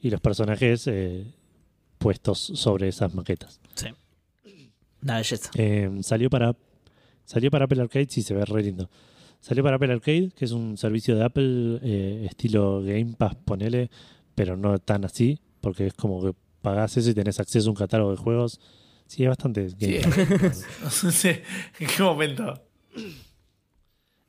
[0.00, 1.26] y los personajes eh,
[1.98, 3.60] puestos sobre esas maquetas.
[3.74, 3.88] Sí.
[5.02, 5.50] Una belleza.
[5.54, 6.56] Eh, salió para
[7.24, 8.88] salió para Apple Arcade, sí se ve re lindo.
[9.40, 13.90] Salió para Apple Arcade, que es un servicio de Apple eh, estilo Game Pass, ponele,
[14.34, 16.34] pero no tan así, porque es como que
[16.66, 18.60] pagás eso y tenés acceso a un catálogo de juegos.
[19.06, 19.98] Sí, es bastante Sí.
[21.78, 22.60] En qué momento.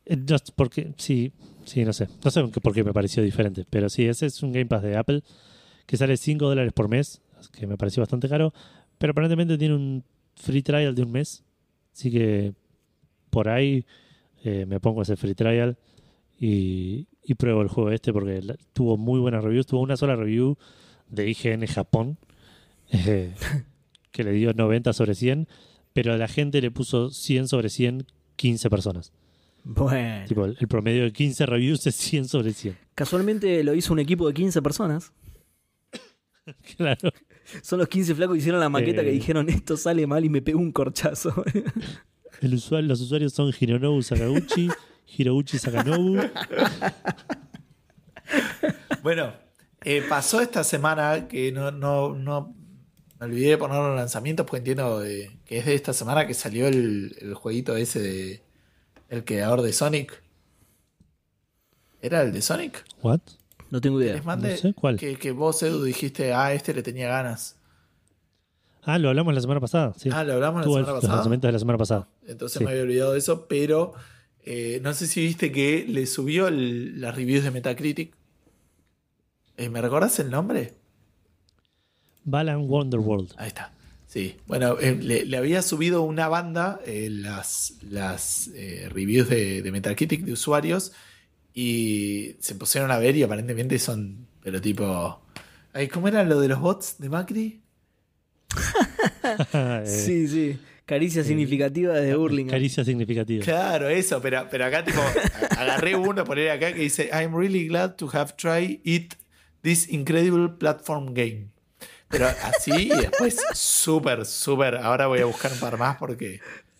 [0.05, 1.31] Eh, Just porque, sí,
[1.65, 2.07] sí, no sé.
[2.23, 4.95] No sé por qué me pareció diferente, pero sí, ese es un Game Pass de
[4.95, 5.23] Apple
[5.87, 7.21] que sale 5 dólares por mes,
[7.53, 8.53] que me pareció bastante caro,
[8.99, 10.03] pero aparentemente tiene un
[10.35, 11.43] free trial de un mes,
[11.93, 12.53] así que
[13.31, 13.83] por ahí
[14.43, 15.77] eh, me pongo ese free trial
[16.37, 18.41] y, y pruebo el juego este porque
[18.73, 20.57] tuvo muy buenas reviews, tuvo una sola review
[21.09, 22.17] de IGN Japón
[22.91, 23.33] eh,
[24.11, 25.47] que le dio 90 sobre 100,
[25.93, 28.05] pero a la gente le puso 100 sobre 100
[28.35, 29.11] 15 personas.
[29.63, 30.25] Bueno.
[30.27, 32.77] Tipo, el el promedio de 15 reviews es 100 sobre 100.
[32.95, 35.11] Casualmente lo hizo un equipo de 15 personas.
[36.77, 37.11] Claro.
[37.61, 39.05] Son los 15 flacos que hicieron la maqueta Eh.
[39.05, 41.43] que dijeron esto sale mal y me pegó un corchazo.
[42.41, 44.69] El usuario, los usuarios son Hironobu Sakaguchi,
[45.17, 46.19] Hiroguchi Sakanobu.
[49.03, 49.33] Bueno,
[49.89, 52.53] eh, pasó esta semana que no, no, no
[53.19, 56.33] me olvidé de poner los lanzamientos porque entiendo eh, que es de esta semana que
[56.33, 58.43] salió el, el jueguito ese de
[59.09, 60.21] el creador de Sonic.
[62.01, 62.83] ¿Era el de Sonic?
[63.01, 63.19] ¿What?
[63.69, 64.13] no tengo idea.
[64.15, 64.97] Les mandé No sé, ¿cuál?
[64.97, 67.55] Que, que vos, Edu, dijiste, ah, este le tenía ganas.
[68.83, 69.93] Ah, lo hablamos la semana pasada.
[69.97, 70.09] Sí.
[70.13, 71.15] Ah, lo hablamos la semana los pasada.
[71.15, 72.07] lanzamientos de la semana pasada.
[72.27, 72.63] Entonces Sí.
[72.63, 73.93] me había olvidado de eso, pero
[74.45, 78.15] eh, no sé si viste que le subió el- las reviews de Metacritic.
[79.57, 80.73] Eh, ¿Me recordás el nombre?
[82.23, 83.33] Balan Wonderworld.
[83.37, 83.71] Ahí está.
[84.07, 84.37] Sí.
[84.47, 89.71] Bueno, eh, le, le había subido una banda eh, las, las eh, reviews de, de
[89.71, 90.93] Metacritic de usuarios
[91.53, 95.21] y se pusieron a ver y aparentemente son, pero tipo...
[95.73, 97.61] Ay, ¿Cómo era lo de los bots de Macri?
[99.53, 100.59] Eh, Sí, sí.
[100.85, 102.51] Caricia significativa de Burlingame.
[102.51, 103.43] Caricia significativa.
[103.43, 105.01] Claro, eso, pero, pero acá tipo,
[105.57, 109.15] agarré uno, poner acá que dice, I'm really glad to have tried it,
[109.61, 111.49] this incredible platform game.
[112.09, 116.39] Pero así y después súper, súper, ahora voy a buscar un par más porque...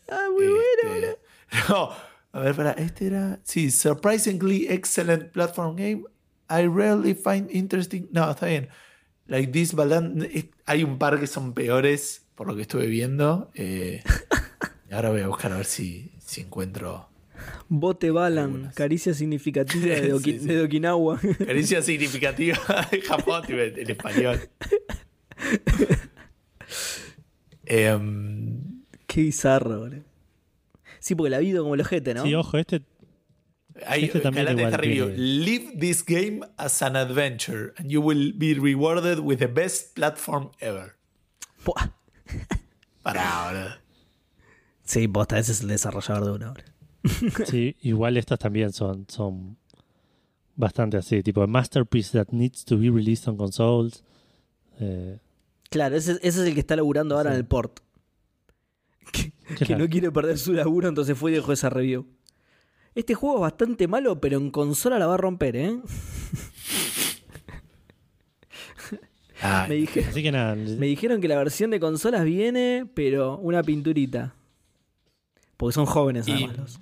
[0.10, 0.96] Ah, muy bueno.
[0.96, 1.18] este,
[1.70, 1.92] no,
[2.32, 3.40] a ver, para, este era...
[3.44, 6.04] Sí, surprisingly excellent platform game.
[6.50, 8.08] I rarely find interesting...
[8.12, 8.70] No, está bien.
[9.26, 10.50] Like this balance...
[10.66, 13.52] Hay un par que son peores por lo que estuve viendo.
[13.56, 14.04] eh,
[14.92, 17.10] ahora voy a buscar a ver si, si encuentro...
[17.70, 20.46] Bote Balan, caricia significativa de, Oki- Sí, sí.
[20.48, 21.20] de Okinawa.
[21.46, 22.58] Caricia significativa
[22.92, 24.40] de Japón, en español.
[27.66, 30.04] Em, Qué bizarro, boludo.
[31.00, 32.24] Sí, porque la vida como el ojete, ¿no?
[32.24, 32.82] Sí, ojo, este
[33.86, 35.08] hay, Este también igual esta review.
[35.16, 40.50] Live this game as an adventure and you will be rewarded with the best platform
[40.60, 40.96] ever.
[43.04, 43.76] Pará, boludo.
[44.84, 46.64] Sí, posta, ese es el desarrollador de una hora.
[47.46, 49.58] Sí, igual estas también son, son
[50.56, 54.04] bastante así, tipo a masterpiece that needs to be released on consoles.
[54.80, 55.20] Eh,
[55.70, 57.34] Claro, ese, ese es el que está laburando ahora Sí.
[57.36, 57.80] en el port.
[59.66, 62.06] Que, no quiere perder su laburo, entonces fue y dejó esa review.
[62.96, 65.80] Este juego es bastante malo, pero en consola la va a romper, ¿eh?
[69.42, 73.38] Ay, Me, dije- así que nada, me dijeron que la versión de consolas viene, pero
[73.38, 74.34] una pinturita.
[75.58, 76.80] Porque son jóvenes, Y- además.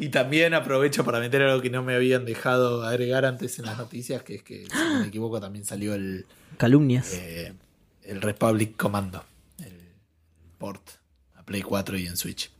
[0.00, 3.76] Y también aprovecho para meter algo que no me habían dejado agregar antes en las
[3.78, 6.24] noticias, que es que, si no me equivoco, también salió el,
[6.56, 7.12] Calumnias.
[7.14, 7.52] eh,
[8.04, 9.24] el Republic Commando,
[9.58, 9.72] el
[10.56, 10.88] port
[11.34, 12.50] a Play 4 y en Switch.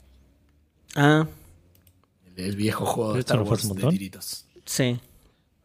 [0.96, 1.26] Ah,
[2.36, 4.44] El, el viejo juego de ¿Esto Star Wars de tiritos.
[4.64, 4.98] sí.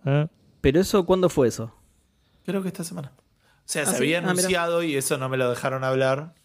[0.05, 0.27] ah,
[0.61, 1.73] Pero eso, ¿cuándo fue eso?
[2.45, 3.11] Creo que esta semana.
[3.17, 3.21] O
[3.65, 3.97] sea, Ah, se ¿sí?
[3.97, 6.35] había Ah, anunciado y eso no me lo dejaron hablar.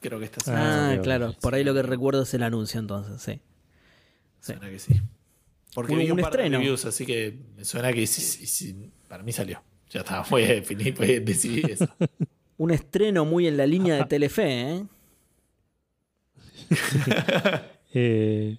[0.00, 0.92] Creo que esta semana.
[0.94, 1.34] Ah, claro.
[1.40, 3.40] Por ahí lo que recuerdo es el anuncio, entonces, sí.
[4.42, 4.94] Suena que sí.
[5.74, 6.58] Porque Un- vi un, un par estreno.
[6.58, 9.62] de reviews, así que me suena que sí, sí, sí, para mí salió.
[9.90, 11.88] Ya está, voy a definir, voy a decidir eso.
[12.58, 14.84] Un estreno muy en la línea de Telefe, ¿eh?
[17.94, 18.58] eh,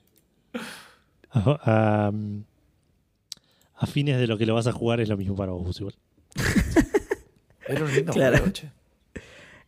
[1.32, 1.60] a,
[2.10, 2.12] a-
[3.76, 5.96] a fines de lo que lo vas a jugar es lo mismo para vos, igual.
[7.68, 8.38] Era un lindo Claro.
[8.38, 8.54] juego.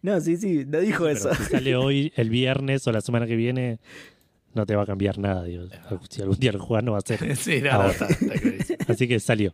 [0.01, 1.33] No, sí, sí, no dijo eso.
[1.33, 3.79] Si sale hoy, el viernes o la semana que viene,
[4.55, 5.43] no te va a cambiar nada.
[5.43, 5.65] Digo.
[6.09, 7.35] Si algún día lo jugás, no va a ser.
[7.37, 7.91] Sí, no, no, Ahora.
[7.91, 8.75] está.
[8.91, 9.53] Así que salió.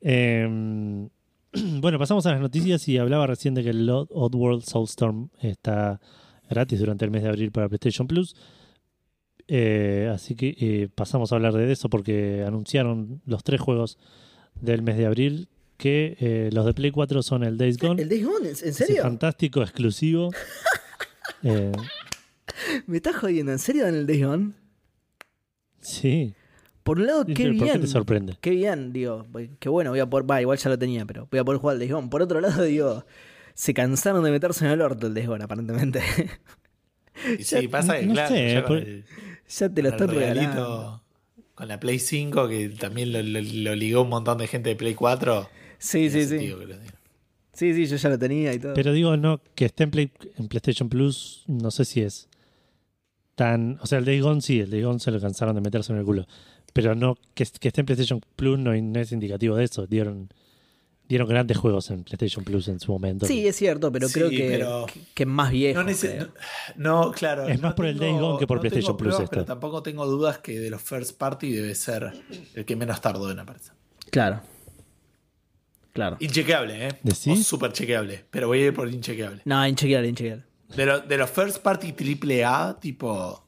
[0.00, 1.08] Em,
[1.80, 6.00] bueno, pasamos a las noticias y hablaba recién de que el Odd- Oddworld Soulstorm está
[6.48, 8.34] gratis durante el mes de abril para PlayStation Plus.
[9.48, 13.98] Eh, así que eh, pasamos a hablar de eso porque anunciaron los tres juegos
[14.54, 18.00] del mes de abril que eh, los de Play 4 son el Days Gone.
[18.02, 18.46] ¿El Days Gone?
[18.46, 19.02] ¿En ese serio?
[19.02, 20.30] fantástico, exclusivo.
[22.86, 23.52] ¿Me estás jodiendo?
[23.52, 24.52] ¿En serio dan el Days Gone?
[25.80, 26.34] sí.
[26.82, 27.80] Por un lado, ¿Por qué qué bien.
[27.80, 28.36] te sorprende?
[28.40, 29.24] Qué bien, digo.
[29.60, 30.28] Qué bueno, voy a poder.
[30.28, 32.08] Va, igual ya lo tenía, pero voy a poder jugar al Days Gone.
[32.08, 33.04] Por otro lado, digo.
[33.54, 36.00] Se cansaron de meterse en el orto el Days Gone, aparentemente.
[37.38, 39.04] Y sí, pasa que, no claro, sé, ya con por- el,
[39.48, 41.02] ya te lo están regalando.
[41.54, 44.74] con la Play 5, que también lo, lo- lo ligó un montón de gente de
[44.76, 45.48] Play 4.
[45.78, 46.38] Sí, sí, sí.
[46.38, 46.56] que.
[47.52, 48.74] Sí, sí, yo ya lo tenía y todo.
[48.74, 52.28] Pero digo, no, que esté en, Play- en PlayStation Plus, no sé si es
[53.34, 53.78] tan.
[53.80, 55.98] O sea, el Days Gone sí, el Days Gone se lo cansaron de meterse en
[55.98, 56.26] el culo.
[56.72, 59.86] Pero no, que, que esté en PlayStation Plus no, no es indicativo de eso.
[59.86, 60.32] Dieron,
[61.06, 63.26] dieron grandes juegos en PlayStation Plus en su momento.
[63.26, 65.82] Sí, es cierto, pero Sí, creo que, pero- que, que es más viejo.
[65.82, 66.28] No, nece- creo.
[66.76, 67.46] no, claro.
[67.46, 69.30] Es no más por el Days Gone que por no PlayStation tengo Plus pruebas, esto.
[69.34, 72.10] Pero tampoco tengo dudas que de los first party debe ser
[72.54, 73.74] el que menos tardó en aparecer.
[74.10, 74.40] Claro.
[75.92, 76.16] Claro.
[76.20, 76.90] Inchequeable, ¿eh?
[77.04, 78.24] O súper chequeable.
[78.30, 79.42] Pero voy a ir por inchequeable.
[79.44, 80.44] No, inchequeable, inchequeable.
[80.76, 83.44] De, lo- de los first party triple A, tipo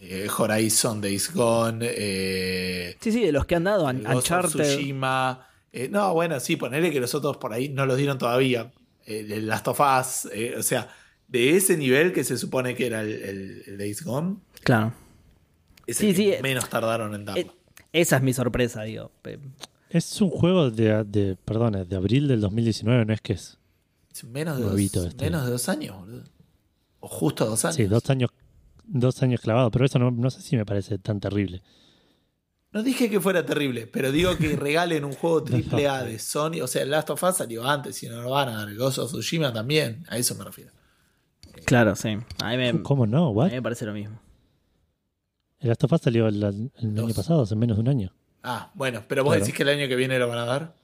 [0.00, 4.64] eh, Horizon, Days Gone, eh, Sí, sí, de los que han dado, An- Uncharted.
[4.64, 5.46] Tsushima.
[5.72, 8.72] eh, no, bueno, sí, ponerle que los otros por ahí no los dieron todavía.
[9.06, 10.88] Eh, el Last of Us, eh, o sea,
[11.28, 14.92] de ese nivel que se supone que era el, el- el Days Gone, Claro.
[15.86, 17.42] es Sí, el que sí, eh, menos tardaron en darlo.
[17.42, 17.50] Eh,
[17.92, 19.10] esa es mi sorpresa, digo.
[19.90, 23.58] Es un juego de, de perdón, es de abril del 2019, no es que es.
[24.22, 25.24] Menos, de nuevito dos, este.
[25.24, 26.24] menos de dos años, boludo.
[27.00, 27.76] O justo dos años.
[27.76, 28.30] Sí, dos años,
[28.84, 31.62] dos años clavados, pero eso no, no sé si me parece tan terrible.
[32.72, 36.60] No dije que fuera terrible, pero digo que regalen un juego triple A de Sony.
[36.62, 38.68] O sea, el Last of Us salió antes, si no lo van a dar.
[38.68, 40.04] El Ghost of Tsushima también.
[40.08, 40.72] A eso me refiero.
[41.66, 42.16] Claro, sí.
[42.42, 43.28] A mí me, ¿Cómo no?
[43.42, 44.20] a mí me parece lo mismo.
[45.60, 48.12] El Last of Us salió el, el año pasado, hace menos de un año.
[48.42, 49.44] Ah, bueno, pero vos Claro.
[49.44, 50.74] decís que el año que viene lo van a dar.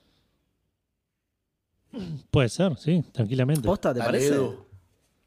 [2.31, 3.62] Puede ser, sí, tranquilamente.
[3.62, 4.35] ¿Posta, te Dale, parece?
[4.35, 4.65] Edu.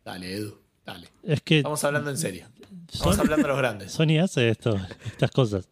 [0.04, 0.58] Dale, Edu.
[0.86, 1.08] Dale.
[1.24, 2.46] Es que Estamos hablando en serio.
[2.92, 3.92] Estamos Sony, hablando de los grandes.
[3.94, 4.76] Sony hace esto,
[5.06, 5.68] estas cosas.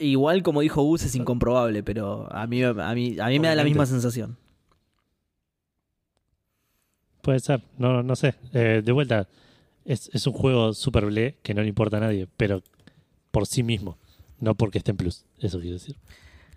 [0.00, 3.54] Igual, como dijo Gus, es incomprobable, pero a mí, a mí, a mí me da
[3.54, 4.36] la misma sensación.
[7.22, 8.34] Puede ser, no, no sé.
[8.52, 9.28] Eh, de vuelta,
[9.84, 12.62] es, es un juego super ble que no le importa a nadie, pero
[13.30, 13.98] por sí mismo,
[14.40, 15.24] no porque esté en plus.
[15.38, 15.96] Eso quiero decir.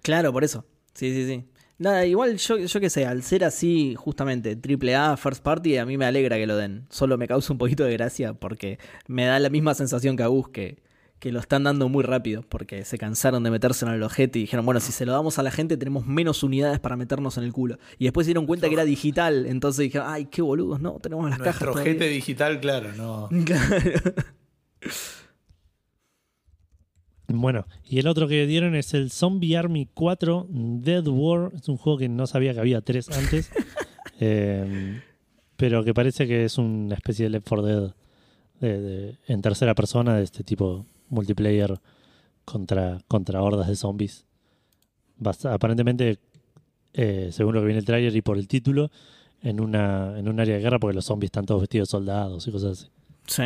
[0.02, 0.66] Claro, por eso.
[0.94, 1.46] Sí, sí, sí.
[1.80, 5.86] Nada, igual yo, yo qué sé, al ser así, justamente, triple A, first party, a
[5.86, 6.86] mí me alegra que lo den.
[6.90, 10.28] Solo me causa un poquito de gracia porque me da la misma sensación que a
[10.28, 10.84] Gus, que,
[11.20, 14.42] que lo están dando muy rápido, porque se cansaron de meterse en el ojete y
[14.42, 17.46] dijeron, bueno, si se lo damos a la gente tenemos menos unidades para meternos en
[17.46, 17.78] el culo.
[17.98, 21.30] Y después se dieron cuenta que era digital, entonces dijeron, ay, qué boludos, no, tenemos
[21.30, 21.70] las Nuestro cajas.
[21.74, 21.92] todavía".
[21.94, 23.30] ojete digital, claro, no.
[23.46, 24.14] Claro.
[27.32, 31.52] Bueno, y el otro que dieron es el Zombie Army 4 Dead War.
[31.56, 33.52] Es un juego que no sabía que había tres antes,
[34.20, 35.02] eh,
[35.56, 37.94] pero que parece que es una especie de Left 4 Dead
[38.62, 41.80] de- de- en tercera persona de este tipo multiplayer
[42.46, 44.26] contra, contra hordas de zombies.
[45.20, 46.18] Bast- aparentemente,
[46.94, 48.90] eh, según lo que viene el trailer y por el título,
[49.42, 52.48] en, una, en un área de guerra porque los zombies están todos vestidos de soldados
[52.48, 52.90] y cosas así.
[53.28, 53.44] Sí.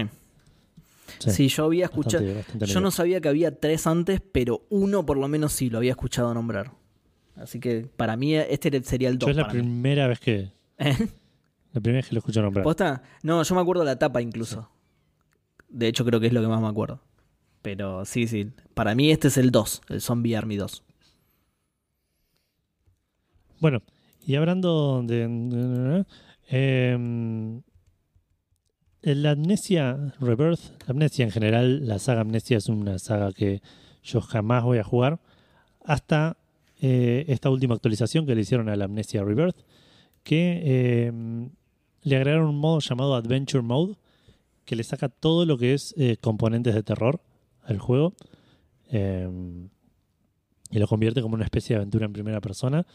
[1.20, 2.24] Sí, Sí, yo había escuchado.
[2.24, 5.70] bastante- bastante Yo no sabía que había tres antes, pero uno por lo menos sí
[5.70, 6.72] lo había escuchado nombrar.
[7.36, 9.30] Así que para mí este sería el Yo dos.
[9.32, 9.50] es la mí.
[9.54, 11.08] primera vez que ¿Eh?
[11.74, 12.64] la primera vez que lo escucho nombrar.
[12.64, 13.04] ¿Posta?
[13.24, 14.70] No, yo me acuerdo la tapa incluso.
[15.70, 17.00] De hecho, creo que es lo que más me acuerdo.
[17.62, 18.52] Pero sí, sí.
[18.74, 20.84] Para mí este es el 2, el Zombie Army 2.
[23.60, 23.82] Bueno,
[24.26, 26.06] y hablando de...
[26.50, 27.62] eh,
[29.04, 33.62] la Amnesia Rebirth, Amnesia en general, la saga Amnesia es una saga que
[34.02, 35.20] yo jamás voy a jugar
[35.84, 36.38] hasta
[36.82, 39.58] eh, esta última actualización que le hicieron a la Amnesia Rebirth,
[40.24, 41.12] que eh,
[42.04, 43.96] le agregaron un modo llamado Adventure Mode,
[44.66, 47.22] que le saca todo lo que es eh, componentes de terror
[47.64, 48.14] al juego
[48.90, 49.30] eh,
[50.72, 52.86] y lo convierte como una especie de aventura en primera persona.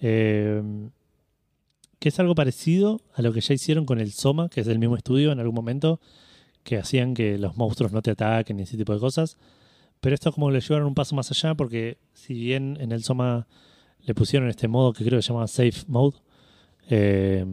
[0.00, 0.62] Eh,
[1.98, 4.78] que es algo parecido a lo que ya hicieron con el Soma, que es del
[4.78, 6.00] mismo estudio en algún momento,
[6.62, 9.36] que hacían que los monstruos no te ataquen y ese tipo de cosas.
[10.00, 13.46] Pero esto como lo llevaron un paso más allá, porque si bien en el Soma
[14.04, 16.16] le pusieron este modo que creo que se llama Safe Mode,
[16.88, 17.44] eh,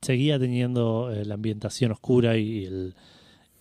[0.00, 2.94] seguía teniendo eh, la ambientación oscura y, el,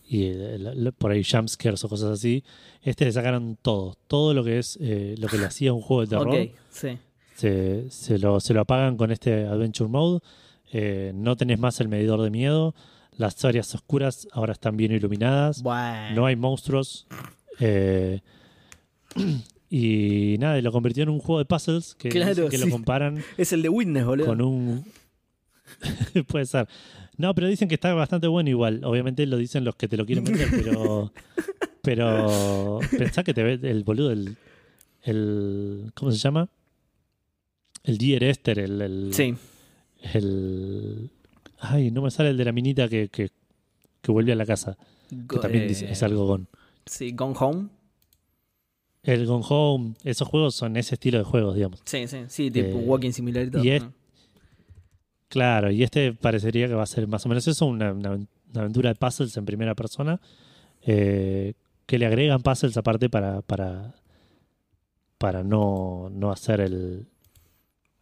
[0.07, 2.43] y el- por ahí jumpscares o cosas así.
[2.81, 6.01] Este le sacaron todo, todo lo que es eh, lo que le hacía un juego
[6.03, 6.27] de terror
[6.69, 6.97] sí.
[7.37, 10.21] Se, se lo, se lo apagan con este Adventure Mode.
[10.71, 12.73] Eh, no tenés más el medidor de miedo.
[13.15, 15.61] Las áreas oscuras ahora están bien iluminadas.
[15.61, 16.15] Bueno.
[16.15, 17.07] No hay monstruos.
[17.59, 18.21] Eh,
[19.69, 22.65] y nada, y lo convirtió en un juego de puzzles que, Claro, que sí.
[22.65, 24.25] lo comparan Es el de Witness, boludo.
[24.27, 24.85] con un.
[26.27, 26.67] Puede ser.
[27.17, 28.81] No, pero dicen que está bastante bueno igual.
[28.83, 31.11] Obviamente lo dicen los que te lo quieren vender, pero.
[31.83, 32.79] Pero.
[32.97, 34.35] Pensá que te ve el boludo, el.
[35.03, 36.49] el ¿Cómo se llama?
[37.87, 38.81] El Dear Esther, el.
[38.81, 39.33] el Sí.
[40.13, 41.09] el-
[41.59, 43.31] Ay, no me sale el de la minita que, que,
[44.01, 44.77] que vuelve a la casa.
[45.09, 46.47] Que Go- también eh, dice- es algo con.
[46.85, 47.69] Sí, Gone Home.
[49.03, 51.81] El Gone Home, esos juegos son ese estilo de juegos, digamos.
[51.85, 53.65] Sí, sí, sí, tipo Eh, Walking Simulator.
[53.65, 53.83] y es-.
[55.29, 58.27] Claro, y este parecería que va a ser más o menos eso, una, una- una
[58.61, 60.21] aventura de puzzles en primera persona,
[60.83, 61.53] eh,
[61.85, 63.95] que le agregan puzzles aparte para, para,
[65.17, 67.07] para no, no hacer el...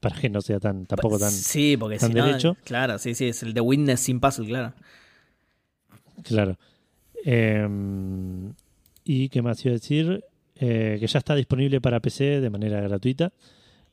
[0.05, 1.31] para que no sea tan tampoco tan...
[1.31, 2.25] Sí, porque tan si no.
[2.25, 2.57] derecho.
[2.63, 4.73] Claro, sí, sí, es el de Witness sin puzzle, claro.
[6.21, 6.57] Claro.
[7.25, 7.67] Eh,
[9.03, 10.23] y qué más iba a decir,
[10.57, 13.33] Eh, que ya está disponible para PC de manera gratuita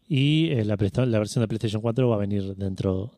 [0.07, 3.11] y eh, la versión de PlayStation 4 va a venir dentro,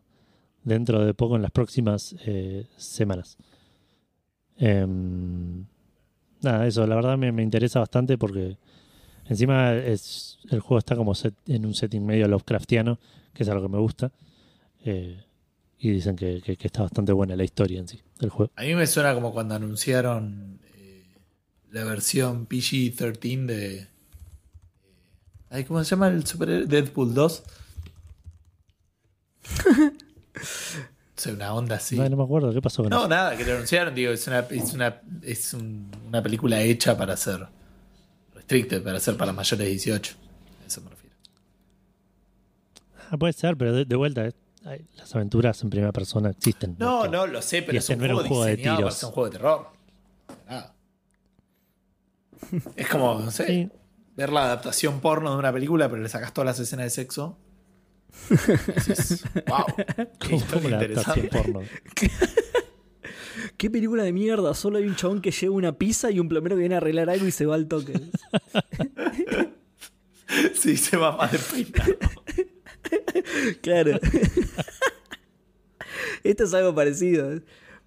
[0.62, 3.37] dentro de poco en las próximas eh, semanas.
[4.57, 5.66] Em,
[6.41, 8.57] nada, eso la verdad me, me interesa bastante porque
[9.29, 12.99] encima es, el juego está como set- en un setting medio Lovecraftiano,
[13.33, 14.12] que es algo que me gusta.
[14.85, 15.23] Eh,
[15.79, 18.53] y dicen que, que- que está bastante buena la historia en sí del juego.
[18.57, 21.05] A mí me suena como cuando anunciaron eh,
[21.73, 23.77] la versión PG-13 de.
[23.79, 23.89] eh,
[25.51, 27.43] ay, ¿Cómo se llama el super Deadpool 2?
[29.57, 31.97] o sea, una onda así.
[31.99, 33.09] No me acuerdo qué pasó con No, eso.
[33.09, 37.16] nada, que lo anunciaron, digo, es una, es una, es un- una película hecha para
[37.16, 37.47] ser
[38.35, 40.15] restricted, para ser para mayores de 18.
[40.62, 41.15] A eso me refiero.
[43.15, 44.32] Ah, puede ser, pero de, de vuelta, eh,
[44.65, 46.74] ay, las aventuras en primera persona existen.
[46.81, 48.93] No, no, lo sé, pero es este un juego, un juego de tiros.
[48.95, 49.69] ser un juego de terror.
[50.49, 50.74] Nada.
[52.74, 53.70] Es como, no sé, Sí,
[54.16, 57.39] ver la adaptación porno de una película, pero le sacas todas las escenas de sexo.
[58.74, 59.65] Dices, wow,
[60.19, 61.61] qué la adaptación porno.
[63.57, 64.55] ¿Qué película de mierda?
[64.55, 67.11] Solo hay un chabón que lleva una pizza y un plomero que viene a arreglar
[67.11, 67.93] algo y se va al toque.
[70.55, 71.95] Sí, se va más de peinado.
[73.62, 73.98] claro.
[76.24, 77.40] Esto es algo parecido.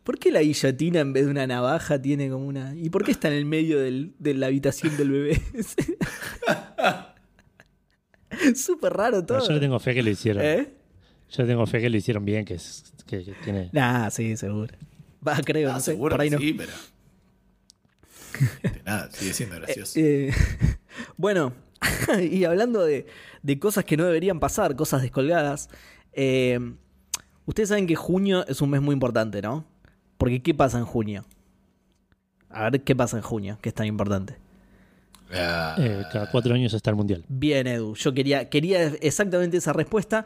[0.04, 2.74] ¿Por qué la guillotina en vez de una navaja tiene como una...
[2.76, 5.42] ¿Y por qué está en el medio del- de la habitación del bebé?
[8.56, 9.40] Súper raro todo.
[9.40, 10.44] Pero yo le tengo fe que lo hicieron.
[10.46, 10.70] ¿Eh?
[11.32, 13.70] Yo le tengo fe que lo hicieron bien, que, es, que, que tiene.
[13.74, 14.74] Nah, sí, seguro.
[15.28, 15.92] Va, creo, Ah, no sé.
[15.92, 16.38] seguro Por ahí no.
[16.38, 16.72] sí, pero.
[18.86, 20.00] Nada, sigue siendo gracioso.
[20.00, 20.32] Eh,
[21.18, 21.54] bueno,
[22.32, 23.06] y hablando de,
[23.44, 25.70] de cosas que no deberían pasar, cosas descolgadas,
[26.14, 26.60] eh,
[27.46, 29.66] ustedes saben que junio es un mes muy importante, ¿no?
[30.18, 31.26] Porque ¿qué pasa en junio?
[32.50, 33.58] A ver, ¿qué pasa en junio?
[33.62, 34.38] Que es tan importante.
[35.32, 37.24] Ah, Eh, cada cuatro años está el mundial.
[37.28, 40.26] Bien, Edu, yo quería, quería exactamente esa respuesta.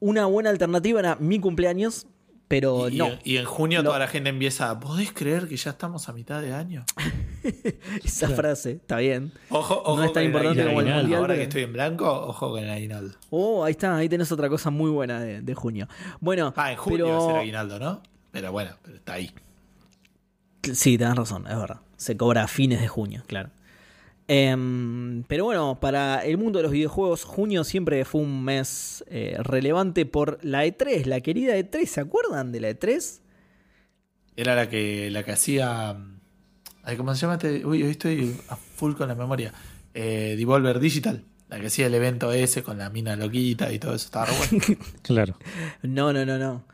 [0.00, 2.06] Una buena alternativa era mi cumpleaños,
[2.46, 3.08] pero y, no.
[3.24, 4.78] y en junio Lo- toda la gente empieza.
[4.78, 6.84] ¿Podés creer que ya estamos a mitad de año?
[8.04, 9.32] Esa frase, está bien.
[9.50, 9.96] Ojo, ojo.
[9.98, 10.72] No es tan con el como el aguinaldo.
[11.02, 13.16] mundial, Ahora pero- que estoy en blanco, ojo con el aguinaldo.
[13.30, 15.88] Oh, ahí está, ahí tenés otra cosa muy buena de, de junio.
[16.20, 17.18] Bueno, Ah, en junio pero...
[17.18, 18.02] va a ser aguinaldo, ¿no?
[18.30, 19.30] Pero bueno, pero está ahí.
[20.62, 21.80] Sí, tenés razón, es verdad.
[21.96, 23.50] Se cobra a fines de junio, claro.
[24.26, 29.36] Em, pero bueno, para el mundo de los videojuegos, junio siempre fue un mes eh,
[29.40, 31.84] relevante por la E3, la querida E3.
[31.84, 33.20] ¿Se acuerdan de la E E3?
[34.36, 35.96] Era la que, la que hacía.
[36.84, 37.34] Ay, ¿Cómo se llama?
[37.34, 37.64] este?
[37.64, 39.52] Uy, hoy estoy a full con la memoria.
[39.92, 41.24] Eh, Devolver Digital.
[41.48, 44.06] La que hacía el evento ese con la mina loquita y todo eso.
[44.06, 44.64] Estaba re bueno.
[45.02, 45.36] Claro.
[45.82, 46.64] No, no, no, no.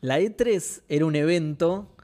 [0.00, 1.94] La E3 era un evento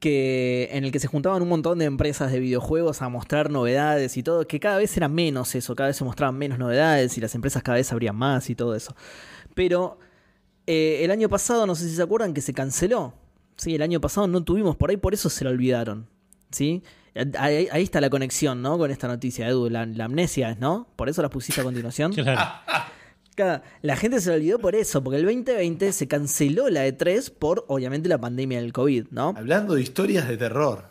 [0.00, 4.16] que, en el que se juntaban un montón de empresas de videojuegos a mostrar novedades
[4.16, 7.20] y todo, que cada vez era menos eso, cada vez se mostraban menos novedades y
[7.20, 8.94] las empresas cada vez abrían más y todo eso.
[9.54, 9.98] Pero
[10.66, 13.14] eh, el año pasado, no sé si se acuerdan, que se canceló.
[13.56, 16.06] Sí, el año pasado no tuvimos por ahí, por eso se lo olvidaron.
[16.50, 16.82] ¿Sí?
[17.38, 18.78] Ahí, ahí está la conexión, ¿no?
[18.78, 20.86] Con esta noticia, Edu, la, la amnesia, ¿no?
[20.96, 22.12] Por eso la pusiste a continuación.
[22.12, 22.40] Claro.
[23.82, 27.64] La gente se lo olvidó por eso, porque el 2020 se canceló la E3 por,
[27.68, 29.32] obviamente, la pandemia del COVID, ¿no?
[29.36, 30.90] Hablando de historias de terror.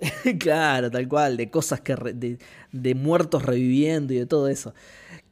[0.38, 1.94] claro, tal cual, de cosas que.
[1.94, 2.38] re- de,
[2.72, 4.72] de muertos reviviendo y de todo eso.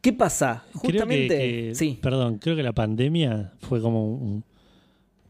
[0.03, 0.65] ¿Qué pasa?
[0.83, 1.39] Creo Justamente.
[1.39, 1.99] que, que- sí.
[2.03, 4.45] Perdón, creo que la pandemia fue como un,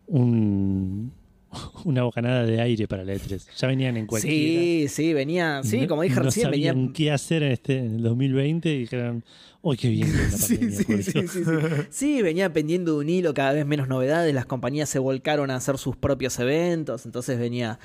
[0.09, 1.13] un,
[1.85, 3.43] una bocanada de aire para la E3.
[3.57, 4.61] Ya venían en cualquiera.
[4.62, 6.73] Sí, sí, venía, sí, como dije no recién, venía.
[6.73, 9.24] sabían qué hacer en, este, en el 2020 y dijeron,
[9.62, 10.11] ¡Uy, qué bien!
[10.11, 11.29] que Sí, pandemia, sí, por sí, eso".
[11.33, 11.51] sí, sí.
[11.91, 15.57] Sí, venía pendiendo de un hilo, cada vez menos novedades, las compañías se volcaron a
[15.57, 17.79] hacer sus propios eventos, entonces venía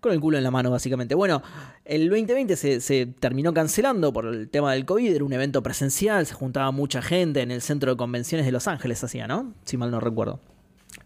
[0.00, 1.14] con el culo en la mano, básicamente.
[1.14, 1.42] Bueno,
[1.86, 6.26] el 2020 se, se terminó cancelando por el tema del COVID, era un evento presencial,
[6.26, 9.54] se juntaba mucha gente en el centro de convenciones de Los Ángeles, hacía, ¿no?
[9.64, 10.40] Si mal no recuerdo.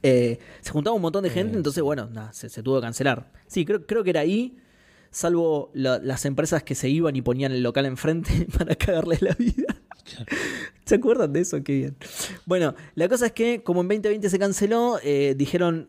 [0.02, 2.82] Eh, se juntaba un montón de gente, Eh, entonces, bueno, nada, se, se tuvo que
[2.82, 3.32] cancelar.
[3.46, 4.56] Sí, creo, creo que era ahí,
[5.10, 9.34] salvo la- las empresas que se iban y ponían el local enfrente para cagarles la
[9.34, 9.74] vida.
[10.84, 11.62] ¿Se acuerdan de eso?
[11.62, 11.96] Qué bien.
[12.46, 15.88] Bueno, la cosa es que como en 2020 se canceló, eh, dijeron,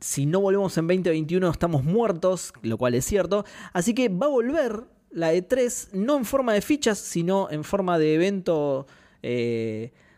[0.00, 3.44] si no volvemos en 2021 estamos muertos, lo cual es cierto.
[3.72, 7.98] Así que va a volver la E3, no en forma de fichas, sino en forma
[7.98, 8.86] de evento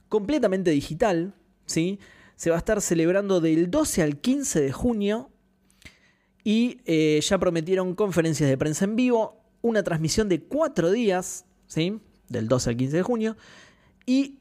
[0.08, 1.34] completamente digital.
[1.66, 1.98] ¿sí?
[2.36, 5.30] Se va a estar celebrando del 12 al 15 de junio.
[6.42, 12.00] Y eh, ya prometieron conferencias de prensa en vivo, una transmisión de cuatro días, ¿sí?
[12.28, 13.36] del 12 al 15 de junio,
[14.04, 14.40] y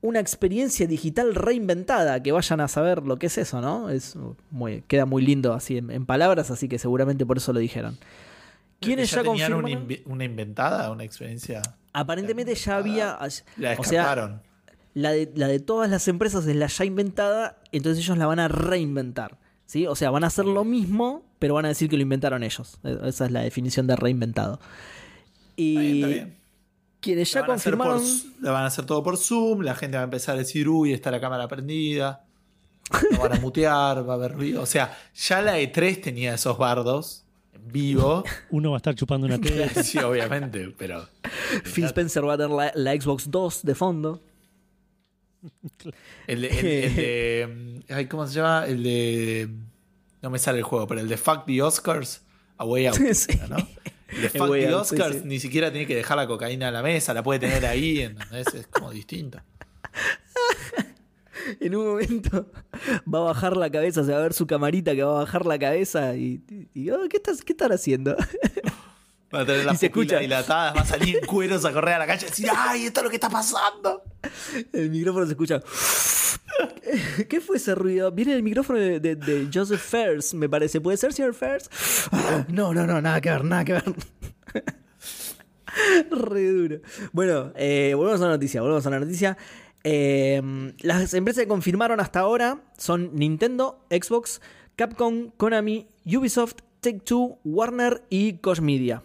[0.00, 3.88] una experiencia digital reinventada, que vayan a saber lo que es eso, ¿no?
[3.88, 4.16] Es
[4.50, 7.96] muy, queda muy lindo así en, en palabras, así que seguramente por eso lo dijeron.
[8.80, 11.62] ¿Quiénes ya, tenían una, inventada, una experiencia?
[11.92, 13.18] Aparentemente ya había...
[13.56, 14.42] La o sea.
[14.94, 18.38] La de, la de todas las empresas es la ya inventada, entonces ellos la van
[18.38, 19.38] a reinventar.
[19.66, 19.86] ¿sí?
[19.86, 22.78] O sea, van a hacer lo mismo, pero van a decir que lo inventaron ellos.
[22.84, 24.60] E- Esa es la definición de reinventado.
[25.56, 26.36] Y Está bien, está bien.
[27.00, 28.32] quienes La ya van a hacer por confirmaron...
[28.40, 30.92] la van a hacer todo por Zoom, la gente va a empezar a decir, uy,
[30.92, 32.24] está la cámara prendida.
[33.12, 34.60] Lo van a mutear, va a haber ruido.
[34.62, 38.22] O sea, ya la E3 tenía esos bardos en vivo.
[38.50, 39.68] Uno va a estar chupando una tele.
[39.82, 41.08] sí, obviamente, pero.
[41.64, 44.20] Phil Spencer va a tener la, la Xbox 2 de fondo.
[46.26, 48.66] El de, el- el de- ay, ¿Cómo se llama?
[48.66, 49.48] El de.
[50.22, 52.22] No me sale el juego, pero el de Fuck the Oscars,
[52.56, 52.96] A Way Out.
[53.14, 53.38] Sí.
[53.48, 53.56] ¿no?
[54.08, 55.22] El de Fuck the Out, Oscars sí.
[55.24, 58.46] ni siquiera tiene que dejar la cocaína a la mesa, la puede tener ahí, ¿entendés?
[58.54, 59.40] Es como distinto.
[61.60, 62.50] En un momento
[63.12, 65.44] va a bajar la cabeza, se va a ver su camarita que va a bajar
[65.44, 68.16] la cabeza y, y- y, oh, ¿qué, estás, ¿qué están haciendo?
[69.34, 71.98] Va a tener las Y pupilas dilatadas, va a salir en cueros a correr a
[71.98, 74.02] la calle y decir, ¡ay, esto es lo que está pasando!
[74.72, 75.60] El micrófono se escucha.
[77.28, 78.12] ¿Qué fue ese ruido?
[78.12, 80.80] Viene el micrófono de, de- de Joseph Fairs, me parece.
[80.80, 81.34] ¿Puede ser, señor?
[82.12, 83.84] Ah, No, no, no, nada que ver, nada que ver.
[86.10, 86.80] Re duro.
[87.12, 89.36] Bueno, eh, volvemos a la noticia, volvemos a la noticia.
[89.82, 90.40] Eh,
[90.80, 94.40] las empresas que confirmaron hasta ahora son Nintendo, Xbox,
[94.76, 99.02] Capcom, Konami, Ubisoft, Take-Two, Warner y Koch Media.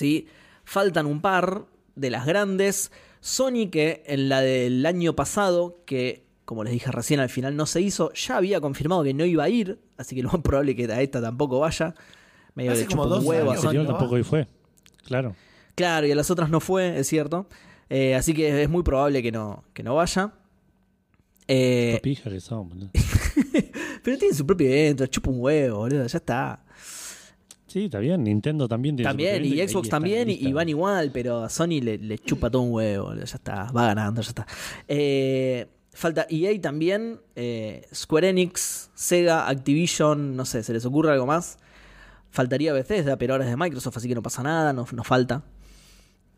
[0.00, 0.26] ¿Sí?
[0.64, 2.90] Faltan un par de las grandes.
[3.20, 7.66] Sony, que en la del año pasado, que como les dije recién, al final no
[7.66, 10.72] se hizo, ya había confirmado que no iba a ir, así que lo más probable
[10.72, 11.94] es que a esta tampoco vaya.
[12.54, 14.48] Medio Hace le como dos huevo años, tampoco hoy fue.
[15.04, 15.36] Claro.
[15.76, 17.46] Claro, y a las otras no fue, es cierto.
[17.88, 20.32] Eh, así que es muy probable que no, que no vaya.
[21.46, 22.90] Eh, Qué pija que son,
[24.02, 26.64] pero tiene su propio evento, chupa un huevo, boludo, ya está.
[27.70, 28.24] Sí, está bien.
[28.24, 32.18] Nintendo también tiene También, y Xbox también, y, van igual, pero a Sony le, le
[32.18, 34.46] chupa todo un huevo, ya está, va ganando, ya está.
[34.88, 41.26] Eh, falta EA también, eh, Square Enix, Sega, Activision, no sé, ¿se les ocurre algo
[41.26, 41.58] más?
[42.30, 45.44] Faltaría Bethesda, pero ahora es de Microsoft, así que no pasa nada, no, no falta.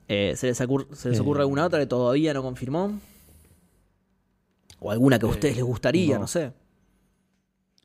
[0.09, 1.22] Eh, ¿Se les, ocur- se les Eh.
[1.22, 2.92] ocurre alguna otra que todavía no confirmó?
[4.80, 6.22] O alguna que a ustedes les gustaría, no.
[6.22, 6.52] no sé.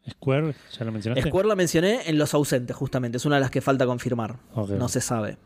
[0.09, 1.29] Square, ya lo mencionaste.
[1.29, 3.17] Square la mencioné en los ausentes, justamente.
[3.17, 4.39] Es una de las que falta confirmar.
[4.55, 5.37] No se sabe.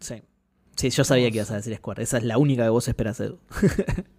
[0.00, 0.22] Sí.
[0.76, 2.02] Sí, yo sabía que ibas a decir Square.
[2.02, 3.38] Esa es la única que vos esperas, Edu.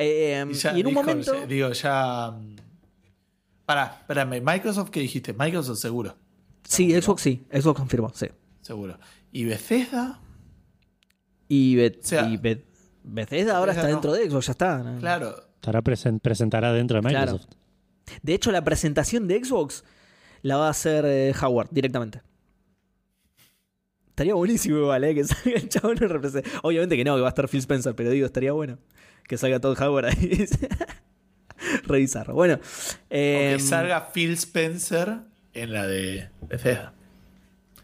[0.00, 1.34] Eh, Y, ya y en un momento.
[1.40, 2.30] ya- digo, ya.
[2.30, 2.56] mm,
[3.66, 5.32] Pará, espérame, Microsoft, ¿qué dijiste?
[5.34, 6.16] Microsoft seguro.
[6.64, 7.44] Sí, Xbox sí.
[7.52, 8.26] Xbox confirmó, sí.
[8.62, 8.98] Seguro.
[9.32, 10.20] ¿Y Bethesda?
[11.48, 12.64] Y, Be- O sea, y Be-
[13.02, 13.94] Bethesda ahora Bethesda está no.
[13.94, 14.96] dentro de Xbox, ya está.
[15.00, 15.34] Claro.
[15.56, 17.40] Estará presen- presentará dentro de Claro.
[18.22, 19.84] De hecho, la presentación de Xbox
[20.42, 22.22] la va a hacer eh, Howard directamente.
[24.10, 25.14] Estaría buenísimo igual, ¿eh?
[25.14, 26.50] Que salga el chabón y represente.
[26.62, 28.78] Obviamente que no, que va a estar Phil Spencer, pero digo, estaría bueno
[29.28, 30.48] que salga Todd Howard ahí.
[31.84, 32.32] Revisar.
[32.32, 32.54] Bueno.
[32.54, 32.58] O
[33.10, 35.18] que salga Phil Spencer
[35.52, 36.94] en la de Bethesda.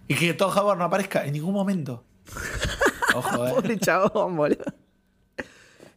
[0.09, 2.05] Y que Todd Howard no aparezca en ningún momento.
[3.15, 3.53] Ojo, eh.
[3.55, 4.65] Pobre chabón, boludo.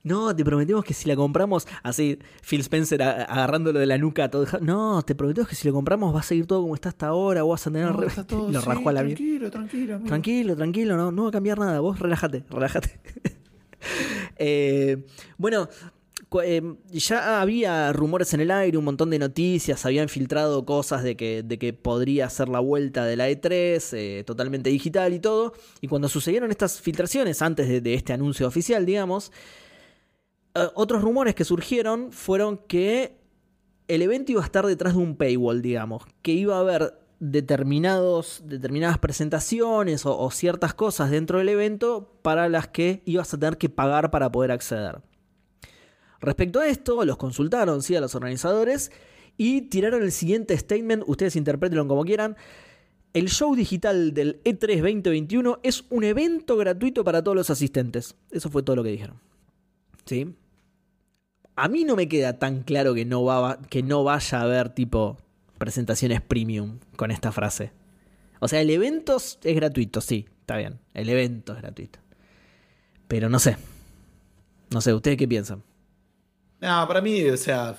[0.08, 2.18] No, te prometemos que si la compramos, así,
[2.48, 4.62] Phil Spencer agarrándolo de la nuca a Howard.
[4.62, 7.44] No, te prometemos que si lo compramos va a seguir todo como está hasta ahora,
[7.44, 7.92] o vas a tener.
[7.92, 9.02] No, re- todo, lo sí, rajó a la.
[9.02, 9.96] Tranquilo, tranquilo.
[9.96, 10.08] amigo.
[10.08, 11.80] Tranquilo, tranquilo, no, no va a cambiar nada.
[11.80, 13.00] Vos relájate, relájate.
[14.40, 15.06] Eh,
[15.38, 15.70] bueno,
[16.44, 16.62] eh,
[16.92, 21.44] ya había rumores en el aire, un montón de noticias, habían filtrado cosas de que,
[21.44, 25.54] de que podría ser la vuelta de la E3, eh, totalmente digital y todo.
[25.82, 29.32] Y cuando sucedieron estas filtraciones, antes de, este anuncio oficial, digamos,
[30.66, 33.18] eh, otros rumores que surgieron fueron que
[33.88, 38.44] el evento iba a estar detrás de un paywall, digamos, que iba a haber determinados,
[38.46, 43.58] determinadas presentaciones o, o ciertas cosas dentro del evento para las que ibas a tener
[43.58, 45.02] que pagar para poder acceder.
[46.20, 47.96] Respecto a esto, los consultaron, ¿sí?
[47.96, 48.92] A los organizadores
[49.38, 52.36] y tiraron el siguiente statement, ustedes interpretenlo como quieran.
[53.14, 58.16] El show digital del E3 2021 es un evento gratuito para todos los asistentes.
[58.32, 59.20] Eso fue todo lo que dijeron.
[60.06, 60.36] ¿Sí?
[61.58, 64.70] A mí no me queda tan claro que no, va, que no vaya a haber
[64.70, 65.18] tipo
[65.58, 67.72] presentaciones premium con esta frase.
[68.40, 70.80] O sea, el evento es gratuito, sí, está bien.
[70.94, 72.00] El evento es gratuito.
[73.08, 73.58] Pero no sé.
[74.70, 75.64] No sé, ¿ustedes qué piensan?
[76.60, 77.78] No, para mí, o sea,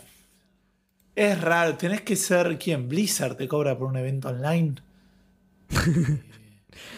[1.15, 1.77] es raro.
[1.77, 4.77] Tenés que ser quien Blizzard te cobra por un evento online.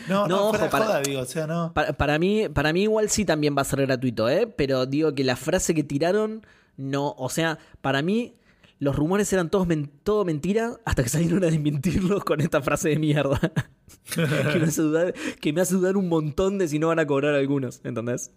[0.08, 1.72] no, no, para, joda, digo, o sea, no.
[1.72, 4.46] Para, mí, para mí igual sí también va a ser gratuito, ¿eh?
[4.46, 6.46] Pero digo que la frase que tiraron,
[6.80, 8.34] no, o sea, para mí
[8.80, 9.68] los rumores eran todos
[10.02, 13.38] todo mentira hasta que salieron a desmentirlos con esta frase de mierda.
[14.14, 17.06] que, me hace dudar, que me hace dudar un montón de si no van a
[17.06, 18.32] cobrar algunos, ¿entendés?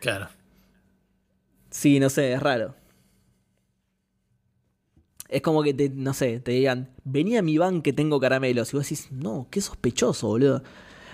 [0.00, 0.28] Claro.
[1.70, 2.74] Sí, no sé, es raro.
[5.28, 8.72] Es como que, te, no sé, te digan, vení a mi van que tengo caramelos.
[8.72, 10.62] Y vos decís, no, qué sospechoso, boludo.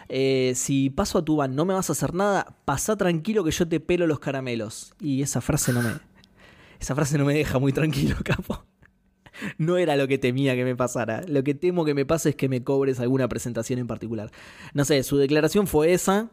[0.09, 3.51] Eh, si paso a tu van, no me vas a hacer nada, pasá tranquilo que
[3.51, 4.95] yo te pelo los caramelos.
[5.01, 6.12] Y esa frase no me.
[6.83, 8.65] Esa frase no me deja muy tranquilo, capo.
[9.57, 11.23] No era lo que temía que me pasara.
[11.29, 14.33] Lo que temo que me pase es que me cobres alguna presentación en particular.
[14.75, 16.31] No sé, su declaración fue esa.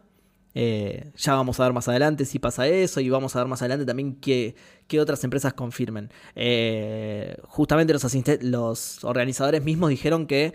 [0.56, 3.62] Eh, ya vamos a ver más adelante si pasa eso y vamos a ver más
[3.62, 4.56] adelante también qué,
[5.00, 6.10] otras empresas confirmen.
[6.34, 10.54] Eh, justamente los, los organizadores mismos dijeron que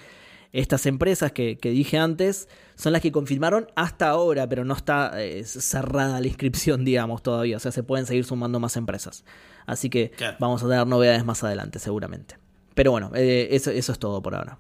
[0.55, 5.43] estas empresas que, dije antes son las que confirmaron hasta ahora, pero no está eh,
[5.45, 7.57] cerrada la inscripción, digamos, todavía.
[7.57, 9.25] O sea, se pueden seguir sumando más empresas.
[9.67, 12.37] Así que vamos a tener novedades más adelante, seguramente.
[12.75, 14.59] Pero bueno, eso, eso es todo por ahora.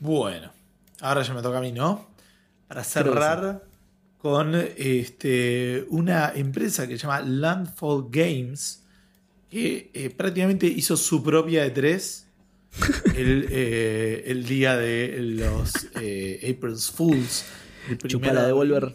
[0.00, 0.50] Bueno,
[1.00, 2.08] ahora ya me toca a mí, ¿no?
[2.68, 3.64] para cerrar
[4.18, 8.84] con este, una empresa que se llama Landfall Games,
[9.50, 12.24] que eh, prácticamente hizo su propia E3
[13.14, 17.44] eh, el, día de los eh, April's Fools.
[18.06, 18.94] Chupala de Volver.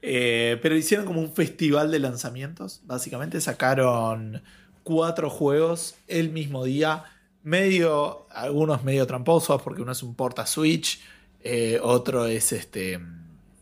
[0.00, 0.60] Claro.
[0.62, 2.80] pero hicieron como un festival de lanzamientos.
[2.84, 4.42] Básicamente sacaron
[4.88, 7.04] cuatro juegos el mismo día.
[7.42, 11.00] Medio, algunos medio tramposos, porque uno es un porta Switch.
[11.40, 12.98] Eh, otro es este.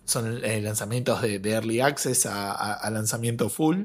[0.05, 3.85] Son eh, lanzamientos de, Early Access a, lanzamiento full.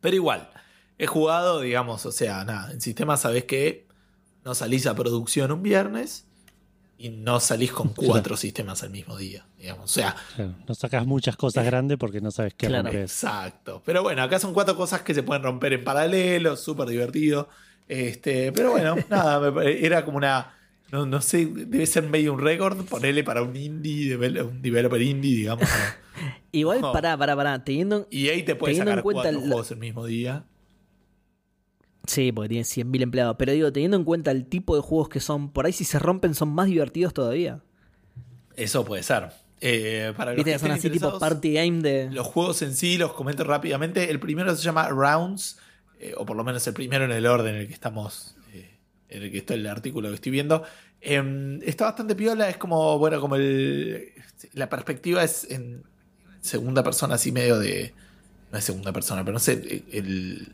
[0.00, 0.50] Pero igual,
[0.98, 3.86] he jugado, digamos, o sea, nada, en sistema sabes que
[4.44, 6.26] no salís a producción un viernes
[6.98, 9.46] y no salís con cuatro sistemas al mismo día.
[9.58, 9.90] Digamos.
[9.90, 10.16] O sea,
[10.66, 13.82] no sacas muchas cosas grandes porque no sabes qué claro, Exacto.
[13.84, 17.48] Pero bueno, acá son cuatro cosas que se pueden romper en paralelo, súper divertido.
[17.88, 20.54] Este, pero bueno, nada, era como una
[20.94, 25.36] no, no sé, debe ser medio un récord ponerle para un indie, un developer indie,
[25.38, 25.68] digamos.
[26.52, 27.64] Igual, pará, pará, pará.
[27.64, 29.38] Teniendo, y ahí te puedes sacar cuatro el...
[29.38, 30.44] juegos el mismo día.
[32.06, 33.36] Sí, porque tiene 100.000 empleados.
[33.38, 35.98] Pero digo, teniendo en cuenta el tipo de juegos que son, por ahí si se
[35.98, 37.60] rompen son más divertidos todavía.
[38.56, 39.30] Eso puede ser.
[39.60, 42.10] Eh, para los ¿Viste que son así tipo party game de.
[42.10, 44.10] Los juegos en sí los comento rápidamente.
[44.10, 45.58] El primero se llama Rounds,
[45.98, 48.36] eh, o por lo menos el primero en el orden en el que estamos
[49.14, 50.64] en el que está el artículo que estoy viendo.
[51.00, 54.12] Em, está bastante piola, es como, bueno, como el.
[54.52, 55.84] La perspectiva es en
[56.40, 57.94] segunda persona, así medio de.
[58.50, 60.52] No es segunda persona, pero no sé, el.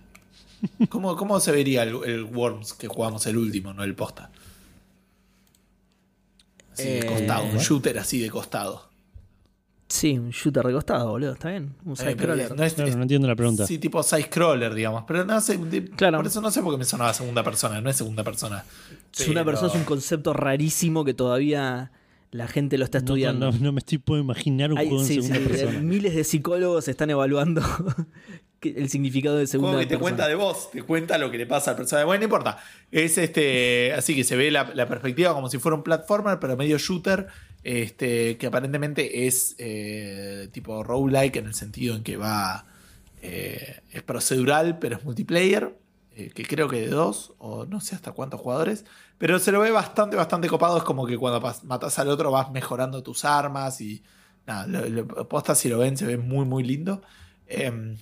[0.89, 4.31] ¿Cómo, cómo se vería el, Worms que jugamos el último, no el posta?
[6.73, 8.91] Así de costado, un eh, shooter así de costado.
[9.91, 11.75] Sí, un shooter recostado, boludo, está bien.
[11.85, 12.55] Un scroller.
[12.57, 13.67] No, entiendo la pregunta.
[13.67, 15.03] Sí, tipo side scroller, digamos.
[15.07, 15.59] Pero no sé,
[15.97, 16.19] claro.
[16.19, 18.65] por eso no sé por qué me sonaba segunda persona, no es segunda persona.
[19.11, 21.91] Segunda persona es un concepto rarísimo que todavía
[22.31, 23.51] la gente lo está estudiando.
[23.51, 25.81] No, me estoy puedo imaginar un juego en segunda persona.
[25.81, 27.63] Miles de psicólogos están evaluando
[28.63, 29.89] el significado de segunda persona.
[29.89, 32.05] que te cuenta de vos, te cuenta lo que le pasa al personaje.
[32.05, 32.59] Bueno, no importa.
[32.91, 33.93] Es este.
[33.95, 37.29] Así que se ve la, la perspectiva como si fuera un platformer, pero medio shooter
[37.63, 42.67] este, que aparentemente es eh, tipo roguelike en el sentido en que va.
[43.23, 45.77] Eh, es procedural, pero es multiplayer.
[46.17, 48.85] Eh, que creo que de dos, o no sé hasta cuántos jugadores.
[49.19, 50.79] Pero se lo ve bastante, bastante copado.
[50.79, 54.03] Es como que cuando matas al otro vas mejorando tus armas y.
[54.47, 57.03] nada, lo, posta si lo ven, se ve muy, muy lindo.
[57.47, 57.97] Em,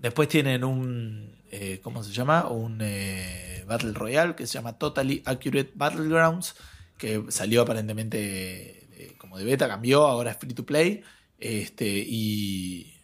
[0.00, 2.48] después tienen un, eh, ¿cómo se llama?
[2.48, 6.56] Un eh, Battle Royale que se llama Totally Accurate Battlegrounds,
[6.98, 11.02] que salió aparentemente como de beta, cambió, ahora es free to play.
[11.38, 12.94] Este, y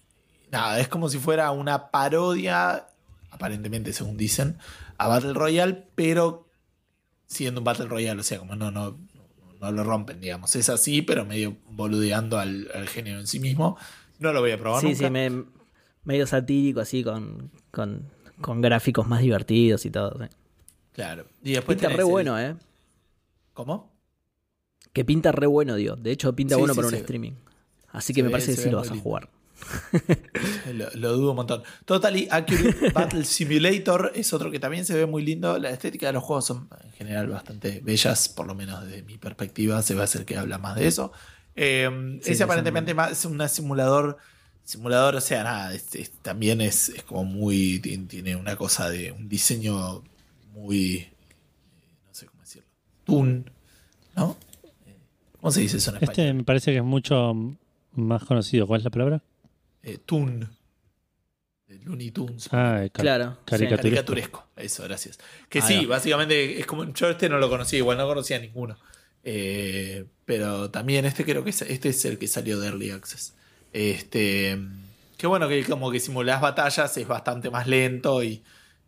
[0.50, 2.86] nada, es como si fuera una parodia,
[3.30, 4.58] aparentemente según dicen,
[4.98, 6.48] a Battle Royale, pero
[7.26, 8.98] siendo un Battle Royale, o sea, como no, no,
[9.60, 10.54] no lo rompen, digamos.
[10.56, 13.76] Es así, pero medio boludeando al, género en sí mismo.
[14.18, 15.04] No lo voy a probar sí, Sí,
[16.04, 20.18] medio satírico, así, con, con, gráficos más divertidos y todo.
[20.92, 21.26] Claro.
[21.42, 22.56] Y después pinta re bueno, ¿eh?
[23.54, 23.92] ¿Cómo?
[24.92, 25.96] Que pinta re bueno, digo.
[25.96, 27.32] De hecho, pinta bueno para un streaming.
[27.90, 29.28] Así que me parece que sí lo vas a jugar.
[30.94, 31.62] lo, dudo un montón.
[31.84, 35.58] Totally Accurate Battle Simulator es otro que también se ve muy lindo.
[35.58, 39.18] La estética de los juegos son en general bastante bellas, por lo menos desde mi
[39.18, 39.82] perspectiva.
[39.82, 41.12] Se va a hacer que habla más de eso.
[41.54, 44.18] Eh, ese aparentemente es un simulador.
[44.64, 45.72] Simulador, o sea, nada,
[46.22, 47.80] también es, como muy.
[47.80, 50.02] Tiene una cosa de un diseño
[50.54, 51.08] muy.
[52.06, 52.68] No sé cómo decirlo.
[53.04, 53.50] Toon,
[54.16, 54.36] ¿no?
[55.40, 56.12] ¿Cómo se dice eso en español?
[56.12, 57.34] Este me parece que es mucho
[57.92, 58.66] más conocido.
[58.66, 59.22] ¿Cuál es la palabra?
[59.82, 60.48] eh, Toon.
[61.84, 62.48] Looney Tunes.
[62.52, 63.38] Ah, claro.
[63.44, 64.46] Caricaturesco.
[64.56, 65.18] Eso, gracias.
[65.48, 66.92] Que sí, básicamente es como.
[66.92, 68.76] Yo este no lo conocía, igual no conocía ninguno.
[69.24, 73.34] Eh, pero también este creo que es, este es el que salió de Early Access.
[73.72, 74.58] Este.
[75.16, 78.42] Que bueno, que como que simulás batallas es bastante más lento y,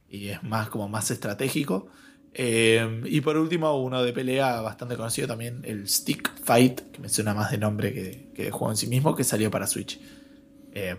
[0.09, 1.89] y es más como más estratégico.
[2.37, 7.09] Eh, y por último, uno de pelea bastante conocido también, el Stick Fight, que me
[7.09, 10.01] suena más de nombre que, que de juego en sí mismo, que salió para Switch.
[10.73, 10.97] Eh,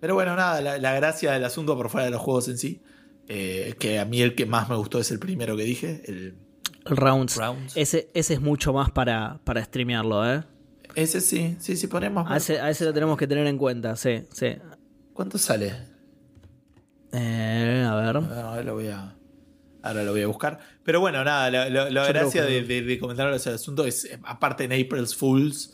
[0.00, 2.82] pero bueno, nada, la, gracia del asunto por fuera de los juegos en sí,
[3.28, 6.34] eh, que a mí el que más me gustó es el primero que dije, el,
[7.36, 7.36] Rounds.
[7.76, 10.42] Ese, ese es mucho más para, para streamearlo, ¿eh?
[10.94, 12.30] Ese sí, sí, sí, ponemos.
[12.30, 14.56] A ese, a ese lo tenemos que tener en cuenta, sí, sí.
[15.12, 15.74] ¿Cuánto sale?
[17.12, 18.16] Eh, a ver.
[18.16, 19.16] Ahora lo voy a.
[19.82, 20.58] Ahora lo voy a buscar.
[20.84, 25.14] Pero bueno, nada, la, gracia de, de, de comentar el asunto es, aparte en April's
[25.16, 25.72] Fools,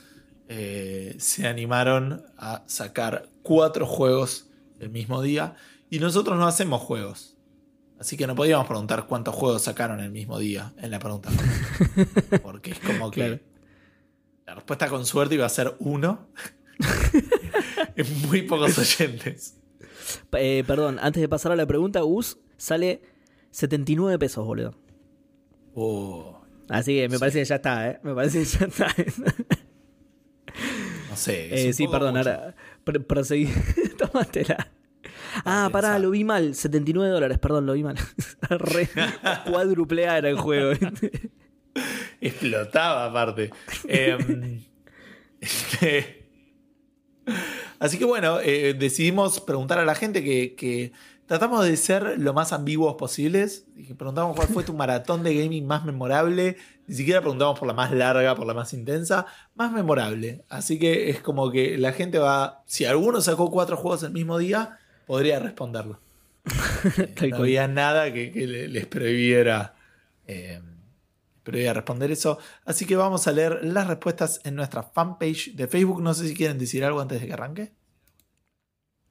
[0.49, 4.49] eh, se animaron a sacar cuatro juegos
[4.79, 5.57] el mismo día
[5.91, 7.37] y nosotros no hacemos juegos.
[7.99, 11.31] Así que no podíamos preguntar cuántos juegos sacaron el mismo día en la pregunta.
[12.43, 13.43] Porque es como que
[14.47, 16.29] la respuesta con suerte iba a ser uno.
[17.97, 19.59] en muy pocos oyentes.
[20.33, 23.03] Eh, perdón, antes de pasar a la pregunta, US sale
[23.51, 24.75] 79 pesos, boludo.
[25.75, 26.41] Oh.
[26.69, 28.01] Así que me parece que ya está, ¿eh?
[28.03, 28.87] Me parece que ya está.
[31.11, 31.69] No sé.
[31.69, 32.55] Eh, sí, perdón, ahora
[33.09, 33.49] proseguí.
[33.99, 34.71] Tómatela.
[35.45, 36.55] Ah, pará, lo vi mal.
[36.55, 37.97] 79 dólares, perdón, lo vi mal.
[38.51, 40.73] Re era el juego.
[42.21, 43.51] Explotaba aparte.
[43.89, 44.63] Em,
[45.41, 46.27] este,
[47.79, 50.93] así que bueno, eh, decidimos preguntar a la gente que,
[51.27, 53.67] tratamos de ser lo más ambiguos posibles.
[53.97, 57.91] Preguntamos cuál fue tu maratón de gaming más memorable ni siquiera preguntamos por la más
[57.91, 60.45] larga, por la más intensa, más memorable.
[60.49, 62.63] Así que es como que la gente va.
[62.67, 66.01] Si alguno sacó cuatro juegos el mismo día, podría responderlo.
[66.97, 68.31] Eh, no había nada que,
[68.69, 69.75] les prohibiera,
[70.29, 70.61] eh,
[71.47, 72.39] prohibiera responder eso.
[72.65, 76.03] Así que vamos a leer las respuestas en nuestra fanpage de Facebook.
[76.03, 77.73] No sé si quieren decir algo antes de que arranque.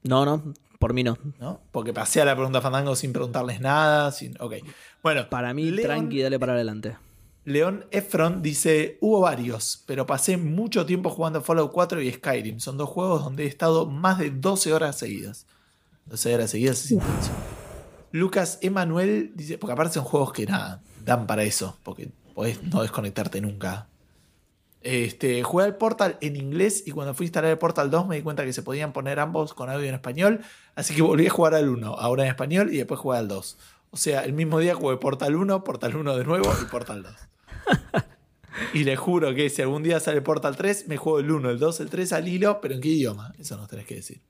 [0.03, 1.17] No, no, por mí no.
[1.39, 1.61] ¿No?
[1.71, 4.11] Porque pasé a la pregunta Fandango sin preguntarles nada.
[4.11, 4.35] Sin...
[4.41, 4.55] Ok.
[5.01, 5.29] Bueno.
[5.29, 6.97] Para mí, tranqui, dale para adelante.
[7.45, 12.59] León Efron dice, hubo varios, pero pasé mucho tiempo jugando Fallout 4 y Skyrim.
[12.59, 15.45] Son dos juegos donde he estado más de 12 horas seguidas.
[16.07, 17.31] 12 horas seguidas es intenso.
[18.11, 22.83] Lucas Emanuel dice, porque aparte son juegos que nada, dan para eso, porque podés no
[22.83, 23.87] desconectarte nunca.
[24.81, 28.17] Este, jugué al Portal en inglés y cuando fui a instalar el Portal 2 me
[28.17, 30.41] di cuenta que se podían poner ambos con audio en español,
[30.75, 33.57] así que volví a jugar al 1, ahora en español y después jugué al 2.
[33.89, 37.13] O sea, el mismo día jugué Portal 1, Portal 1 de nuevo y Portal 2
[38.75, 41.57] y le juro que si algún día sale Portal 3, me juego el 1, el
[41.57, 43.33] 2, el 3 al hilo, pero ¿en qué idioma?
[43.39, 44.21] Eso nos tenés que decir.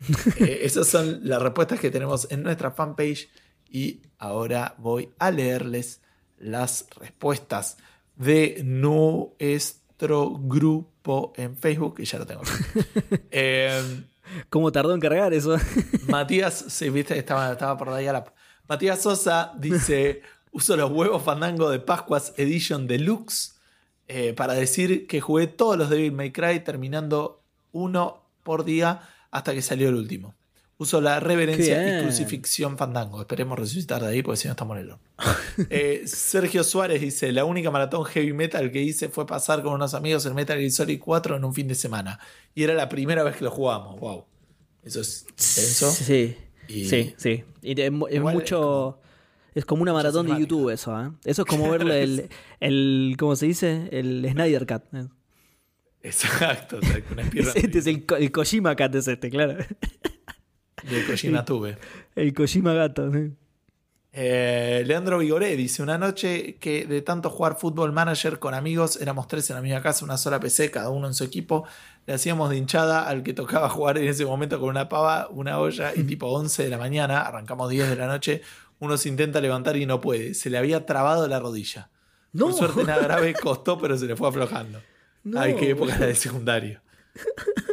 [0.40, 3.28] Eh, esas son las respuestas que tenemos en nuestra fanpage.
[3.70, 6.00] Y ahora voy a leerles
[6.42, 7.78] las respuestas
[8.16, 12.42] de nuestro grupo en Facebook, que ya lo tengo.
[13.30, 14.04] eh,
[14.48, 15.56] ¿Cómo tardó en cargar eso?
[16.08, 18.24] Matías, sí, viste, estaba, estaba por ahí a la.
[18.68, 23.54] Matías Sosa dice: Uso los huevos fandango de Pascuas Edition Deluxe
[24.08, 27.42] eh, para decir que jugué todos los Devil May Cry terminando
[27.72, 30.34] uno por día hasta que salió el último.
[30.82, 33.20] Puso la reverencia y crucifixión fandango.
[33.20, 35.04] Esperemos resucitar de ahí porque si no estamos en el horno.
[35.70, 39.94] Eh, Sergio Suárez dice: La única maratón heavy metal que hice fue pasar con unos
[39.94, 42.18] amigos el Metal Gear Solid 4 en un fin de semana.
[42.52, 44.00] Y era la primera vez que lo jugamos.
[44.00, 44.24] Wow.
[44.82, 45.92] Eso es intenso.
[45.92, 46.36] Sí.
[46.66, 47.44] Sí, sí.
[47.62, 48.98] Y es, mucho.
[49.54, 51.12] Es como, una maratón de YouTube eso, ¿eh?
[51.24, 52.28] Eso es como verle el,
[52.58, 53.88] el, ¿cómo se dice?
[53.92, 54.82] El Snyder Cut.
[54.94, 55.06] ¿eh?
[56.02, 56.80] Exacto,
[57.54, 59.64] Este es el, el Kojima Cut, es este, claro.
[60.82, 61.78] De Kojima Tuve.
[62.14, 63.10] El Kojima Gato.
[64.14, 69.26] Eh, Leandro Vigoré dice: Una noche que de tanto jugar fútbol manager con amigos, éramos
[69.26, 71.64] tres en la misma casa, una sola PC, cada uno en su equipo.
[72.06, 75.58] Le hacíamos de hinchada al que tocaba jugar en ese momento con una pava, una
[75.58, 78.42] olla y tipo 11 de la mañana, arrancamos 10 de la noche.
[78.80, 80.34] Uno se intenta levantar y no puede.
[80.34, 81.90] Se le había trabado la rodilla.
[82.32, 82.46] No.
[82.46, 84.80] Por suerte nada grave, costó, pero se le fue aflojando.
[85.36, 86.80] Ay, qué época la de secundario.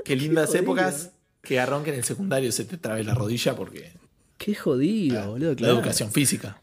[0.06, 3.94] Qué lindas épocas que arranque en el secundario se te trabe la rodilla porque.
[4.38, 5.56] Qué jodido, boludo.
[5.60, 6.62] La educación física.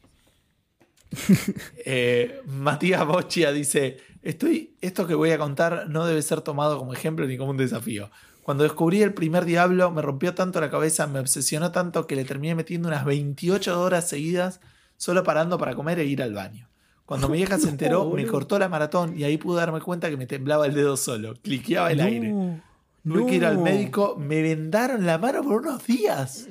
[1.84, 6.92] eh, Matías Bochia dice: Estoy, Esto que voy a contar no debe ser tomado como
[6.92, 8.10] ejemplo ni como un desafío.
[8.42, 12.24] Cuando descubrí el primer diablo, me rompió tanto la cabeza, me obsesionó tanto que le
[12.24, 14.60] terminé metiendo unas 28 horas seguidas
[14.96, 16.68] solo parando para comer e ir al baño.
[17.06, 20.16] Cuando mi vieja se enteró, me cortó la maratón y ahí pude darme cuenta que
[20.16, 22.62] me temblaba el dedo solo, cliqueaba el aire.
[23.06, 26.48] Tuve que ir al médico, me vendaron la mano por unos días.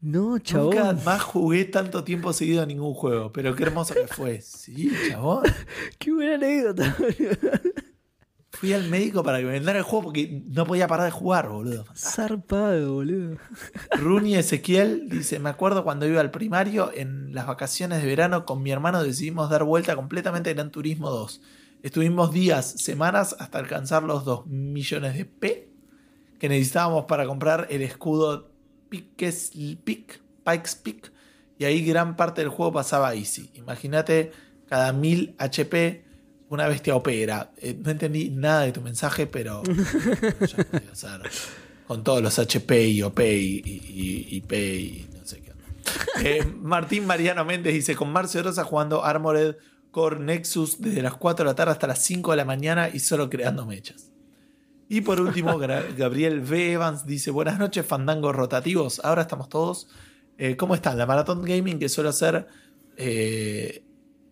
[0.00, 0.76] No, chabón.
[0.76, 4.40] Nunca más jugué tanto tiempo seguido a ningún juego, pero qué hermoso que fue.
[4.40, 5.44] Sí, chabón.
[5.98, 6.96] qué buena anécdota.
[8.50, 11.48] Fui al médico para que me vendara el juego porque no podía parar de jugar,
[11.48, 11.84] boludo.
[11.94, 13.36] Zarpado, boludo.
[13.92, 18.64] Runi Ezequiel dice: Me acuerdo cuando iba al primario, en las vacaciones de verano, con
[18.64, 21.40] mi hermano decidimos dar vuelta completamente en Gran Turismo 2.
[21.84, 25.73] Estuvimos días, semanas, hasta alcanzar los 2 millones de P
[26.44, 28.50] que necesitábamos para comprar el escudo
[28.90, 29.48] Pikes
[29.82, 31.10] Peak, Pikes Peak,
[31.58, 33.50] y ahí gran parte del juego pasaba easy.
[33.54, 34.30] Imagínate
[34.68, 36.04] cada 1000 HP
[36.50, 37.50] una bestia opera.
[37.56, 39.62] Eh, no entendí nada de tu mensaje, pero
[41.86, 45.52] con todos los HP y OP y, IP y no sé qué.
[46.22, 49.56] Eh, Martín Mariano Méndez dice: Con Marcio Rosa jugando Armored
[49.90, 52.98] Core Nexus desde las 4 de la tarde hasta las 5 de la mañana y
[52.98, 54.10] solo creando mechas.
[54.88, 56.72] Y por último, Gabriel V.
[56.72, 59.00] Evans dice: Buenas noches, fandangos rotativos.
[59.04, 59.88] Ahora estamos todos.
[60.36, 60.98] Eh, ¿Cómo están?
[60.98, 62.46] La Maratón Gaming que suelo hacer,
[62.96, 63.84] eh,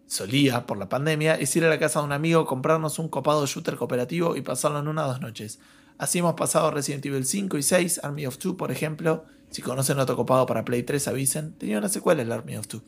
[0.06, 3.46] solía por la pandemia, es ir a la casa de un amigo, comprarnos un copado
[3.46, 5.60] shooter cooperativo y pasarlo en una o dos noches.
[5.98, 9.24] Así hemos pasado Resident Evil 5 y 6, Army of Two, por ejemplo.
[9.50, 11.52] Si conocen otro copado para Play 3, avisen.
[11.54, 12.82] Tenía una secuela el Army of Two.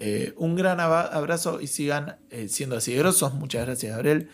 [0.00, 2.16] Eh, un gran abrazo y sigan
[2.48, 3.34] siendo así grosos.
[3.34, 4.28] Muchas gracias, Gabriel.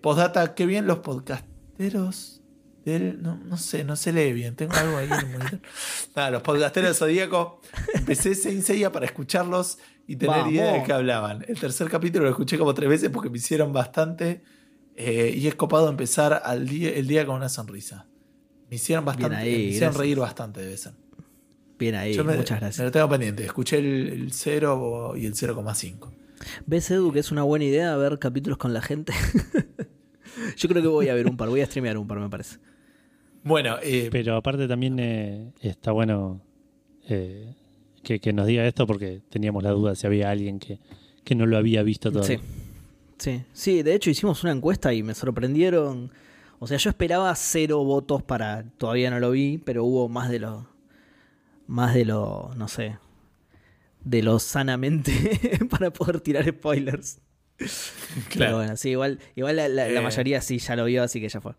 [0.00, 2.42] postdata, qué bien los podcasts podcasteros
[2.84, 3.22] del.
[3.22, 4.54] No, no, sé, no se lee bien.
[4.56, 5.60] Tengo algo ahí en el monitor.
[6.16, 7.60] Nada, los podcasteros zodíaco.
[7.94, 11.44] Empecé Saint Seiya para escucharlos y tener idea de qué hablaban.
[11.48, 14.42] El tercer capítulo lo escuché como tres veces porque me hicieron bastante.
[14.94, 18.06] Eh, y es copado empezar al día, el día con una sonrisa.
[18.70, 19.36] Me hicieron bastante.
[19.36, 20.92] me hicieron reír bastante, debe ser.
[21.78, 22.78] Bien ahí, muchas gracias.
[22.78, 23.44] Me lo tengo pendiente.
[23.44, 26.10] Escuché el, el 0 y el 0,5.
[26.64, 29.12] ¿Ves, Edu, que es una buena idea ver capítulos con la gente?
[30.56, 32.58] Yo creo que voy a ver un par, voy a streamear un par, me parece.
[33.42, 36.40] Bueno, eh, pero aparte también eh, está bueno
[37.08, 37.54] eh,
[38.02, 40.80] que, nos diga esto porque teníamos la duda si había alguien que,
[41.34, 42.38] no lo había visto todavía.
[42.38, 42.44] Sí.
[43.18, 46.10] sí, sí, de hecho hicimos una encuesta y me sorprendieron.
[46.58, 48.64] O sea, yo esperaba cero votos para.
[48.78, 50.68] Todavía no lo vi, pero hubo más de lo.
[51.66, 52.50] Más de lo.
[52.56, 52.98] No sé.
[54.02, 55.12] De lo sanamente
[55.70, 57.20] para poder tirar spoilers.
[58.36, 60.00] Pero bueno, sí, igual, igual la, eh.
[60.00, 61.52] mayoría sí ya lo vio, así que ya fue.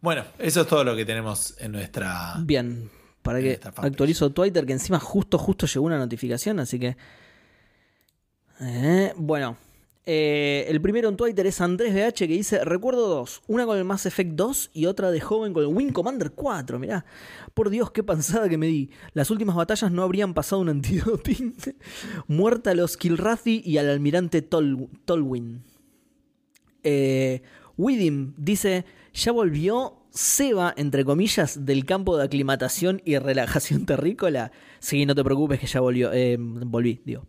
[0.00, 2.34] Bueno, eso es todo lo que tenemos en nuestra.
[2.40, 2.90] Bien,
[3.22, 6.96] para que actualizo Twitter, que encima justo, justo llegó una notificación, así que.
[8.60, 9.56] Eh, bueno,
[10.12, 13.84] eh, el primero en Twitter es Andrés BH que dice: Recuerdo dos, una con el
[13.84, 16.80] Mass Effect 2 y otra de joven con el Wing Commander 4.
[16.80, 17.04] Mirá,
[17.54, 18.90] por Dios, qué pensada que me di.
[19.12, 21.54] Las últimas batallas no habrían pasado un antidoping.
[22.26, 25.62] Muerta a los Kilrathi y al almirante Tolwyn.
[26.82, 27.42] Eh,
[27.76, 34.50] Widim dice: Ya volvió Seba, entre comillas, del campo de aclimatación y relajación terrícola.
[34.80, 36.12] Sí, no te preocupes que ya volvió.
[36.12, 37.28] Eh, volví, digo.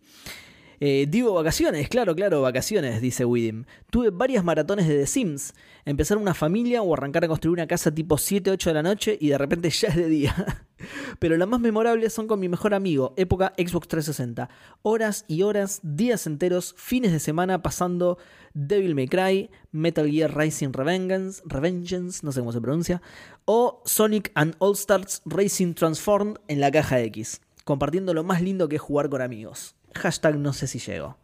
[0.84, 3.66] Eh, digo vacaciones, claro, claro, vacaciones, dice Widim.
[3.88, 5.54] Tuve varias maratones de The Sims.
[5.84, 9.16] Empezar una familia o arrancar a construir una casa tipo 7, 8 de la noche
[9.20, 10.34] y de repente ya es de día.
[11.20, 14.48] Pero las más memorables son con mi mejor amigo, época Xbox 360.
[14.82, 18.18] Horas y horas, días enteros, fines de semana pasando
[18.52, 23.00] Devil May Cry, Metal Gear Rising Revengeance, Revengeance, no sé cómo se pronuncia,
[23.44, 28.68] o Sonic and All Stars Racing Transformed en la caja X, compartiendo lo más lindo
[28.68, 29.76] que es jugar con amigos.
[29.94, 31.18] Hashtag no sé si llego.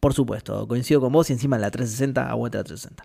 [0.00, 3.04] Por supuesto, coincido con vos y encima en la 360, aguanta la 360.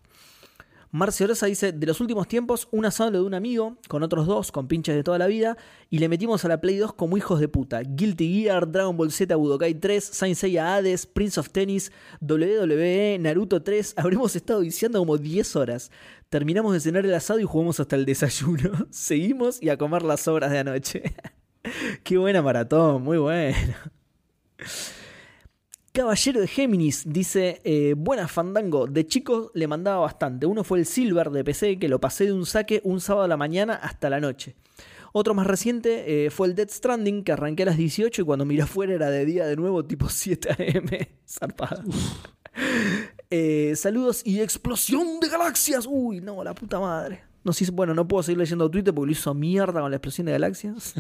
[0.94, 4.52] Marcio Rosa dice, de los últimos tiempos, un asado de un amigo, con otros dos,
[4.52, 5.57] con pinches de toda la vida,
[5.90, 7.81] y le metimos a la Play 2 como hijos de puta.
[7.81, 11.91] Guilty Gear, Dragon Ball Z, Budokai 3, Saint Seiya Hades, Prince of Tennis,
[12.22, 15.90] WWE, Naruto 3, habremos estado viciando como 10 horas.
[16.30, 18.85] Terminamos de cenar el asado y jugamos hasta el desayuno.
[18.91, 21.02] Seguimos y a comer las obras de anoche.
[22.03, 23.91] Qué buena maratón, muy buena.
[25.95, 30.48] Caballero de Géminis dice, eh, buenas Fandango, de chicos le mandaba bastante.
[30.48, 33.28] Uno fue el Silver de PC, que lo pasé de un saque un sábado a
[33.28, 34.56] la mañana hasta la noche.
[35.11, 38.44] Otro más reciente eh, fue el Dead Stranding, que arranqué a las 18 y cuando
[38.44, 41.07] miré afuera era de día de nuevo, tipo 7 am.
[41.30, 41.84] Zarpada.
[43.30, 45.88] Eh, saludos y explosión de galaxias.
[45.88, 47.22] Uy, no, la puta madre.
[47.44, 50.26] No sé, bueno, no puedo seguir leyendo Twitter porque lo hizo mierda con la explosión
[50.26, 50.95] de galaxias.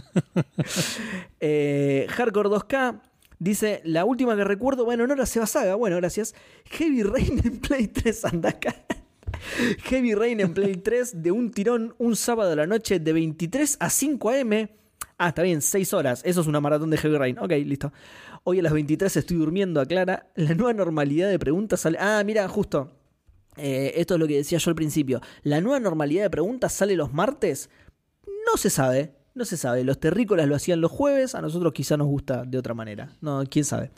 [2.09, 3.01] Hardcore 2K
[3.43, 6.33] Dice, la última que recuerdo, bueno, no era Seba Saga, bueno, gracias.
[6.63, 8.73] Heavy Rain en Play 3, anda acá.
[9.83, 13.75] Heavy Rain en Play 3 de un tirón un sábado a la noche de 23
[13.81, 14.69] a 5 am.
[15.17, 16.21] Ah, está bien, 6 horas.
[16.23, 17.37] Eso es una maratón de Heavy Rain.
[17.37, 17.91] Ok, listo.
[18.45, 20.31] Hoy a las 23 estoy durmiendo, aclara.
[20.35, 21.97] La nueva normalidad de preguntas sale.
[21.99, 22.93] Ah, mira, justo.
[23.57, 25.19] Eh, esto es lo que decía yo al principio.
[25.41, 27.69] La nueva normalidad de preguntas sale los martes.
[28.25, 29.11] No se sabe.
[29.35, 29.83] No se sabe.
[29.83, 33.09] Los terrícolas lo hacían los jueves, a nosotros quizá nos gusta de otra manera.
[33.21, 33.91] No, quién sabe.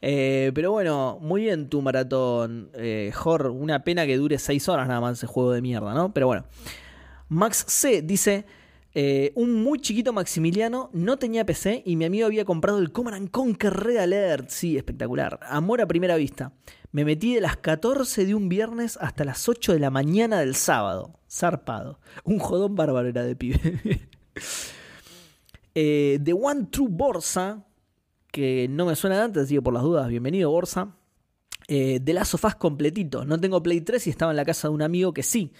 [0.00, 3.48] Eh, pero bueno, muy bien tu maratón, eh, Jor.
[3.48, 6.12] Una pena que dure 6 horas nada más ese juego de mierda, ¿no?
[6.12, 6.44] Pero bueno.
[7.28, 8.46] Max C dice:
[8.94, 13.30] eh, Un muy chiquito Maximiliano no tenía PC y mi amigo había comprado el Command
[13.30, 14.48] Conquer Red Alert.
[14.48, 15.38] Sí, espectacular.
[15.42, 16.52] Amor a primera vista.
[16.92, 20.54] Me metí de las 14 de un viernes hasta las 8 de la mañana del
[20.54, 21.18] sábado.
[21.30, 22.00] Zarpado.
[22.24, 24.08] Un jodón bárbaro era de pibe.
[25.78, 27.66] Eh, The One True Borsa,
[28.32, 30.96] que no me suena antes, así por las dudas, bienvenido Borsa.
[31.68, 33.26] Eh, de las sofás completito.
[33.26, 35.52] No tengo Play 3 y estaba en la casa de un amigo que sí.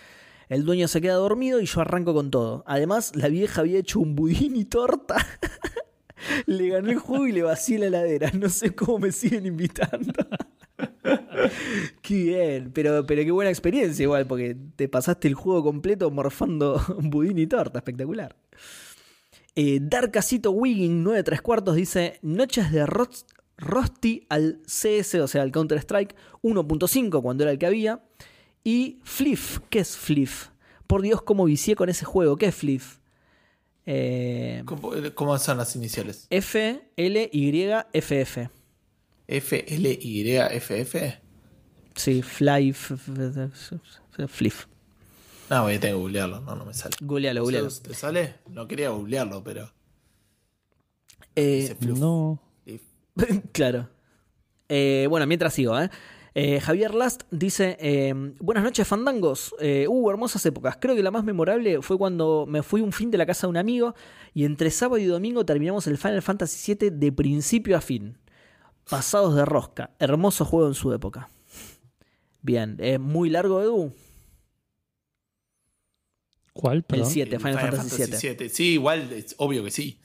[0.48, 2.64] El dueño se queda dormido y yo arranco con todo.
[2.66, 5.16] Además, la vieja había hecho un budín y torta.
[6.46, 8.30] le gané el juego y le vacié la heladera.
[8.30, 10.14] No sé cómo me siguen invitando.
[12.02, 16.80] qué bien, pero, pero qué buena experiencia igual, porque te pasaste el juego completo morfando
[16.98, 17.78] budín y torta.
[17.78, 18.36] Espectacular.
[19.54, 22.86] Eh, Darkacito Wiggin 9 3 cuartos dice Noches de
[23.56, 28.02] Rusty al CS, o sea, al Counter-Strike 1.5 cuando era el que había.
[28.62, 30.48] Y Fliff, ¿qué es Fliff?
[30.86, 32.36] Por Dios, cómo vicié con ese juego.
[32.36, 32.98] ¿Qué es Fliff?
[33.86, 34.64] Eh,
[35.14, 36.26] ¿Cómo, son las iniciales?
[36.28, 38.50] F, L, Y, F, F.
[39.28, 41.20] F, L, Y, F, F.
[41.94, 42.72] Sí, Fly,
[44.28, 44.66] Fliff.
[45.48, 46.96] No, voy a tener que googlearlo, no, no me sale.
[47.00, 47.68] Googlealo, googlealo.
[47.68, 48.34] ¿Te sale?
[48.48, 49.72] No quería googlearlo, pero.
[51.36, 52.40] Eh, no.
[53.52, 53.88] claro.
[54.68, 55.90] Eh, bueno, mientras sigo, ¿eh?
[56.34, 56.60] ¿eh?
[56.60, 59.54] Javier Last dice: eh, Buenas noches, fandangos.
[59.54, 60.78] uh, hermosas épocas.
[60.80, 63.52] Creo que la más memorable fue cuando me fui un fin de la casa de
[63.52, 63.94] un amigo
[64.34, 68.18] y entre sábado y domingo terminamos el Final Fantasy VII de principio a fin.
[68.88, 69.90] Pasados de rosca.
[69.98, 71.28] Hermoso juego en su época.
[72.42, 73.92] Bien, ¿es muy largo, Edu?
[76.52, 76.84] ¿Cuál?
[76.88, 78.48] El 7, Final, Fantasy, 7.
[78.48, 79.98] Sí, igual, es obvio que sí.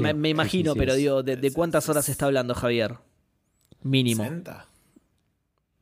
[0.00, 2.96] me, imagino, pero digo, ¿de, cuántas horas está hablando Javier?
[3.82, 4.22] Mínimo.
[4.22, 4.66] 60.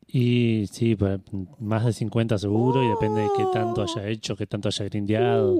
[0.09, 1.21] Y sí, pues,
[1.59, 5.55] más de 50 seguro y depende de qué tanto haya hecho, qué tanto haya grindeado.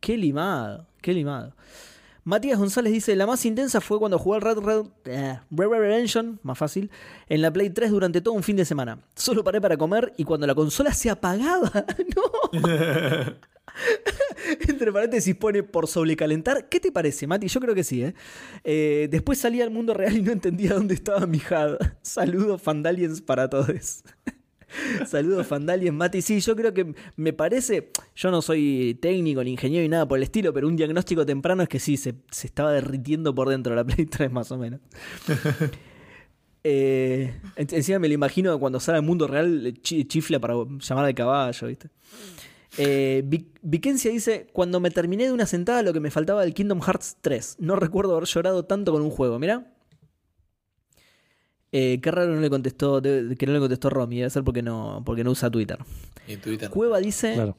[0.00, 1.54] qué limado, qué limado.
[2.24, 6.58] Matías González dice, la más intensa fue cuando jugué el Red Red, eh, Redemption, más
[6.58, 6.90] fácil,
[7.28, 8.98] en la Play 3 durante todo un fin de semana.
[9.14, 11.72] Solo paré para comer y cuando la consola se apagaba,
[12.16, 13.40] no.
[14.68, 16.68] Entre paréntesis pone por sobrecalentar.
[16.68, 17.48] ¿Qué te parece, Mati?
[17.48, 18.14] Yo creo que sí, ¿eh?
[18.64, 19.08] ¿eh?
[19.10, 21.76] después salí al mundo real y no entendía dónde estaba mi HUD.
[22.02, 24.02] Saludos, Fandaliens, para todos.
[25.06, 26.22] Saludos, Fandalien, Mati.
[26.22, 27.90] Sí, yo creo que me parece.
[28.14, 31.62] Yo no soy técnico ni ingeniero ni nada por el estilo, pero un diagnóstico temprano
[31.62, 34.80] es que sí, se, estaba derritiendo por dentro la Play 3, más o menos.
[36.64, 41.66] eh, encima me lo imagino cuando sale al mundo real, chifla para llamar al caballo,
[41.66, 41.88] ¿viste?
[42.78, 43.24] Eh,
[43.62, 47.16] Vicencia dice: Cuando me terminé de una sentada, lo que me faltaba del Kingdom Hearts
[47.20, 47.56] 3.
[47.58, 49.38] No recuerdo haber llorado tanto con un juego.
[49.38, 49.74] Mira.
[51.72, 55.02] Eh, qué raro no le contestó, que no le contestó Romy, debe ser porque no,
[55.04, 55.78] porque no usa Twitter.
[56.42, 56.70] Twitter?
[56.70, 57.54] Cueva dice.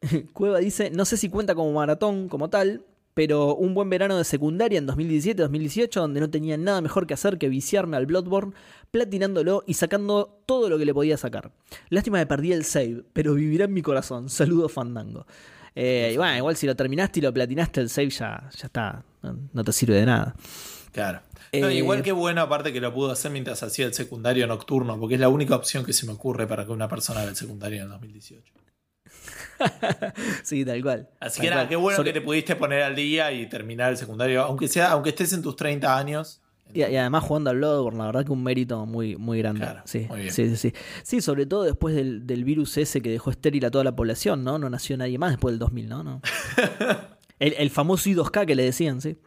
[0.32, 2.84] Cueva dice, no sé si cuenta como maratón como tal,
[3.16, 7.38] pero un buen verano de secundaria en 2017-2018 donde no tenía nada mejor que hacer
[7.38, 8.52] que viciarme al Bloodborne,
[8.90, 11.50] platinándolo y sacando todo lo que le podía sacar.
[11.88, 14.28] Lástima que perdí el save, pero vivirá en mi corazón.
[14.28, 15.26] Saludos Fandango.
[15.74, 19.02] Eh, y bueno, igual si lo terminaste y lo platinaste el save ya, ya está,
[19.52, 20.34] no, te sirve de nada.
[20.96, 21.20] Claro.
[21.52, 25.16] igual eh, que bueno, aparte que lo pudo hacer mientras hacía el secundario nocturno, porque
[25.16, 27.82] es la única opción que se me ocurre para que una persona haga el secundario
[27.82, 28.52] en 2018.
[30.42, 31.10] sí, tal cual.
[31.20, 34.42] Así que nada, qué bueno que te pudiste poner al día y terminar el secundario,
[34.42, 36.40] aunque sea, aunque estés en tus 30 años.
[36.72, 39.66] Y, además jugando al Bloodborne, la verdad que un mérito muy, muy grande.
[39.84, 43.84] sí, sí, sí, sí, sobre todo después del, virus ese que dejó estéril a toda
[43.84, 44.58] la población, ¿no?
[44.58, 46.02] No nació nadie más después del 2000, ¿no?
[46.02, 46.22] no.
[47.38, 49.18] el, famoso I2K que le decían, sí.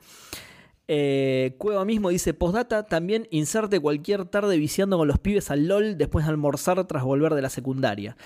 [0.91, 5.99] Eh, Cueva mismo dice, postdata, también inserte cualquier tarde viciando con los pibes al LOL
[5.99, 8.17] después de almorzar tras volver de la secundaria.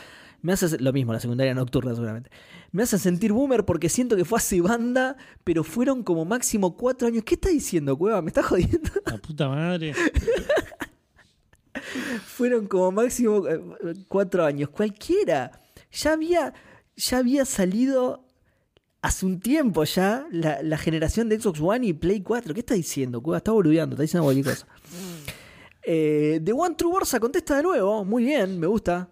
[0.42, 2.30] Me hace lo mismo, la secundaria nocturna seguramente.
[2.72, 7.10] Me hace sentir boomer porque siento que fue hace banda, pero fueron como máximo cuatro
[7.10, 7.26] años.
[7.26, 8.22] ¿Qué está diciendo, Cueva?
[8.22, 8.90] ¿Me está jodiendo?
[9.08, 9.94] La puta madre.
[12.26, 13.60] fueron como máximo eh,
[14.08, 14.70] cuatro años.
[14.70, 15.52] Cualquiera.
[15.92, 16.54] Ya había,
[16.96, 18.26] ya había salido
[19.04, 22.54] hace un tiempo ya la, generación de Xbox One y Play 4.
[22.54, 23.38] ¿Qué está diciendo, Cueva?
[23.38, 24.66] Está boludeando, está diciendo cualquier cosa.
[25.84, 28.06] Eh, The One True Borsa contesta de nuevo.
[28.06, 29.10] Muy bien, me gusta.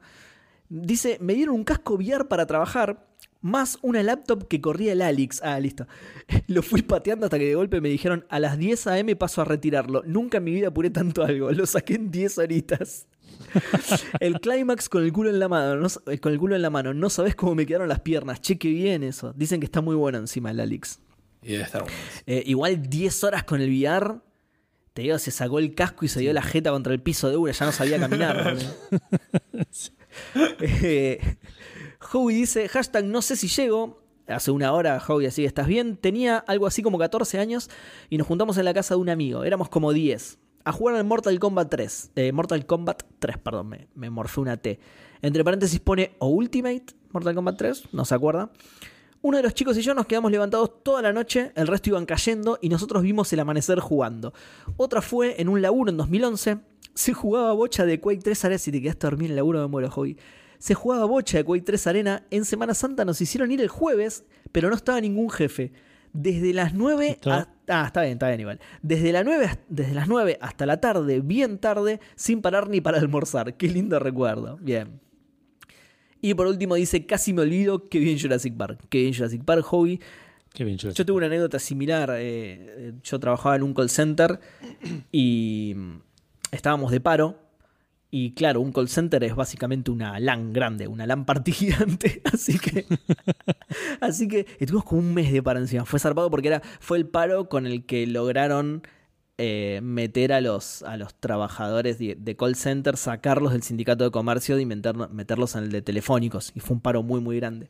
[0.70, 3.06] Dice, me dieron un casco VR para trabajar,
[3.42, 5.42] más una laptop que corría el Alix.
[5.44, 5.86] Ah, listo.
[6.48, 9.14] Lo fui pateando hasta que de golpe me dijeron, a las 10 a.m.
[9.18, 10.04] paso a retirarlo.
[10.06, 11.52] Nunca en mi vida apuré tanto algo.
[11.52, 13.08] Lo saqué en 10 horitas.
[14.20, 15.88] el clímax con el culo en la mano, no,
[16.20, 16.94] con el culo en la mano.
[16.94, 18.42] No sabes cómo me quedaron las piernas.
[18.42, 19.34] Cheque bien eso.
[19.34, 21.00] Dicen que está muy bueno encima el Alix.
[21.44, 24.20] Y eh, igual 10 horas con el VR.
[24.94, 27.38] Te digo, se sacó el casco y se dio la jeta contra el piso de
[27.38, 28.58] una, ya no sabía caminar.
[30.60, 31.38] eh,
[32.12, 34.02] Howie dice, hashtag no sé si llego.
[34.28, 35.98] Hace una hora, Howie, así estás bien.
[35.98, 37.70] Tenía algo así como 14 años
[38.10, 39.44] y nos juntamos en la casa de un amigo.
[39.44, 40.40] Éramos como 10.
[40.64, 42.12] A jugar al Mortal Kombat 3.
[42.16, 44.80] Eh, Mortal Kombat 3, perdón, me, me morfé una T.
[45.22, 48.52] Entre paréntesis pone o Ultimate Mortal Kombat 3, no se acuerda.
[49.24, 52.08] Uno de los chicos y yo nos quedamos levantados toda la noche, el resto iban
[52.08, 54.34] cayendo y nosotros vimos el amanecer jugando.
[54.78, 56.58] Otra fue en un laburo en 2011,
[56.96, 59.68] se jugaba bocha de Quake 3 Arena, si te quedaste dormir en el laburo me
[59.68, 60.18] muero, hobby.
[60.58, 64.24] Se jugaba bocha de Quake 3 Arena, en Semana Santa nos hicieron ir el jueves,
[64.52, 65.72] pero no estaba ningún jefe.
[66.14, 67.20] Desde las 9
[67.72, 68.60] Ah, está bien, está bien igual.
[68.82, 73.00] Desde, la 9, desde las 9 hasta la tarde, bien tarde, sin parar ni para
[73.00, 73.56] almorzar.
[73.56, 74.58] Qué lindo recuerdo.
[74.62, 75.00] Bien.
[76.22, 78.86] Y por último dice, casi me olvido que bien Jurassic Park.
[78.90, 80.00] Que bien Jurassic Park, hobby.
[80.54, 82.12] yo tuve una anécdota similar.
[82.18, 84.40] Eh, yo trabajaba en un call center
[85.12, 85.76] y
[86.52, 87.40] estábamos de paro.
[88.14, 92.22] Y claro, un call center es básicamente una LAN grande, una LAN party gigante.
[92.32, 92.86] Así que.
[94.02, 95.86] así que estuvimos como un mes de paro encima.
[95.86, 98.84] Fue zarpado porque era, fue el paro con el que lograron
[99.38, 104.60] eh, meter a los, a los trabajadores de, call center, sacarlos del sindicato de comercio
[104.60, 106.52] y meterlos en el de telefónicos.
[106.54, 107.70] Y fue un paro muy, muy grande.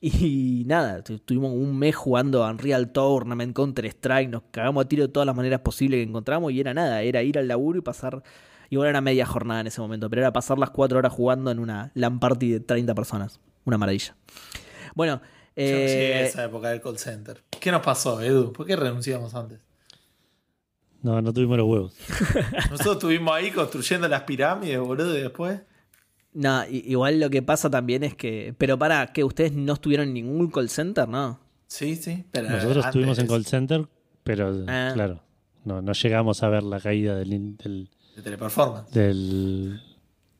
[0.00, 5.12] Y nada, estuvimos un mes jugando Unreal Tournament, Counter Strike, nos cagamos a tiro de
[5.12, 8.20] todas las maneras posibles que encontramos y era nada, era ir al laburo y pasar,
[8.72, 11.58] igual era media jornada en ese momento, pero era pasar las cuatro horas jugando en
[11.58, 13.38] una LAN party de 30 personas.
[13.66, 14.16] Una maravilla.
[14.94, 15.20] Bueno,
[15.54, 17.42] eh, esa época del call center.
[17.60, 18.50] ¿Qué nos pasó, Edu?
[18.50, 19.60] ¿Por qué renunciamos antes?
[21.02, 21.96] No, no tuvimos los huevos.
[22.70, 25.60] Nosotros estuvimos ahí construyendo las pirámides, boludo, y después.
[26.32, 28.54] No, igual lo que pasa también es que.
[28.56, 31.40] Pero para, que ustedes no estuvieron en ningún call center, ¿no?
[31.66, 32.24] Sí, sí.
[32.30, 33.86] Pero Nosotros estuvimos en call center,
[34.24, 34.92] pero ah.
[34.94, 35.22] claro,
[35.66, 37.58] no, no llegamos a ver la caída del.
[37.58, 38.92] del de teleperformance.
[38.92, 39.80] Del.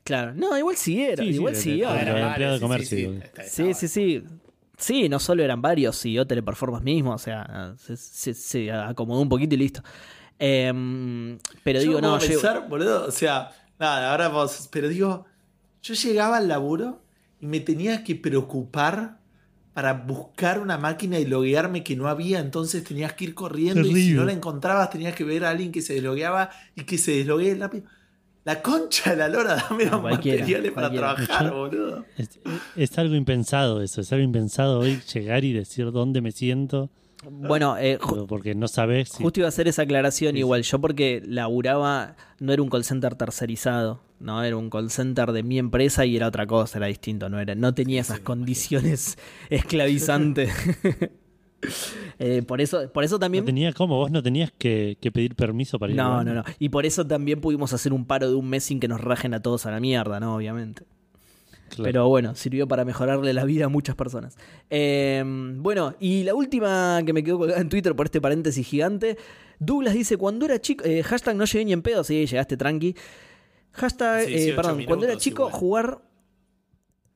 [0.04, 1.94] Claro, no, igual siguieron, igual siguió.
[1.94, 3.20] empleado de comercio.
[3.46, 4.24] Sí, sí, sí.
[4.76, 9.54] Sí, no solo eran varios, siguió Teleperformance mismo, o sea, se, se acomodó un poquito
[9.54, 9.80] y listo.
[10.44, 12.18] Em, pero digo, no.
[12.18, 14.68] Pensar, boludo, o sea, nada, ahora vos.
[14.72, 15.24] Pero digo,
[15.82, 17.00] yo llegaba al laburo
[17.40, 19.20] y me tenía que preocupar
[19.74, 23.94] para buscar una máquina y loguearme que no había, entonces tenías que ir corriendo y
[23.94, 27.12] si no la encontrabas tenías que ver a alguien que se deslogueaba y que se
[27.12, 27.84] desloguee rápido.
[28.44, 32.04] La concha de la lora, dame los materiales para trabajar, boludo.
[32.76, 36.90] es, algo impensado eso, es algo impensado hoy llegar y decir dónde me siento
[37.30, 39.10] bueno, eh, porque no sabes.
[39.10, 40.62] Justo iba a hacer esa aclaración igual.
[40.62, 45.42] Yo porque laburaba, no era un call center tercerizado, no era un call center de
[45.42, 49.18] mi empresa y era otra cosa, era distinto, no era, no tenía esas condiciones
[49.50, 50.50] esclavizantes.
[52.18, 53.42] Eh, por eso, por eso también.
[53.44, 55.96] No tenía cómo, vos no tenías que, pedir permiso para ir.
[55.96, 56.44] No, no, no.
[56.60, 59.34] Y por eso también pudimos hacer un paro de un mes sin que nos rajen
[59.34, 60.36] a todos a la mierda, ¿no?
[60.36, 60.84] Obviamente.
[61.80, 64.36] Pero bueno, sirvió para mejorarle la vida a muchas personas.
[64.70, 69.16] Em, bueno, y la última que me quedó colgada en Twitter por este paréntesis gigante.
[69.58, 72.96] Douglas dice, cuando era chico, eh, hashtag no llegué ni en pedo, sí, llegaste tranqui.
[73.72, 76.00] Hashtag, eh, perdón, cuando era chico, jugar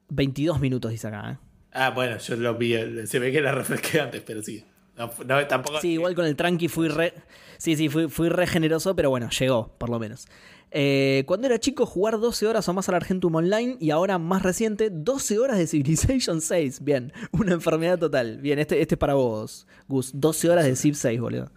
[0.09, 1.33] 22 minutos, dice acá.
[1.33, 1.47] ¿eh?
[1.73, 2.74] Ah, bueno, yo lo vi,
[3.07, 4.65] se ve que era refresqué antes, pero sí.
[4.97, 5.11] No,
[5.47, 5.81] tampoco...
[5.81, 7.12] Sí, igual con el tranqui fui re...
[7.59, 10.27] Sí, sí, fui, fui re generoso, pero bueno, llegó, por lo menos.
[10.70, 14.43] Eh, cuando era chico, jugar 12 horas o más al Argentum Online y ahora más
[14.43, 16.82] reciente, 12 horas de Civilization 6.
[16.82, 18.38] Bien, una enfermedad total.
[18.38, 20.10] Bien, este, este es para vos, Gus.
[20.14, 21.51] 12 horas de Civ 6, boludo.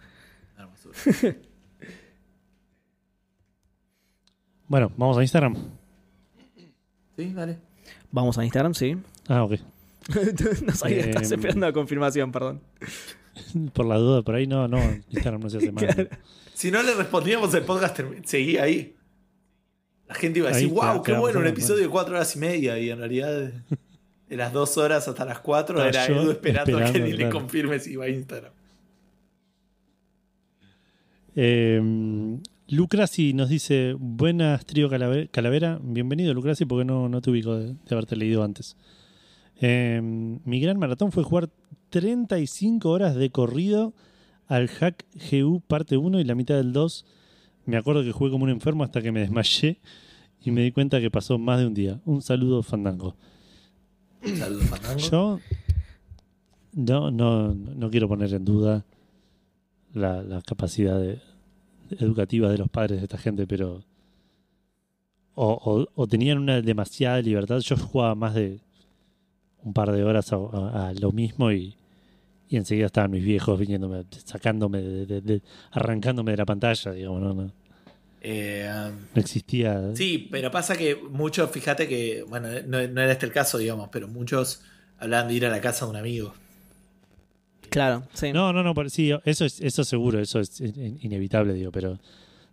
[4.68, 5.54] bueno, vamos a Instagram.
[7.16, 7.58] Sí, dale.
[8.10, 8.96] Vamos a Instagram, sí.
[9.28, 9.52] Ah, ok.
[10.64, 12.60] no sabía, eh, estás esperando la confirmación, perdón.
[13.72, 14.78] Por la duda, por ahí no, no,
[15.10, 16.10] Instagram no se hace mal.
[16.54, 18.96] Si no le respondíamos el podcast, seguía ahí.
[20.10, 22.76] La gente iba a decir, wow, qué bueno, un episodio de cuatro horas y media.
[22.80, 23.52] Y en realidad,
[24.28, 27.78] de las dos horas hasta las cuatro, era Edu esperando, a que ni le confirme
[27.78, 28.52] si iba a Instagram.
[31.36, 31.80] Eh,
[32.66, 35.78] Lucrasi nos dice: Buenas, trío Calavera.
[35.80, 38.76] Bienvenido, Lucrasi, porque no, no te ubico de, haberte leído antes.
[39.60, 41.50] Em, mi gran maratón fue jugar
[41.90, 43.94] 35 horas de corrido
[44.48, 47.06] al Hack GU parte 1 y la mitad del 2
[47.70, 49.78] me acuerdo que jugué como un enfermo hasta que me desmayé
[50.42, 52.00] y me di cuenta que pasó más de un día.
[52.04, 53.14] Un saludo, Fandango.
[54.22, 54.98] Un saludo, Fandango.
[54.98, 55.40] Yo
[56.74, 58.84] no, no, no quiero poner en duda
[59.94, 61.00] la, capacidad
[61.90, 63.82] educativa de los padres de esta gente, pero.
[65.34, 67.60] O, tenían una demasiada libertad.
[67.60, 68.60] Yo jugaba más de
[69.62, 71.76] un par de horas a lo mismo y,
[72.50, 75.40] y enseguida estaban mis viejos viniéndome, sacándome, de,
[75.70, 77.52] arrancándome de la pantalla, digamos, no, no.
[78.20, 78.70] Eh,
[79.14, 79.94] no existía.
[79.94, 84.08] Sí, pero pasa que muchos, fíjate que, bueno, no, era este el caso, digamos, pero
[84.08, 84.62] muchos
[84.98, 86.34] hablaban de ir a la casa de un amigo.
[87.70, 88.32] Claro, sí.
[88.32, 91.98] No, no, no, sí, eso es eso seguro, eso es inevitable, digo, pero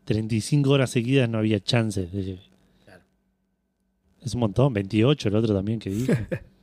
[0.05, 2.07] 35 horas seguidas no había chance.
[2.85, 3.03] claro.
[4.21, 6.27] Es un montón, 28 el otro también que dije.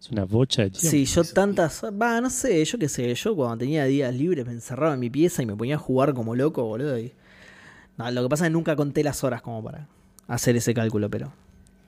[0.00, 0.90] Es una bocha de tiempo.
[0.90, 1.82] Sí, yo tantas.
[1.82, 3.12] Va, no sé, yo qué sé.
[3.16, 6.14] Yo cuando tenía días libres me encerraba en mi pieza y me ponía a jugar
[6.14, 6.96] como loco, boludo.
[7.98, 9.88] Lo que pasa es que nunca conté las horas como para
[10.26, 11.32] hacer ese cálculo, pero.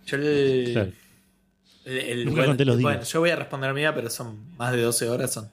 [0.06, 0.92] Yo le.
[2.24, 2.90] nunca conté los días.
[2.90, 5.32] Bueno, yo voy a responder mía, pero son más de 12 horas.
[5.32, 5.48] son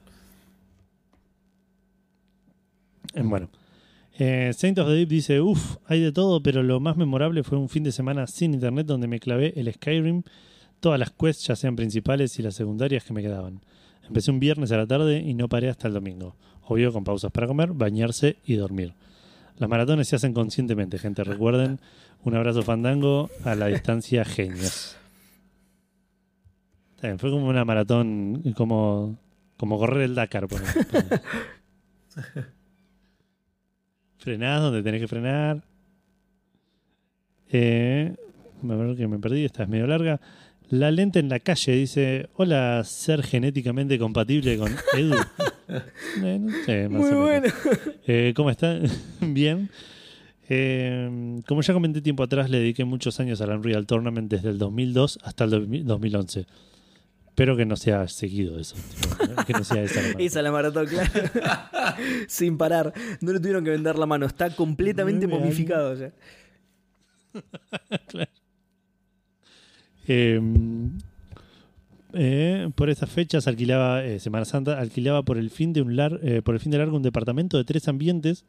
[3.14, 3.50] eh, Bueno.
[4.20, 7.58] Eh, Saint of the Deep dice: Uff, hay de todo, pero lo más memorable fue
[7.58, 10.24] un fin de semana sin internet donde me clavé el Skyrim
[10.80, 13.62] todas las quests, ya sean principales y las secundarias que me quedaban.
[14.08, 16.36] Empecé un viernes a la tarde y no paré hasta el domingo.
[16.64, 18.94] Obvio, con pausas para comer, bañarse y dormir.
[19.58, 21.24] Las maratones se hacen conscientemente, gente.
[21.24, 21.80] Recuerden,
[22.24, 24.98] un abrazo fandango a la distancia genios.
[27.18, 29.18] fue como una maratón, como,
[29.58, 30.48] como correr el Dakar.
[30.48, 30.62] Por
[34.18, 35.64] Frenás donde tenés que frenar.
[37.50, 38.16] Eh,
[38.62, 40.20] me que me perdí, esta es medio larga.
[40.69, 45.15] La lente en la calle dice: Hola, ser genéticamente compatible con Edu.
[45.69, 47.48] Eh, Muy bueno.
[48.07, 48.80] Eh, ¿Cómo está?
[49.19, 49.69] Bien.
[50.48, 54.57] Eh, como ya comenté tiempo atrás, le dediqué muchos años al Unreal Tournament desde el
[54.57, 55.49] 2002 hasta el
[55.85, 56.45] 2011.
[57.27, 58.77] Espero que no sea seguido eso.
[59.45, 61.10] que no sea esa la Esa la maratón, claro.
[62.30, 62.94] Sin parar.
[63.19, 64.26] No le tuvieron que vender la mano.
[64.26, 66.14] Está completamente momificado ya.
[68.07, 68.31] claro.
[70.08, 70.98] Em,
[72.14, 76.20] eh, por esas fechas alquilaba, eh, Semana Santa, alquilaba por el fin de un lar,
[76.24, 78.46] eh, por el fin largo un departamento de tres ambientes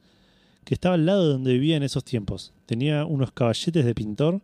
[0.64, 2.52] que estaba al lado de donde vivía en esos tiempos.
[2.66, 4.40] Tenía unos caballetes de pintor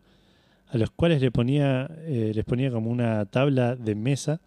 [0.69, 4.41] a los cuales le ponía, les ponía como una tabla de mesa,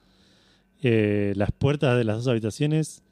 [0.81, 3.03] las puertas de las dos habitaciones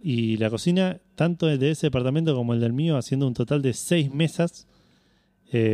[0.00, 3.72] y la cocina, tanto de ese departamento como el del mío, haciendo un total de
[3.72, 4.68] seis mesas,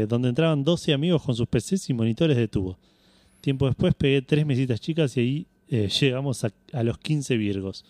[0.09, 2.79] donde entraban 12 amigos con sus PCs y monitores de tubo.
[3.45, 7.85] Tiempo después pegué tres mesitas chicas y ahí eh, llegamos a, los 15 Virgos.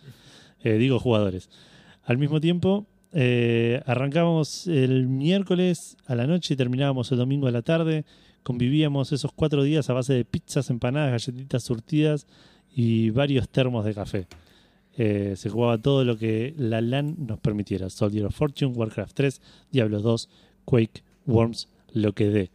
[0.64, 1.48] Eh, digo jugadores.
[2.02, 7.52] Al mismo tiempo, eh, arrancábamos el miércoles a la noche y terminábamos el domingo a
[7.52, 8.04] la tarde.
[8.42, 12.26] Convivíamos esos cuatro días a base de pizzas, empanadas, galletitas surtidas
[12.74, 14.26] y varios termos de café.
[14.96, 17.90] se jugaba todo lo que la LAN nos permitiera.
[17.90, 19.40] Soldier of Fortune, Warcraft 3,
[19.70, 20.28] Diablo 2,
[20.64, 22.50] Quake, Worms, lo que dé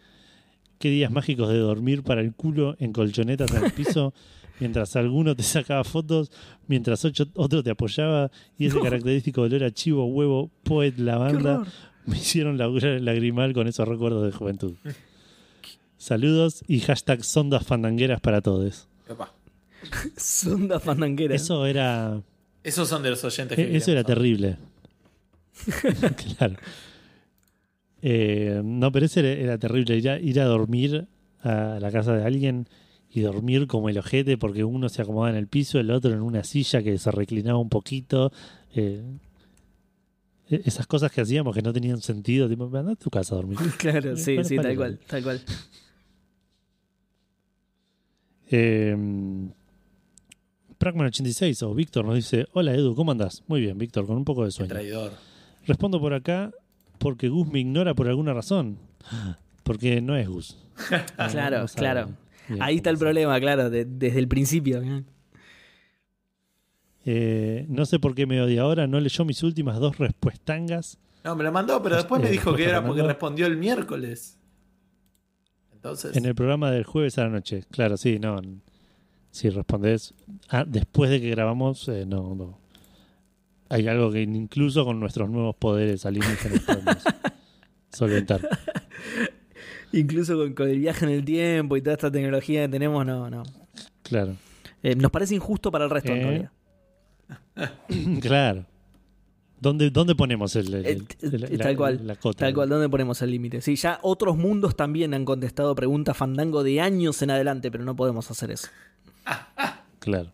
[0.79, 4.13] qué días mágicos de dormir para el culo en colchonetas en el piso,
[4.59, 6.31] mientras alguno te sacaba fotos,
[6.67, 11.63] mientras otro te apoyaba, y ese característico olor a chivo, huevo, poet, lavanda,
[12.05, 14.73] me hicieron lagrimal con esos recuerdos de juventud.
[15.97, 18.87] Saludos y hashtag sondas fandangueras para todos.
[19.07, 19.33] Epa.
[20.17, 21.35] Sonda fandanguera.
[21.35, 22.21] Eso era.
[22.63, 24.57] Esos son de los oyentes que e- Eso era terrible.
[26.37, 26.55] claro.
[28.01, 29.97] Eh, no, pero ese era, era terrible.
[29.97, 31.07] Ir a, ir a dormir
[31.41, 32.67] a la casa de alguien
[33.11, 36.21] y dormir como el ojete porque uno se acomodaba en el piso, el otro en
[36.21, 38.31] una silla que se reclinaba un poquito.
[38.75, 39.01] Eh,
[40.49, 42.47] e- esas cosas que hacíamos que no tenían sentido.
[42.47, 43.57] Tipo, anda a tu casa a dormir.
[43.77, 45.41] Claro, sí, sí, tal cual, tal cual.
[48.51, 48.95] Eh,
[50.79, 53.43] Pragman86 o Víctor nos dice: Hola Edu, ¿cómo andás?
[53.47, 54.69] Muy bien, Víctor, con un poco de Qué sueño.
[54.69, 55.11] traidor.
[55.67, 56.51] Respondo por acá
[56.99, 58.77] porque Gus me ignora por alguna razón.
[59.63, 60.57] Porque no es Gus.
[61.31, 62.09] Claro, no claro.
[62.47, 64.81] bien Ahí está el problema, claro, de- desde el principio.
[67.05, 67.65] ¿eh?
[67.69, 68.87] No sé por qué me odia ahora.
[68.87, 70.97] No leyó mis últimas dos respuestas.
[71.23, 74.37] No, me lo mandó, pero después me Eh, dijo que era porque respondió el miércoles.
[75.73, 76.15] Entonces.
[76.15, 77.63] En el programa del jueves a la noche.
[77.71, 78.41] Claro, sí, no.
[79.31, 80.13] Si respondés
[80.49, 82.58] ah, después de que grabamos, eh, no, no.
[83.69, 86.97] Hay algo que incluso con nuestros nuevos poderes alienígenas podemos
[87.91, 88.41] solventar.
[89.91, 93.29] Incluso con, con el viaje en el tiempo y toda esta tecnología que tenemos, no,
[93.29, 93.43] no.
[94.03, 94.35] Claro.
[94.83, 96.51] Eh, nos parece injusto para el resto, en Eh, realidad.
[98.21, 98.65] claro.
[99.61, 102.45] ¿Dónde, ¿Dónde ponemos el, el- Eh, el- la- tal cual, la cota?
[102.45, 103.61] Tal cual, ¿dónde ponemos el límite?
[103.61, 107.95] Sí, ya otros mundos también han contestado preguntas fandango de años en adelante, pero no
[107.95, 108.67] podemos hacer eso.
[109.99, 110.31] Claro.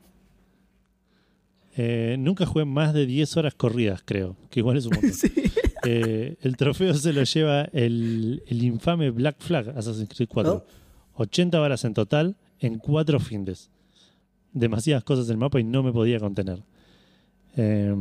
[1.78, 4.36] Eh, nunca jugué más de 10 horas corridas, creo.
[4.50, 5.12] Que igual es un montón.
[5.88, 10.52] Eh, el trofeo se lo lleva el, el infame Black Flag Assassin's Creed 4.
[10.52, 10.64] ¿No?
[11.14, 13.70] 80 horas en total en 4 findes.
[14.52, 16.64] Demasiadas cosas en el mapa y no me podía contener.
[17.58, 17.96] Eh,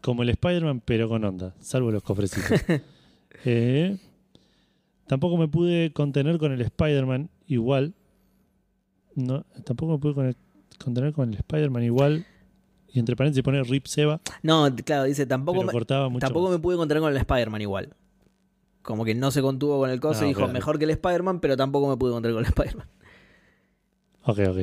[0.00, 2.60] como el Spider-Man, pero con onda, salvo los cofrecitos.
[3.44, 3.96] Eh,
[5.08, 7.94] tampoco me pude contener con el Spider-Man igual.
[9.16, 10.36] No, tampoco me pude
[10.78, 12.26] contener con el Spider-Man igual.
[12.92, 15.72] Y entre paréntesis pone Rip Seba, No, claro, dice, tampoco, me,
[16.20, 17.94] tampoco me pude encontrar con el Spider-Man igual.
[18.82, 20.52] Como que no se contuvo con el coso Ah, y dijo, claro.
[20.52, 22.86] mejor que el Spider-Man, pero tampoco me pude encontrar con el Spider-Man.
[24.24, 24.58] Ok, ok.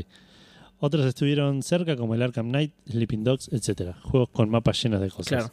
[0.79, 3.95] Otros estuvieron cerca, como el Arkham Knight, Sleeping Dogs, etc.
[4.03, 5.27] Juegos con mapas llenos de cosas.
[5.27, 5.51] Claro.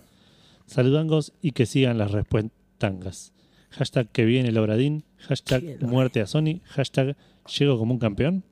[0.66, 3.32] Saludangos y que sigan las respuestas.
[3.70, 5.05] Hashtag que viene el Obradín.
[5.19, 6.61] Hashtag muerte a Sony.
[6.66, 7.16] Hashtag
[7.59, 8.44] llego como un campeón.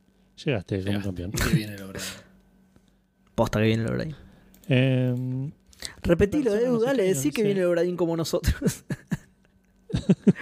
[0.45, 1.33] Llegaste como un campeón.
[1.53, 2.05] El obrero.
[3.35, 4.16] Posta que viene el Obradín.
[4.69, 5.51] Eh,
[6.02, 8.85] Repetilo, Persona Edu, dale, decí que viene el Obradín como nosotros.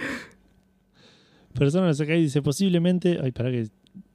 [1.53, 3.19] persona no sé qué dice, posiblemente.
[3.21, 3.67] Ay, para que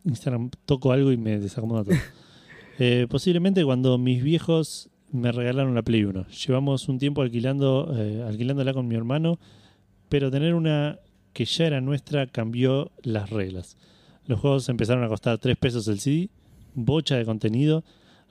[0.05, 1.94] Instagram toco algo y me desacomoda todo.
[2.80, 6.28] Eh, posiblemente cuando mis viejos me regalaron la Play 1.
[6.28, 9.40] Llevamos un tiempo alquilando, eh, alquilándola con mi hermano,
[10.09, 11.00] pero tener una
[11.32, 13.76] que ya era nuestra cambió las reglas.
[14.26, 16.30] Los juegos empezaron a costar 3 pesos el CD,
[16.74, 17.82] bocha de contenido,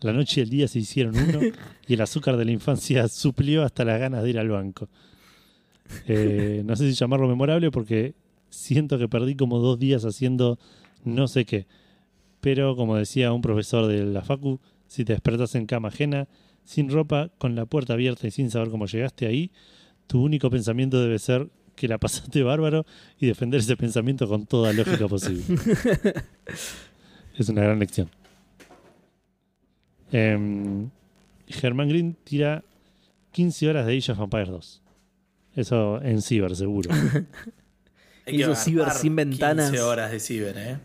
[0.01, 1.39] la noche y el día se hicieron uno
[1.87, 4.89] y el azúcar de la infancia suplió hasta las ganas de ir al banco.
[6.07, 8.13] Eh, no sé si llamarlo memorable porque
[8.49, 10.59] siento que perdí como dos días haciendo
[11.03, 11.67] no sé qué.
[12.41, 16.27] Pero como decía un profesor de la Facu, si te despertas en cama ajena,
[16.63, 19.51] sin ropa, con la puerta abierta y sin saber cómo llegaste ahí,
[20.05, 22.85] tu único pensamiento debe ser que la pasaste bárbaro
[23.19, 25.43] y defender ese pensamiento con toda lógica posible.
[27.37, 28.09] es una gran lección.
[30.11, 30.89] Em,
[31.47, 32.63] Germán Green tira
[33.31, 34.81] 15 horas de Age of Empires 2.
[35.55, 36.89] Eso en Ciber, seguro.
[38.27, 39.71] Hizo ciber sin ventanas.
[39.71, 40.77] 15 horas de ciber, ¿eh?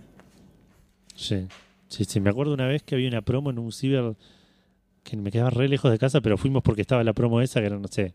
[1.15, 1.47] Sí.
[1.89, 2.21] sí, sí.
[2.21, 4.15] Me acuerdo una vez que había una promo en un ciber
[5.03, 7.67] que me quedaba re lejos de casa, pero fuimos porque estaba la promo esa que
[7.67, 8.15] era, no sé,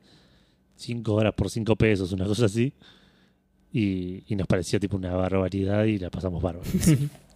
[0.77, 2.73] 5 horas por 5 pesos, una cosa así.
[3.73, 6.69] Y, y nos parecía tipo una barbaridad y la pasamos bárbaro.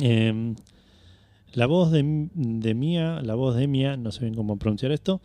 [0.00, 0.54] Em,
[1.54, 5.20] la voz de, de Mía, la voz de Mía, no sé bien cómo pronunciar esto.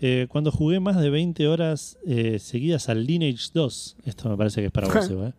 [0.00, 4.60] eh, cuando jugué más de 20 horas eh, seguidas al Lineage 2, esto me parece
[4.60, 5.32] que es para vos, ¿eh?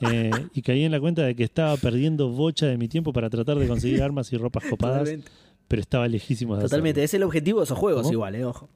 [0.00, 3.30] Eh, y caí en la cuenta de que estaba perdiendo bocha de mi tiempo para
[3.30, 5.30] tratar de conseguir armas y ropas copadas, Totalmente.
[5.68, 7.00] pero estaba lejísimo de Totalmente.
[7.00, 7.04] hacerlo.
[7.04, 8.12] Es el objetivo de esos juegos, ¿Cómo?
[8.12, 8.68] igual, eh, ojo.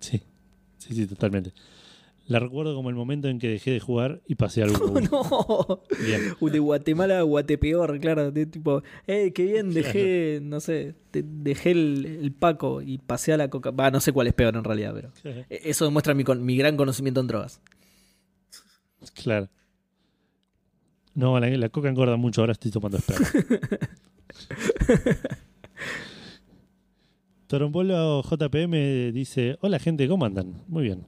[0.00, 0.20] Sí,
[0.78, 1.52] sí, sí, totalmente.
[2.28, 5.00] La recuerdo como el momento en que dejé de jugar y pasé al Wii U.
[5.00, 5.80] no.
[6.04, 6.52] Bien.
[6.52, 8.32] De Guatemala a Guatepeor, claro.
[8.32, 13.32] De tipo, eh, qué bien, dejé, no sé, de- dejé el, el Paco y pasé
[13.32, 13.70] a la coca.
[13.70, 15.12] Va, no sé cuál es peor en realidad, pero.
[15.24, 17.60] eh, Eso demuestra mi, con- mi gran conocimiento en drogas.
[19.14, 19.48] Claro.
[21.14, 23.20] No, la, la coca engorda mucho, ahora estoy tomando espera.
[27.46, 30.62] Torombolo JPM dice, hola gente, ¿cómo andan?
[30.66, 31.06] Muy bien.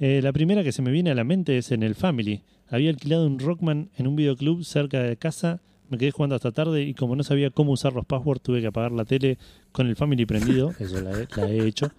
[0.00, 2.42] Eh, la primera que se me viene a la mente es en el Family.
[2.68, 5.60] Había alquilado un Rockman en un videoclub cerca de casa.
[5.90, 8.68] Me quedé jugando hasta tarde y como no sabía cómo usar los passwords, tuve que
[8.68, 9.36] apagar la tele
[9.72, 10.72] con el Family prendido.
[10.80, 11.92] Eso la he, la he hecho.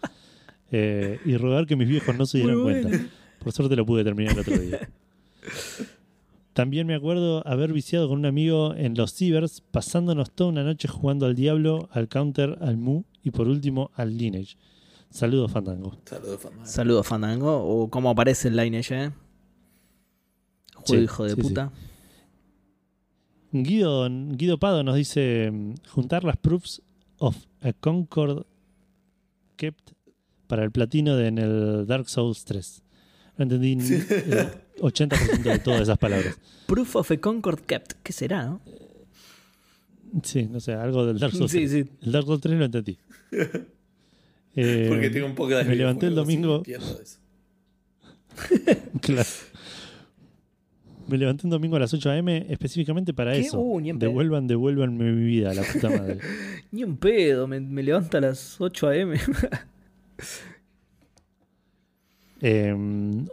[0.71, 2.89] Eh, y rogar que mis viejos no se dieran cuenta.
[3.43, 4.89] Por suerte lo pude terminar el otro día.
[6.53, 10.87] También me acuerdo haber viciado con un amigo en los cibers, pasándonos toda una noche
[10.87, 14.57] jugando al Diablo, al Counter, al Mu y por último al Lineage.
[15.11, 15.97] Saludos, Fandango.
[16.05, 16.65] Saludos, Fandango.
[16.65, 17.63] Saludos, Fandango.
[17.63, 19.11] O cómo aparece el Lineage, ¿eh?
[20.73, 21.41] Juego Sí, hijo de sí, sí.
[21.41, 21.71] puta.
[23.51, 26.81] Guido, Guido Pado nos dice mm, juntar las proofs
[27.17, 28.45] of a Concord
[29.57, 29.91] kept
[30.47, 32.81] para el platino de en el Dark Souls 3.
[33.37, 34.01] No entendí ni el
[34.79, 36.39] 80% de todas esas palabras.
[36.67, 37.93] Proof of a Concord Kept.
[38.03, 38.61] ¿Qué será, no?
[40.23, 41.71] Sí, no sé, algo del Dark Souls Sí, 3.
[41.71, 41.85] sí.
[42.01, 42.97] El Dark Souls 3 lo entendí.
[44.55, 46.63] Eh, Porque tengo un poco de me levanté el domingo.
[46.65, 47.19] eso.
[49.01, 49.29] Claro.
[51.07, 52.45] Me levanté un domingo a las 8 a.m.
[52.49, 53.39] específicamente para ¿Qué?
[53.41, 53.59] eso.
[53.59, 54.09] Uh, ni en pedo.
[54.09, 56.19] devuelvan, devuélvanme mi vida, la puta madre.
[56.71, 57.47] Ni un pedo.
[57.47, 59.17] Me, me levanta a las 8 a.m.
[62.41, 62.75] Eh,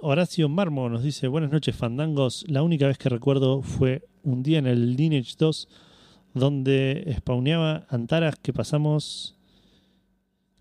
[0.03, 2.45] Horacio Marmo nos dice: Buenas noches, fandangos.
[2.49, 5.69] La única vez que recuerdo fue un día en el Lineage 2
[6.35, 9.35] donde spawneaba Antaras que pasamos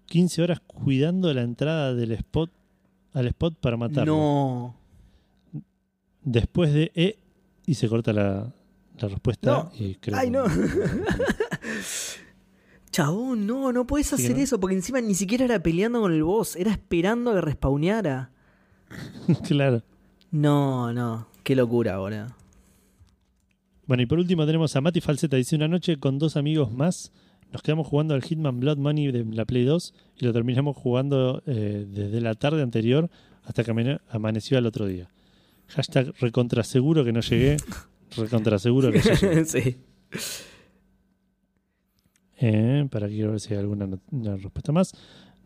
[0.07, 2.51] 15 horas cuidando la entrada del spot
[3.13, 4.15] al spot para matarlo.
[4.15, 4.75] no.
[6.23, 7.19] Después de E
[7.65, 8.53] y se corta la,
[8.99, 9.51] la respuesta.
[9.51, 9.71] No.
[9.77, 10.45] y creo Ay, no.
[12.91, 14.41] Chabón, no, no puedes hacer ¿no?
[14.41, 18.31] eso porque encima ni siquiera era peleando con el boss, era esperando a que respawneara.
[19.47, 19.83] claro.
[20.31, 22.27] No, no, qué locura, boludo.
[23.85, 25.37] Bueno, y por último tenemos a Mati Falseta.
[25.37, 27.11] Dice una noche con dos amigos más.
[27.51, 31.41] Nos quedamos jugando al Hitman Blood Money de la Play 2 y lo terminamos jugando
[31.45, 33.09] eh, desde la tarde anterior
[33.43, 35.09] hasta que amane- amaneció al otro día.
[35.69, 37.57] Hashtag recontraseguro que no llegué.
[38.15, 39.45] Recontraseguro que llegué.
[39.45, 39.77] sí.
[42.39, 44.93] Eh, para quiero ver si hay alguna respuesta más.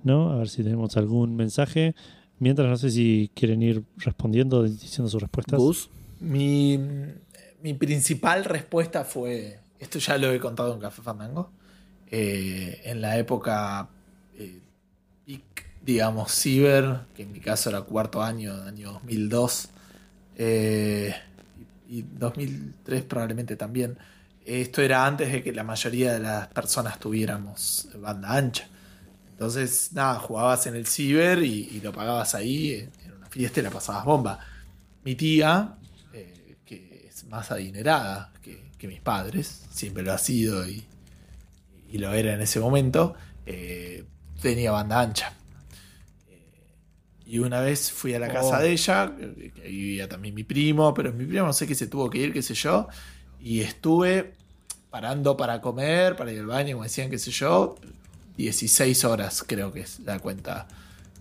[0.04, 1.96] No, a ver si tenemos algún mensaje.
[2.40, 5.90] Mientras no sé si quieren ir respondiendo, diciendo sus respuestas.
[6.20, 6.80] Mi,
[7.62, 11.52] mi principal respuesta fue, esto ya lo he contado en Café Fandango,
[12.12, 13.90] eh, en la época
[14.38, 14.60] eh,
[15.84, 19.70] digamos, ciber, que en mi caso era cuarto año, año 2002,
[20.38, 21.16] eh,
[21.90, 23.98] y, y 2003 probablemente también.
[24.46, 28.68] Esto era antes de que la mayoría de las personas tuviéramos banda ancha.
[29.32, 33.72] Entonces, nada, jugabas en el ciber y, lo pagabas ahí, en una fiesta y la
[33.72, 34.40] pasabas bomba.
[35.04, 35.76] Mi tía,
[36.14, 38.32] eh, que es más adinerada
[38.78, 40.84] que mis padres, siempre lo ha sido y,
[41.92, 43.14] y lo era en ese momento,
[43.46, 44.06] eh,
[44.42, 45.34] tenía banda ancha.
[46.30, 46.48] Eh,
[47.26, 48.62] y una vez fui a la casa Oh.
[48.62, 52.10] de ella, que, vivía también mi primo, pero mi primo no sé qué se tuvo
[52.10, 52.88] que ir, qué sé yo,
[53.40, 54.34] y estuve
[54.90, 57.76] parando para comer, para ir al baño, como decían, qué sé yo,
[58.38, 60.68] 16 horas creo que es la cuenta,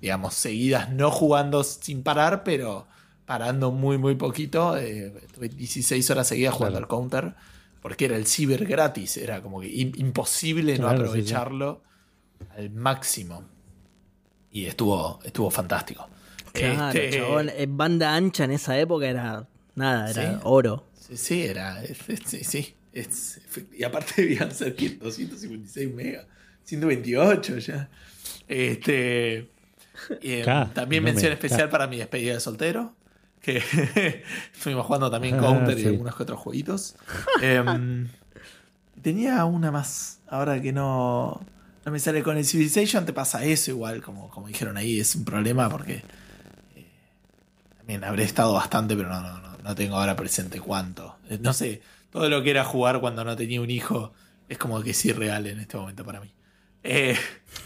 [0.00, 2.86] digamos, seguidas, no jugando sin parar, pero
[3.26, 4.76] parando muy, muy poquito.
[4.76, 6.84] eh, estuve 16 horas seguidas jugando Claro.
[6.86, 7.34] al counter,
[7.80, 11.08] porque era el ciber gratis, era como que im- imposible Claro, no sí, sí.
[11.08, 11.82] aprovecharlo
[12.56, 13.44] al máximo.
[14.52, 16.08] Y estuvo, estuvo fantástico.
[16.52, 17.48] Claro, Este, chabón.
[17.50, 19.46] eh, Banda ancha en esa época era
[19.76, 20.40] nada, era Sí.
[20.42, 20.86] oro.
[20.98, 21.82] Sí, sí, era.
[21.82, 22.74] es- es- Sí, sí.
[22.92, 23.40] es-
[23.76, 24.90] y aparte debían ser ¿qué?
[24.90, 26.26] 256 megas,
[26.64, 27.88] 128 ya.
[28.48, 29.48] Este.
[30.22, 30.44] eh,
[30.74, 32.94] también no mención me- especial para mi despedida de soltero.
[33.42, 33.60] Que
[34.52, 36.96] fuimos jugando también Ah, Counter y algunos que otros jueguitos.
[37.40, 38.08] Em,
[39.02, 40.20] tenía una más.
[40.28, 41.40] Ahora que no.
[41.84, 45.16] No me sale con el Civilization, te pasa eso igual, como, como dijeron ahí, es
[45.16, 46.02] un problema porque
[46.76, 46.86] eh,
[47.78, 51.16] también habré estado bastante, pero no, no, no, no tengo ahora presente cuánto.
[51.30, 51.80] Eh, No sé,
[52.12, 54.12] todo lo que era jugar cuando no tenía un hijo
[54.50, 56.30] es como que es irreal en este momento para mí.
[56.82, 57.16] Eh,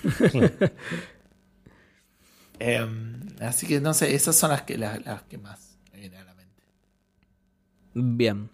[2.59, 6.25] em, así que no sé, esas son las que, las, que más me vienen a
[6.25, 6.63] la mente.
[7.95, 8.51] Bien.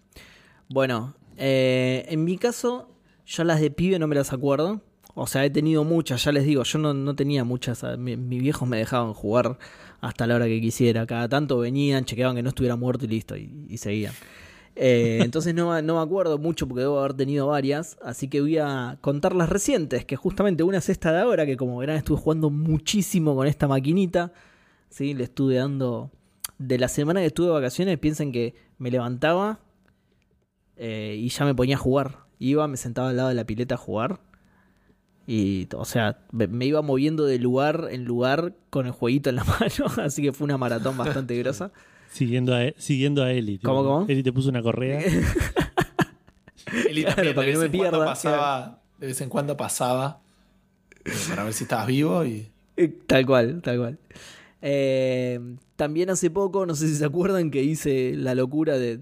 [0.69, 2.91] Bueno, eh, en mi caso,
[3.27, 4.83] yo las de pibe no me las acuerdo.
[5.15, 7.85] O sea, he tenido muchas, ya les digo, yo no, no tenía muchas.
[7.99, 9.59] mi- mis viejos me dejaban jugar
[10.01, 11.07] hasta la hora que quisiera.
[11.07, 14.15] Cada tanto venían, chequeaban que no estuviera muerto y listo, y, y seguían.
[14.77, 17.99] Eh, entonces no, no me acuerdo mucho porque debo haber tenido varias.
[18.03, 21.57] Así que voy a contar las recientes, que justamente una es esta de ahora, que
[21.57, 24.33] como verán estuve jugando muchísimo con esta maquinita.
[24.89, 25.15] ¿sí?
[25.15, 26.11] Le estuve dando...
[26.59, 29.61] De la semana que estuve de vacaciones, piensen que me levantaba
[30.77, 32.19] eh, y ya me ponía a jugar.
[32.39, 34.21] Iba, me sentaba al lado de la pileta a jugar.
[35.27, 39.45] Y, o sea, me iba moviendo de lugar en lugar con el jueguito en la
[39.61, 41.73] mano, así que fue una maratón bastante grosa.
[42.11, 43.59] Siguiendo a, siguiendo a Eli.
[43.59, 44.07] ¿Cómo, cómo?
[44.09, 45.01] Eli te puso una correa.
[46.89, 48.05] Eli también, para que no me pierda.
[48.05, 50.21] Pasaba, de vez en cuando pasaba
[51.05, 52.51] eh, para ver si estabas vivo y...
[52.77, 53.99] Eh, tal cual, tal cual.
[54.63, 55.41] Eh,
[55.77, 59.01] también hace poco, no sé si se acuerdan, que hice la locura de,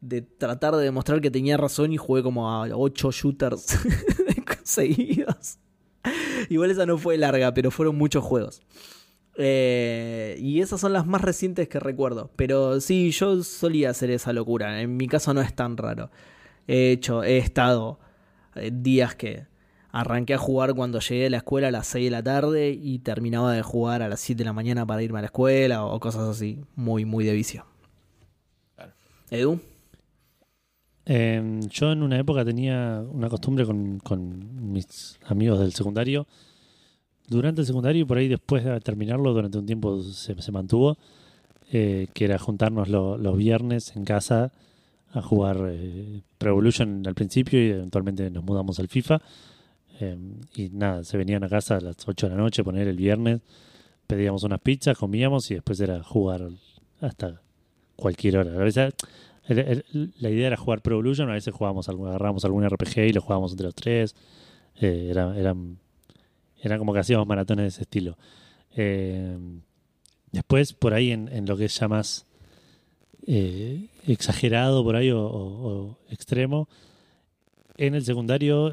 [0.00, 3.78] de tratar de demostrar que tenía razón y jugué como a 8 shooters
[4.64, 5.58] seguidos.
[6.48, 8.62] Igual esa no fue larga, pero fueron muchos juegos.
[9.38, 12.30] Y esas son las más recientes que recuerdo.
[12.36, 14.80] Pero sí, yo solía hacer esa locura.
[14.80, 16.10] En mi caso no es tan raro.
[16.66, 17.98] He hecho, he estado
[18.54, 19.46] días que
[19.90, 22.98] Arranqué a jugar cuando llegué a la escuela a las 6 de la tarde y
[22.98, 25.98] terminaba de jugar a las 7 de la mañana para irme a la escuela o
[25.98, 27.64] cosas así, muy, muy de vicio.
[29.30, 29.60] Edu.
[31.06, 36.26] Em, yo en una época tenía una costumbre con, mis amigos del secundario.
[37.28, 40.96] Durante el secundario y por ahí después de terminarlo, durante un tiempo se, mantuvo,
[41.72, 44.52] eh, que era juntarnos los viernes en casa
[45.12, 49.20] a jugar eh, Pro Evolution al principio y eventualmente nos mudamos al FIFA
[50.00, 52.96] Em, y nada, se venían a casa a las 8 de la noche, poner el
[52.96, 53.40] viernes,
[54.06, 56.48] pedíamos unas pizzas, comíamos y después era jugar
[57.00, 57.40] hasta
[57.96, 58.52] cualquier hora.
[58.52, 58.94] A veces
[59.48, 63.52] la idea era jugar Pro Evolution, a veces jugábamos, agarrábamos algún RPG y lo jugábamos
[63.52, 64.14] entre los tres.
[64.76, 65.54] Eh, era,
[66.60, 68.16] era, como que hacíamos maratones de ese estilo.
[68.72, 69.60] Em,
[70.32, 72.26] después, por ahí en, lo que es ya más
[73.26, 76.68] eh, exagerado por ahí o, extremo,
[77.76, 78.72] en el secundario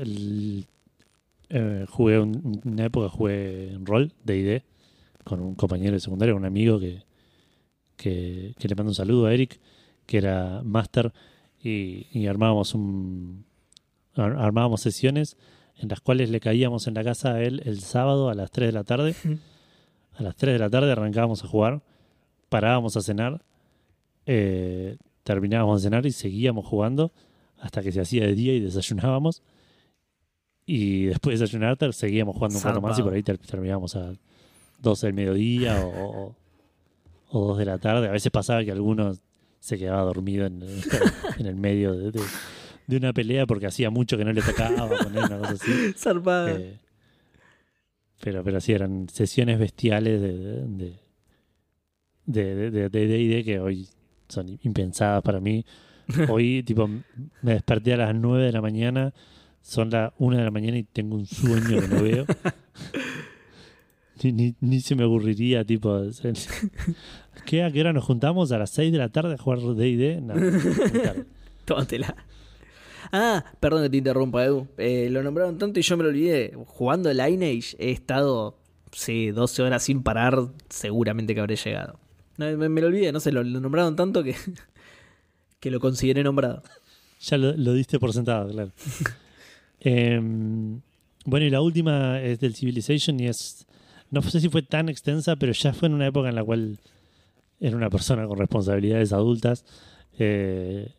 [1.50, 4.62] eh, jugué una época jugué en rol de ID
[5.24, 7.04] con un compañero de secundario, un amigo que,
[7.98, 9.60] que, le mando un saludo a Eric,
[10.06, 11.12] que era máster
[11.62, 13.46] y, armábamos un
[14.16, 15.36] armábamos sesiones
[15.78, 18.70] en las cuales le caíamos en la casa a él el sábado a las 3
[18.70, 19.16] de la tarde.
[20.18, 21.82] A las 3 de la tarde arrancábamos a jugar,
[22.48, 23.44] parábamos a cenar,
[24.26, 27.12] eh, terminábamos de cenar y seguíamos jugando
[27.60, 29.42] hasta que se hacía de día y desayunábamos.
[30.66, 34.14] Y después de desayunar seguíamos jugando un rato más y por ahí terminábamos a
[34.80, 36.34] 12 del mediodía o,
[37.30, 38.08] o, 2 de la tarde.
[38.08, 39.18] A veces pasaba que alguno
[39.60, 40.64] se quedaba dormido en,
[41.38, 42.22] en el medio de,
[42.88, 45.72] una pelea porque hacía mucho que no le tocaba poner una cosa así.
[46.52, 46.78] Eh,
[48.22, 50.96] pero, pero sí, eran sesiones bestiales de
[52.26, 53.88] de, de, de, que hoy
[54.28, 55.66] son impensadas para mí.
[56.30, 59.14] Hoy, tipo, me desperté a las 9 de la mañana
[59.66, 62.26] son las una de la mañana y tengo un sueño que no veo.
[64.62, 66.04] ni, se me aburriría, tipo.
[67.46, 68.52] ¿Qué, ¿A qué hora nos juntamos?
[68.52, 70.22] A las 6 de la tarde a jugar DD.
[70.22, 70.36] No,
[71.66, 72.16] Tómatela.
[73.18, 74.68] Ah, perdón que te interrumpa, Edu.
[74.78, 76.52] Eh, lo nombraron tanto y yo me lo olvidé.
[76.68, 78.58] Jugando Lineage he estado,
[78.92, 80.50] sí, 12 horas sin parar.
[80.68, 81.98] Seguramente que habré llegado.
[82.36, 84.36] me, lo olvidé, no sé, lo, nombraron tanto que,
[85.62, 86.62] que lo consideré nombrado.
[87.22, 88.72] Ya lo, lo diste por sentado, claro.
[89.80, 90.82] Em,
[91.26, 93.68] bueno, y la última es del Civilization y es.
[94.10, 96.80] No sé si fue tan extensa, pero ya fue en una época en la cual
[97.60, 99.64] era una persona con responsabilidades adultas.
[100.18, 100.92] Eh,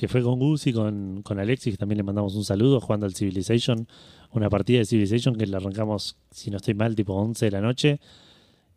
[0.00, 3.04] que fue con Gus y con, con Alexis, que también le mandamos un saludo jugando
[3.04, 3.86] al Civilization.
[4.32, 7.60] Una partida de Civilization que la arrancamos, si no estoy mal, tipo 11 de la
[7.60, 8.00] noche.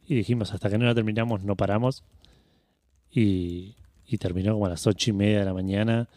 [0.05, 2.03] Y dijimos, hasta que no la terminamos, no paramos.
[3.09, 3.75] Y,
[4.19, 6.09] terminó como a las 8 y media de la mañana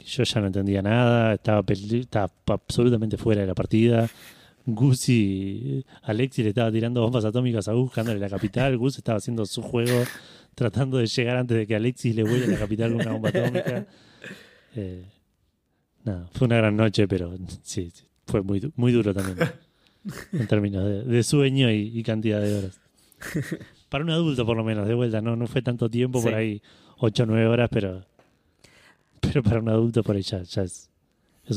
[0.00, 4.10] yo ya no entendía nada, estaba, estaba absolutamente fuera de la partida.
[4.66, 8.76] Gus y Alexi le estaba tirando bombas atómicas a Gus, buscándole la capital.
[8.76, 10.02] Gus estaba haciendo su juego,
[10.56, 13.28] tratando de llegar antes de que Alexis le vuele a la capital con una bomba
[13.28, 13.86] atómica.
[14.74, 15.04] Eh,
[16.04, 17.92] nada, fue una gran noche, pero sí,
[18.26, 19.38] fue muy, muy duro también.
[20.32, 22.80] en términos de, sueño y, cantidad de horas.
[23.88, 26.60] Para un adulto, por lo menos, de vuelta, no, no fue tanto tiempo, por ahí
[26.98, 28.04] 8 o 9 horas, pero
[29.20, 30.88] pero para un adulto por ahí ya, es,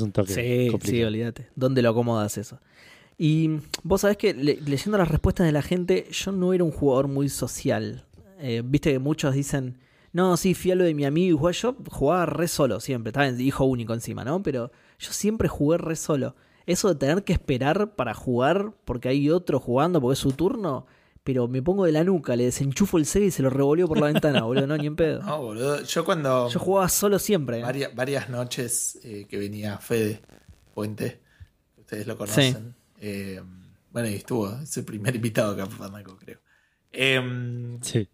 [0.02, 0.34] un toque.
[0.34, 1.48] Sí, sí, olvídate.
[1.56, 2.60] ¿Dónde lo acomodas eso?
[3.18, 7.08] Y vos sabés que leyendo las respuestas de la gente, yo no era un jugador
[7.08, 8.06] muy social.
[8.40, 9.78] Eh, viste que muchos dicen,
[10.14, 13.28] no, sí, fui a lo de mi amigo y Yo jugaba re solo siempre, estaba
[13.28, 14.42] en hijo único encima, ¿no?
[14.42, 16.36] Pero yo siempre jugué re solo.
[16.66, 20.86] Eso de tener que esperar para jugar porque hay otro jugando porque es su turno,
[21.24, 24.00] pero me pongo de la nuca, le desenchufo el Sega y se lo revolvió por
[24.00, 25.22] la ventana, boludo, no, ni en pedo.
[25.24, 26.50] No, boludo, yo cuando...
[26.50, 27.62] Yo jugaba solo siempre.
[27.62, 30.22] Varias, varias noches eh, que venía Fede
[30.74, 31.22] Puente,
[31.78, 32.76] ustedes lo conocen.
[33.00, 33.42] Eh,
[33.92, 36.40] bueno, y estuvo, es el primer invitado acá por creo.
[36.92, 38.08] Em, sí.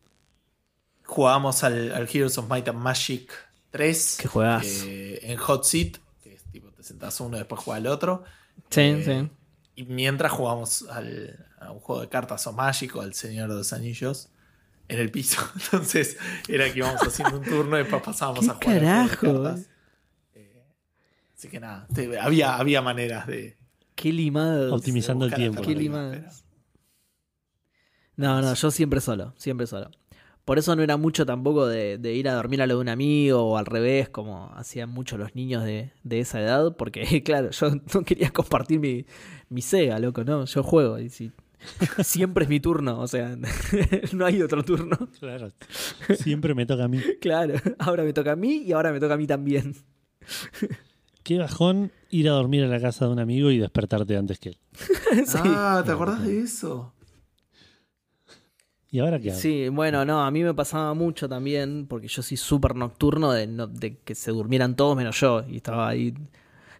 [1.14, 3.31] Jugábamos al, Heroes of Might and Magic
[3.69, 4.18] 3.
[4.19, 4.84] ¿Qué juegas?
[4.88, 8.23] Eh, en Hot Seat, que es tipo, te sentás uno, después juega el otro.
[8.72, 9.30] Sí, sí
[9.76, 13.73] Y mientras jugamos al, a un juego de cartas o mágico, al Señor de los
[13.73, 14.30] Anillos,
[14.88, 15.40] en el piso.
[15.65, 16.18] Entonces
[16.48, 18.80] era que íbamos haciendo un turno y después pasábamos a jugar.
[18.80, 19.56] Carajo.
[20.34, 20.64] Eh,
[21.38, 21.85] así que nada,
[22.22, 23.56] había, había maneras de.
[23.94, 24.73] Qué limados.
[24.73, 25.61] Optimizando el tiempo.
[25.61, 26.44] Qué limados.
[28.15, 29.91] No, no, yo siempre solo, siempre solo.
[30.45, 33.41] Por eso no era mucho tampoco de, ir a dormir a lo de un amigo
[33.41, 38.03] o al revés, como hacían muchos los niños de, esa edad, porque claro, yo no
[38.03, 39.06] quería compartir mi,
[39.49, 40.45] mi Sega, loco, ¿no?
[40.45, 41.32] Yo juego y si
[42.03, 43.38] siempre es mi turno, o sea,
[44.14, 44.98] no hay otro turno.
[45.20, 45.52] Claro,
[46.18, 46.99] siempre me toca a mí.
[47.22, 49.76] Claro, ahora me toca a mí y ahora me toca a mí también.
[51.24, 54.49] Qué bajón ir a dormir a la casa de un amigo y despertarte antes que
[54.49, 54.57] él.
[55.36, 56.94] Ah, ¿te acordás de eso?
[58.94, 59.40] ¿Y ahora qué hago?
[59.41, 63.98] Sí, bueno, no, a mí me pasaba mucho también, porque yo soy súper nocturno de,
[64.06, 66.14] que se durmieran todos menos yo, y estaba ahí,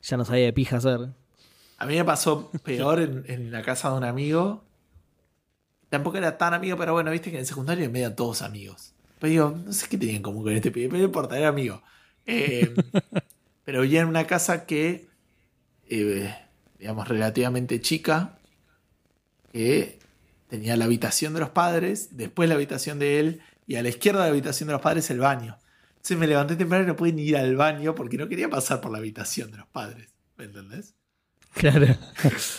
[0.02, 1.10] ya no sabía de pija hacer.
[1.78, 4.64] A mí me pasó peor en la casa de un amigo,
[5.94, 8.96] Tampoco era tan amigo, pero bueno, viste que en el secundario me medio todos amigos.
[9.20, 11.50] Pero digo, no sé qué tenían en común con este pibe, pero no importa, era
[11.50, 11.84] amigo.
[12.26, 12.74] Eh,
[13.64, 15.06] pero vivía en una casa que,
[15.88, 16.36] eh,
[16.80, 18.40] digamos, relativamente chica,
[19.52, 20.00] que
[20.54, 24.20] tenía la habitación de los padres, después la habitación de él, y a la izquierda
[24.20, 25.58] de la habitación de los padres el baño.
[25.96, 28.80] Entonces me levanté temprano y no pude ni ir al baño porque no quería pasar
[28.80, 30.14] por la habitación de los padres.
[30.38, 30.94] ¿Me entendés?
[31.56, 31.88] Claro.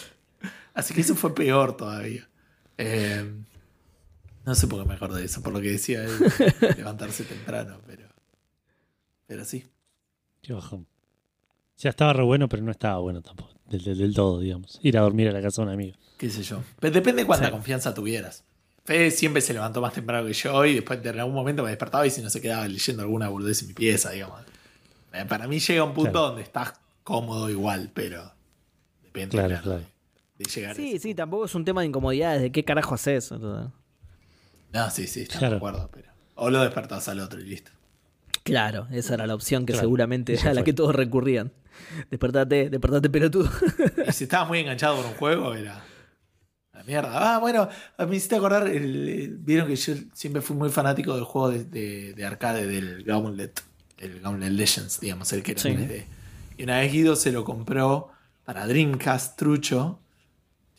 [0.75, 2.29] Así que eso fue peor todavía.
[2.79, 3.33] Eh,
[4.45, 6.19] no sé por qué me acuerdo de eso, por lo que decía él,
[6.77, 8.09] levantarse temprano, pero,
[9.29, 9.69] pero sí.
[10.43, 10.89] Qué bajón.
[11.77, 14.79] Ya estaba re bueno, pero no estaba bueno tampoco, del, todo, digamos.
[14.83, 15.97] Ir a dormir a la casa de un amigo.
[16.19, 16.63] Qué sé yo.
[16.81, 18.45] Pero depende de cuánta confianza tuvieras.
[18.85, 22.07] Fede siempre se levantó más temprano que yo y después en algún momento me despertaba
[22.07, 24.43] y si no se quedaba leyendo alguna boludez en mi pieza, digamos.
[25.13, 28.31] Eh, para mí llega un punto donde estás cómodo igual, pero
[29.03, 29.39] depende.
[29.39, 29.95] Claro, claro
[30.49, 33.31] sí, sí, tampoco es un tema de incomodidad, de qué carajo haces.
[33.33, 33.73] No,
[34.91, 36.09] sí, sí, está de acuerdo, pero.
[36.37, 37.71] O lo despertás al otro y listo.
[38.43, 41.53] Claro, esa era la opción que seguramente era la que todos recurrían.
[42.11, 43.51] Despertate, despertate pelotudo.
[44.07, 45.85] y si estabas muy enganchado con un juego, era.
[46.73, 47.35] La mierda.
[47.35, 47.69] Ah, bueno,
[47.99, 48.69] me hiciste acordar.
[48.69, 53.63] Vieron que yo siempre fui muy fanático del juego de, arcade del Gauntlet.
[53.97, 56.05] El Gauntlet Legends, digamos, el que era
[56.57, 58.11] Y una vez Guido se lo compró
[58.45, 60.01] para Dreamcast trucho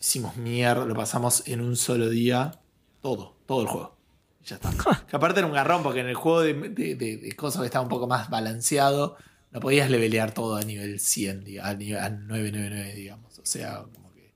[0.06, 2.60] hicimos mierda, lo pasamos en un solo día,
[3.02, 3.96] todo, todo el juego.
[4.42, 4.72] Y ya está.
[5.08, 8.06] que aparte era un garrón, porque en el juego de, cosas que estaba un poco
[8.06, 9.18] más balanceado,
[9.56, 13.40] no podías levelear todo a nivel 100, a nivel 999, digamos.
[13.40, 14.34] O sea, como que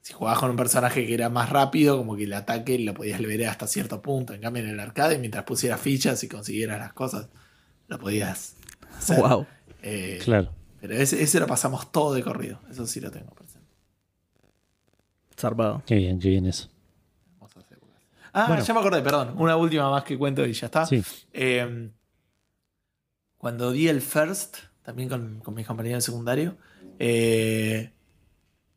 [0.00, 3.20] si jugabas con un personaje que era más rápido, como que el ataque lo podías
[3.20, 4.32] levelear hasta cierto punto.
[4.32, 7.30] En cambio, en el arcade, mientras pusieras fichas y consiguieras las cosas,
[7.88, 8.54] lo podías
[8.96, 9.20] hacer.
[9.20, 9.44] Wow.
[9.82, 10.52] Eh, claro.
[10.80, 12.60] Pero ese, ese, lo pasamos todo de corrido.
[12.70, 13.34] Eso sí lo tengo.
[15.36, 15.82] Zarpado.
[15.84, 16.70] Qué bien, qué bien eso.
[18.32, 19.34] Ah, ya me acordé, perdón.
[19.36, 20.88] Una última más que cuento y ya está.
[21.32, 21.90] Eh,
[23.40, 26.56] cuando di el first, también con, mis compañeros de secundario,
[26.98, 27.90] eh,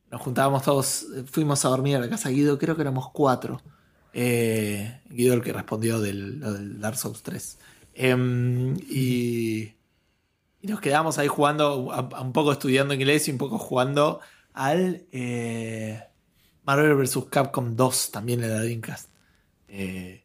[0.09, 3.61] nos juntábamos todos, fuimos a dormir a la casa de Guido, creo que éramos cuatro.
[4.13, 7.59] Eh, Guido el que respondió del, Dark Souls 3.
[7.93, 9.73] Em, y,
[10.61, 14.21] nos quedamos ahí jugando, un poco estudiando inglés y un poco jugando
[14.53, 15.05] al...
[16.65, 17.25] Marvel vs.
[17.29, 19.09] Capcom 2 también le da Dreamcast.
[19.67, 20.23] Eh,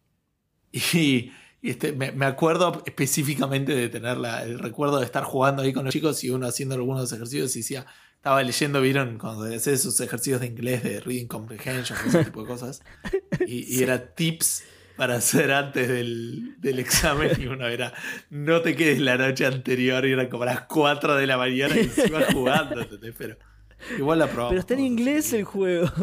[1.60, 5.92] y, este, me, acuerdo específicamente de tener el recuerdo de estar jugando ahí con los
[5.92, 10.40] chicos y uno haciendo algunos ejercicios y decía, estaba leyendo, vieron, cuando hacía esos ejercicios
[10.40, 12.82] de inglés de reading comprehension, ese tipo de cosas.
[13.46, 14.64] Y, era tips
[14.96, 17.92] para hacer antes del, examen y uno era,
[18.30, 21.88] no te quedes la noche anterior y eran como las 4 de la mañana y
[21.88, 23.14] se iba jugando, ¿entendés?
[23.16, 23.36] Pero
[23.96, 24.50] Igual la probamos.
[24.50, 25.90] Pero está en inglés el juego.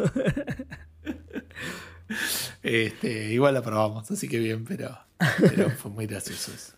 [2.61, 4.95] Este, igual la probamos, así que bien, pero,
[5.77, 6.74] fue muy gracioso eso.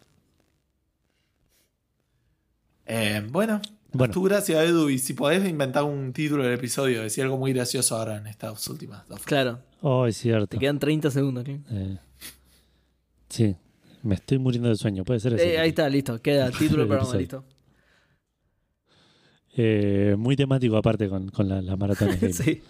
[2.85, 4.13] Eh, bueno, bueno.
[4.13, 4.89] tu gracias, Edu.
[4.89, 8.67] Y si podés inventar un título del episodio, decir algo muy gracioso ahora en estas
[8.69, 9.21] últimas dos.
[9.23, 9.59] Claro.
[9.81, 10.47] Oh, es cierto.
[10.47, 11.45] Te quedan 30 segundos.
[11.47, 11.97] Eh,
[13.29, 13.55] sí,
[14.03, 15.03] me estoy muriendo de sueño.
[15.03, 15.43] Puede ser eso.
[15.43, 16.21] Eh, ahí está, listo.
[16.21, 17.43] Queda el título del programa, listo.
[19.55, 22.35] Eh, muy temático aparte con, con la, las maratones.
[22.37, 22.61] sí.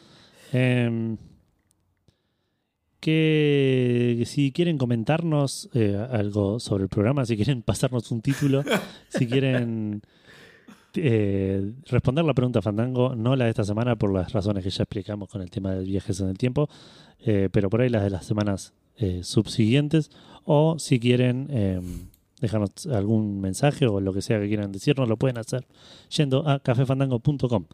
[2.99, 8.63] Que si quieren comentarnos eh, algo sobre el programa, si quieren pasarnos un título,
[9.09, 10.01] si quieren
[10.95, 14.83] eh, responder la pregunta Fandango, no la de esta semana por las razones que ya
[14.83, 16.69] explicamos con el tema de viajes en el tiempo,
[17.51, 18.73] pero por ahí las de las semanas
[19.21, 20.09] subsiguientes,
[20.45, 22.07] o si quieren em,
[22.39, 25.65] dejarnos algún mensaje o lo que sea que quieran decirnos, lo pueden hacer
[26.15, 27.65] yendo a cafefandango.com.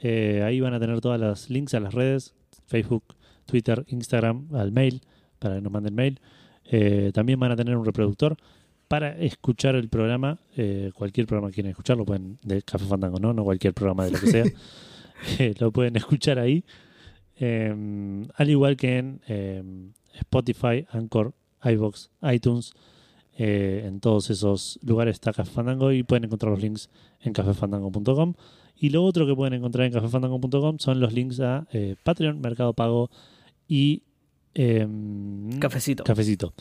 [0.00, 2.34] Eh, ahí van a tener todas las links a las redes,
[2.66, 3.04] Facebook,
[3.48, 5.02] Twitter, Instagram, al mail,
[5.38, 6.20] para que nos manden mail.
[6.64, 8.36] Eh, también van a tener un reproductor
[8.86, 13.32] para escuchar el programa, eh, cualquier programa que quieran escucharlo, pueden, de Café Fandango, ¿no?
[13.32, 14.44] No cualquier programa de lo que sea.
[15.40, 16.64] Eh, lo pueden escuchar ahí.
[17.40, 19.62] Eh, al igual que en eh,
[20.14, 22.72] Spotify, Anchor, iBox, iTunes,
[23.36, 28.34] eh, en todos esos lugares está Café Fandango y pueden encontrar los links en cafefandango.com.
[28.76, 31.66] Y lo otro que pueden encontrar en cafefandango.com son los links a
[32.04, 33.10] Patreon, Mercado Pago
[33.68, 34.02] y
[34.54, 36.02] em, Cafecito.
[36.04, 36.54] Cafecito.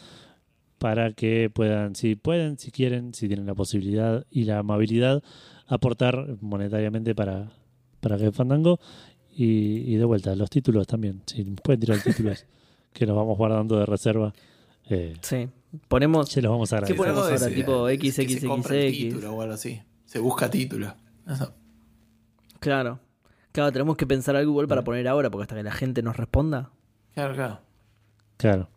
[0.78, 5.24] Para que puedan, si pueden, si quieren, si tienen la posibilidad y la amabilidad,
[5.66, 7.52] aportar monetariamente para,
[8.00, 8.80] para Café Fandango.
[9.36, 11.22] Y, y de vuelta, los títulos también.
[11.26, 12.46] Si pueden tirar títulos
[12.94, 14.34] que los vamos guardando de reserva,
[14.90, 15.48] eh, Sí.
[15.88, 16.30] Ponemos.
[16.30, 16.98] se los vamos a ¿Qué agradecer.
[16.98, 17.56] ponemos Algo de ahora?
[17.56, 19.04] Tipo que se compra el XXXX.
[19.14, 19.82] título o algo así.
[20.06, 20.94] Se busca título.
[21.28, 21.54] Eso.
[22.60, 23.00] Claro.
[23.52, 26.16] Claro, tenemos que pensar algo igual para poner ahora, porque hasta que la gente nos
[26.18, 26.72] responda.
[27.18, 27.60] Claro, claro.
[28.38, 28.70] Claro.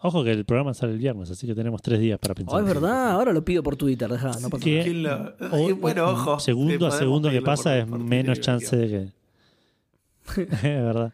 [0.00, 2.56] Ojo que el programa sale el viernes, así que tenemos tres días para pensar.
[2.56, 4.72] Oh, es verdad, ahora lo pido por Twitter, deja, no pasa ¿Qué?
[4.72, 4.84] nada.
[4.84, 6.40] ¿Quién lo- O- Ay, bueno, ojo.
[6.40, 10.40] Segundo a segundo que pasa por- es por menos Twitter, chance de que.
[10.42, 11.12] es verdad.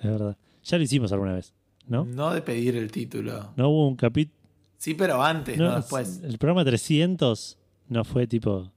[0.00, 0.36] Es verdad.
[0.64, 1.54] Ya lo hicimos alguna vez,
[1.86, 2.04] ¿no?
[2.04, 3.52] No de pedir el título.
[3.56, 4.36] No hubo un capítulo.
[4.76, 6.20] Sí, pero antes, no, después.
[6.22, 7.56] El programa 300
[7.88, 8.70] no fue tipo.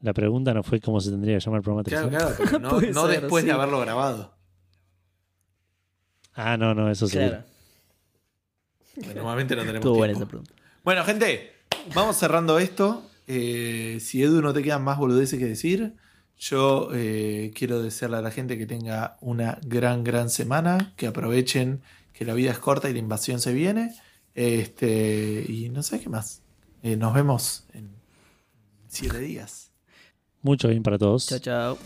[0.00, 2.36] La pregunta no fue cómo se tendría que llamar el programa Claro, 300.
[2.36, 3.46] claro, pero no, Puede no ser, después sí.
[3.48, 4.35] de haberlo grabado.
[6.36, 7.16] Ah, no, no, eso sí.
[7.16, 7.42] Claro.
[9.14, 10.44] Normalmente no tenemos Estuvo buena esa tiempo.
[10.44, 10.52] pregunta.
[10.84, 11.52] Bueno, gente,
[11.94, 13.02] vamos cerrando esto.
[13.26, 15.94] Eh, si Edu no te quedan más boludeces que decir,
[16.38, 21.82] yo eh, quiero desearle a la gente que tenga una gran, gran semana, que aprovechen
[22.12, 23.94] que la vida es corta y la invasión se viene.
[24.34, 26.42] Este, y no sé qué más.
[26.82, 27.90] Eh, nos vemos en
[28.88, 29.72] siete días.
[30.42, 31.26] Mucho bien para todos.
[31.26, 31.78] Chao, chao.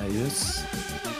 [0.00, 1.11] Adiós.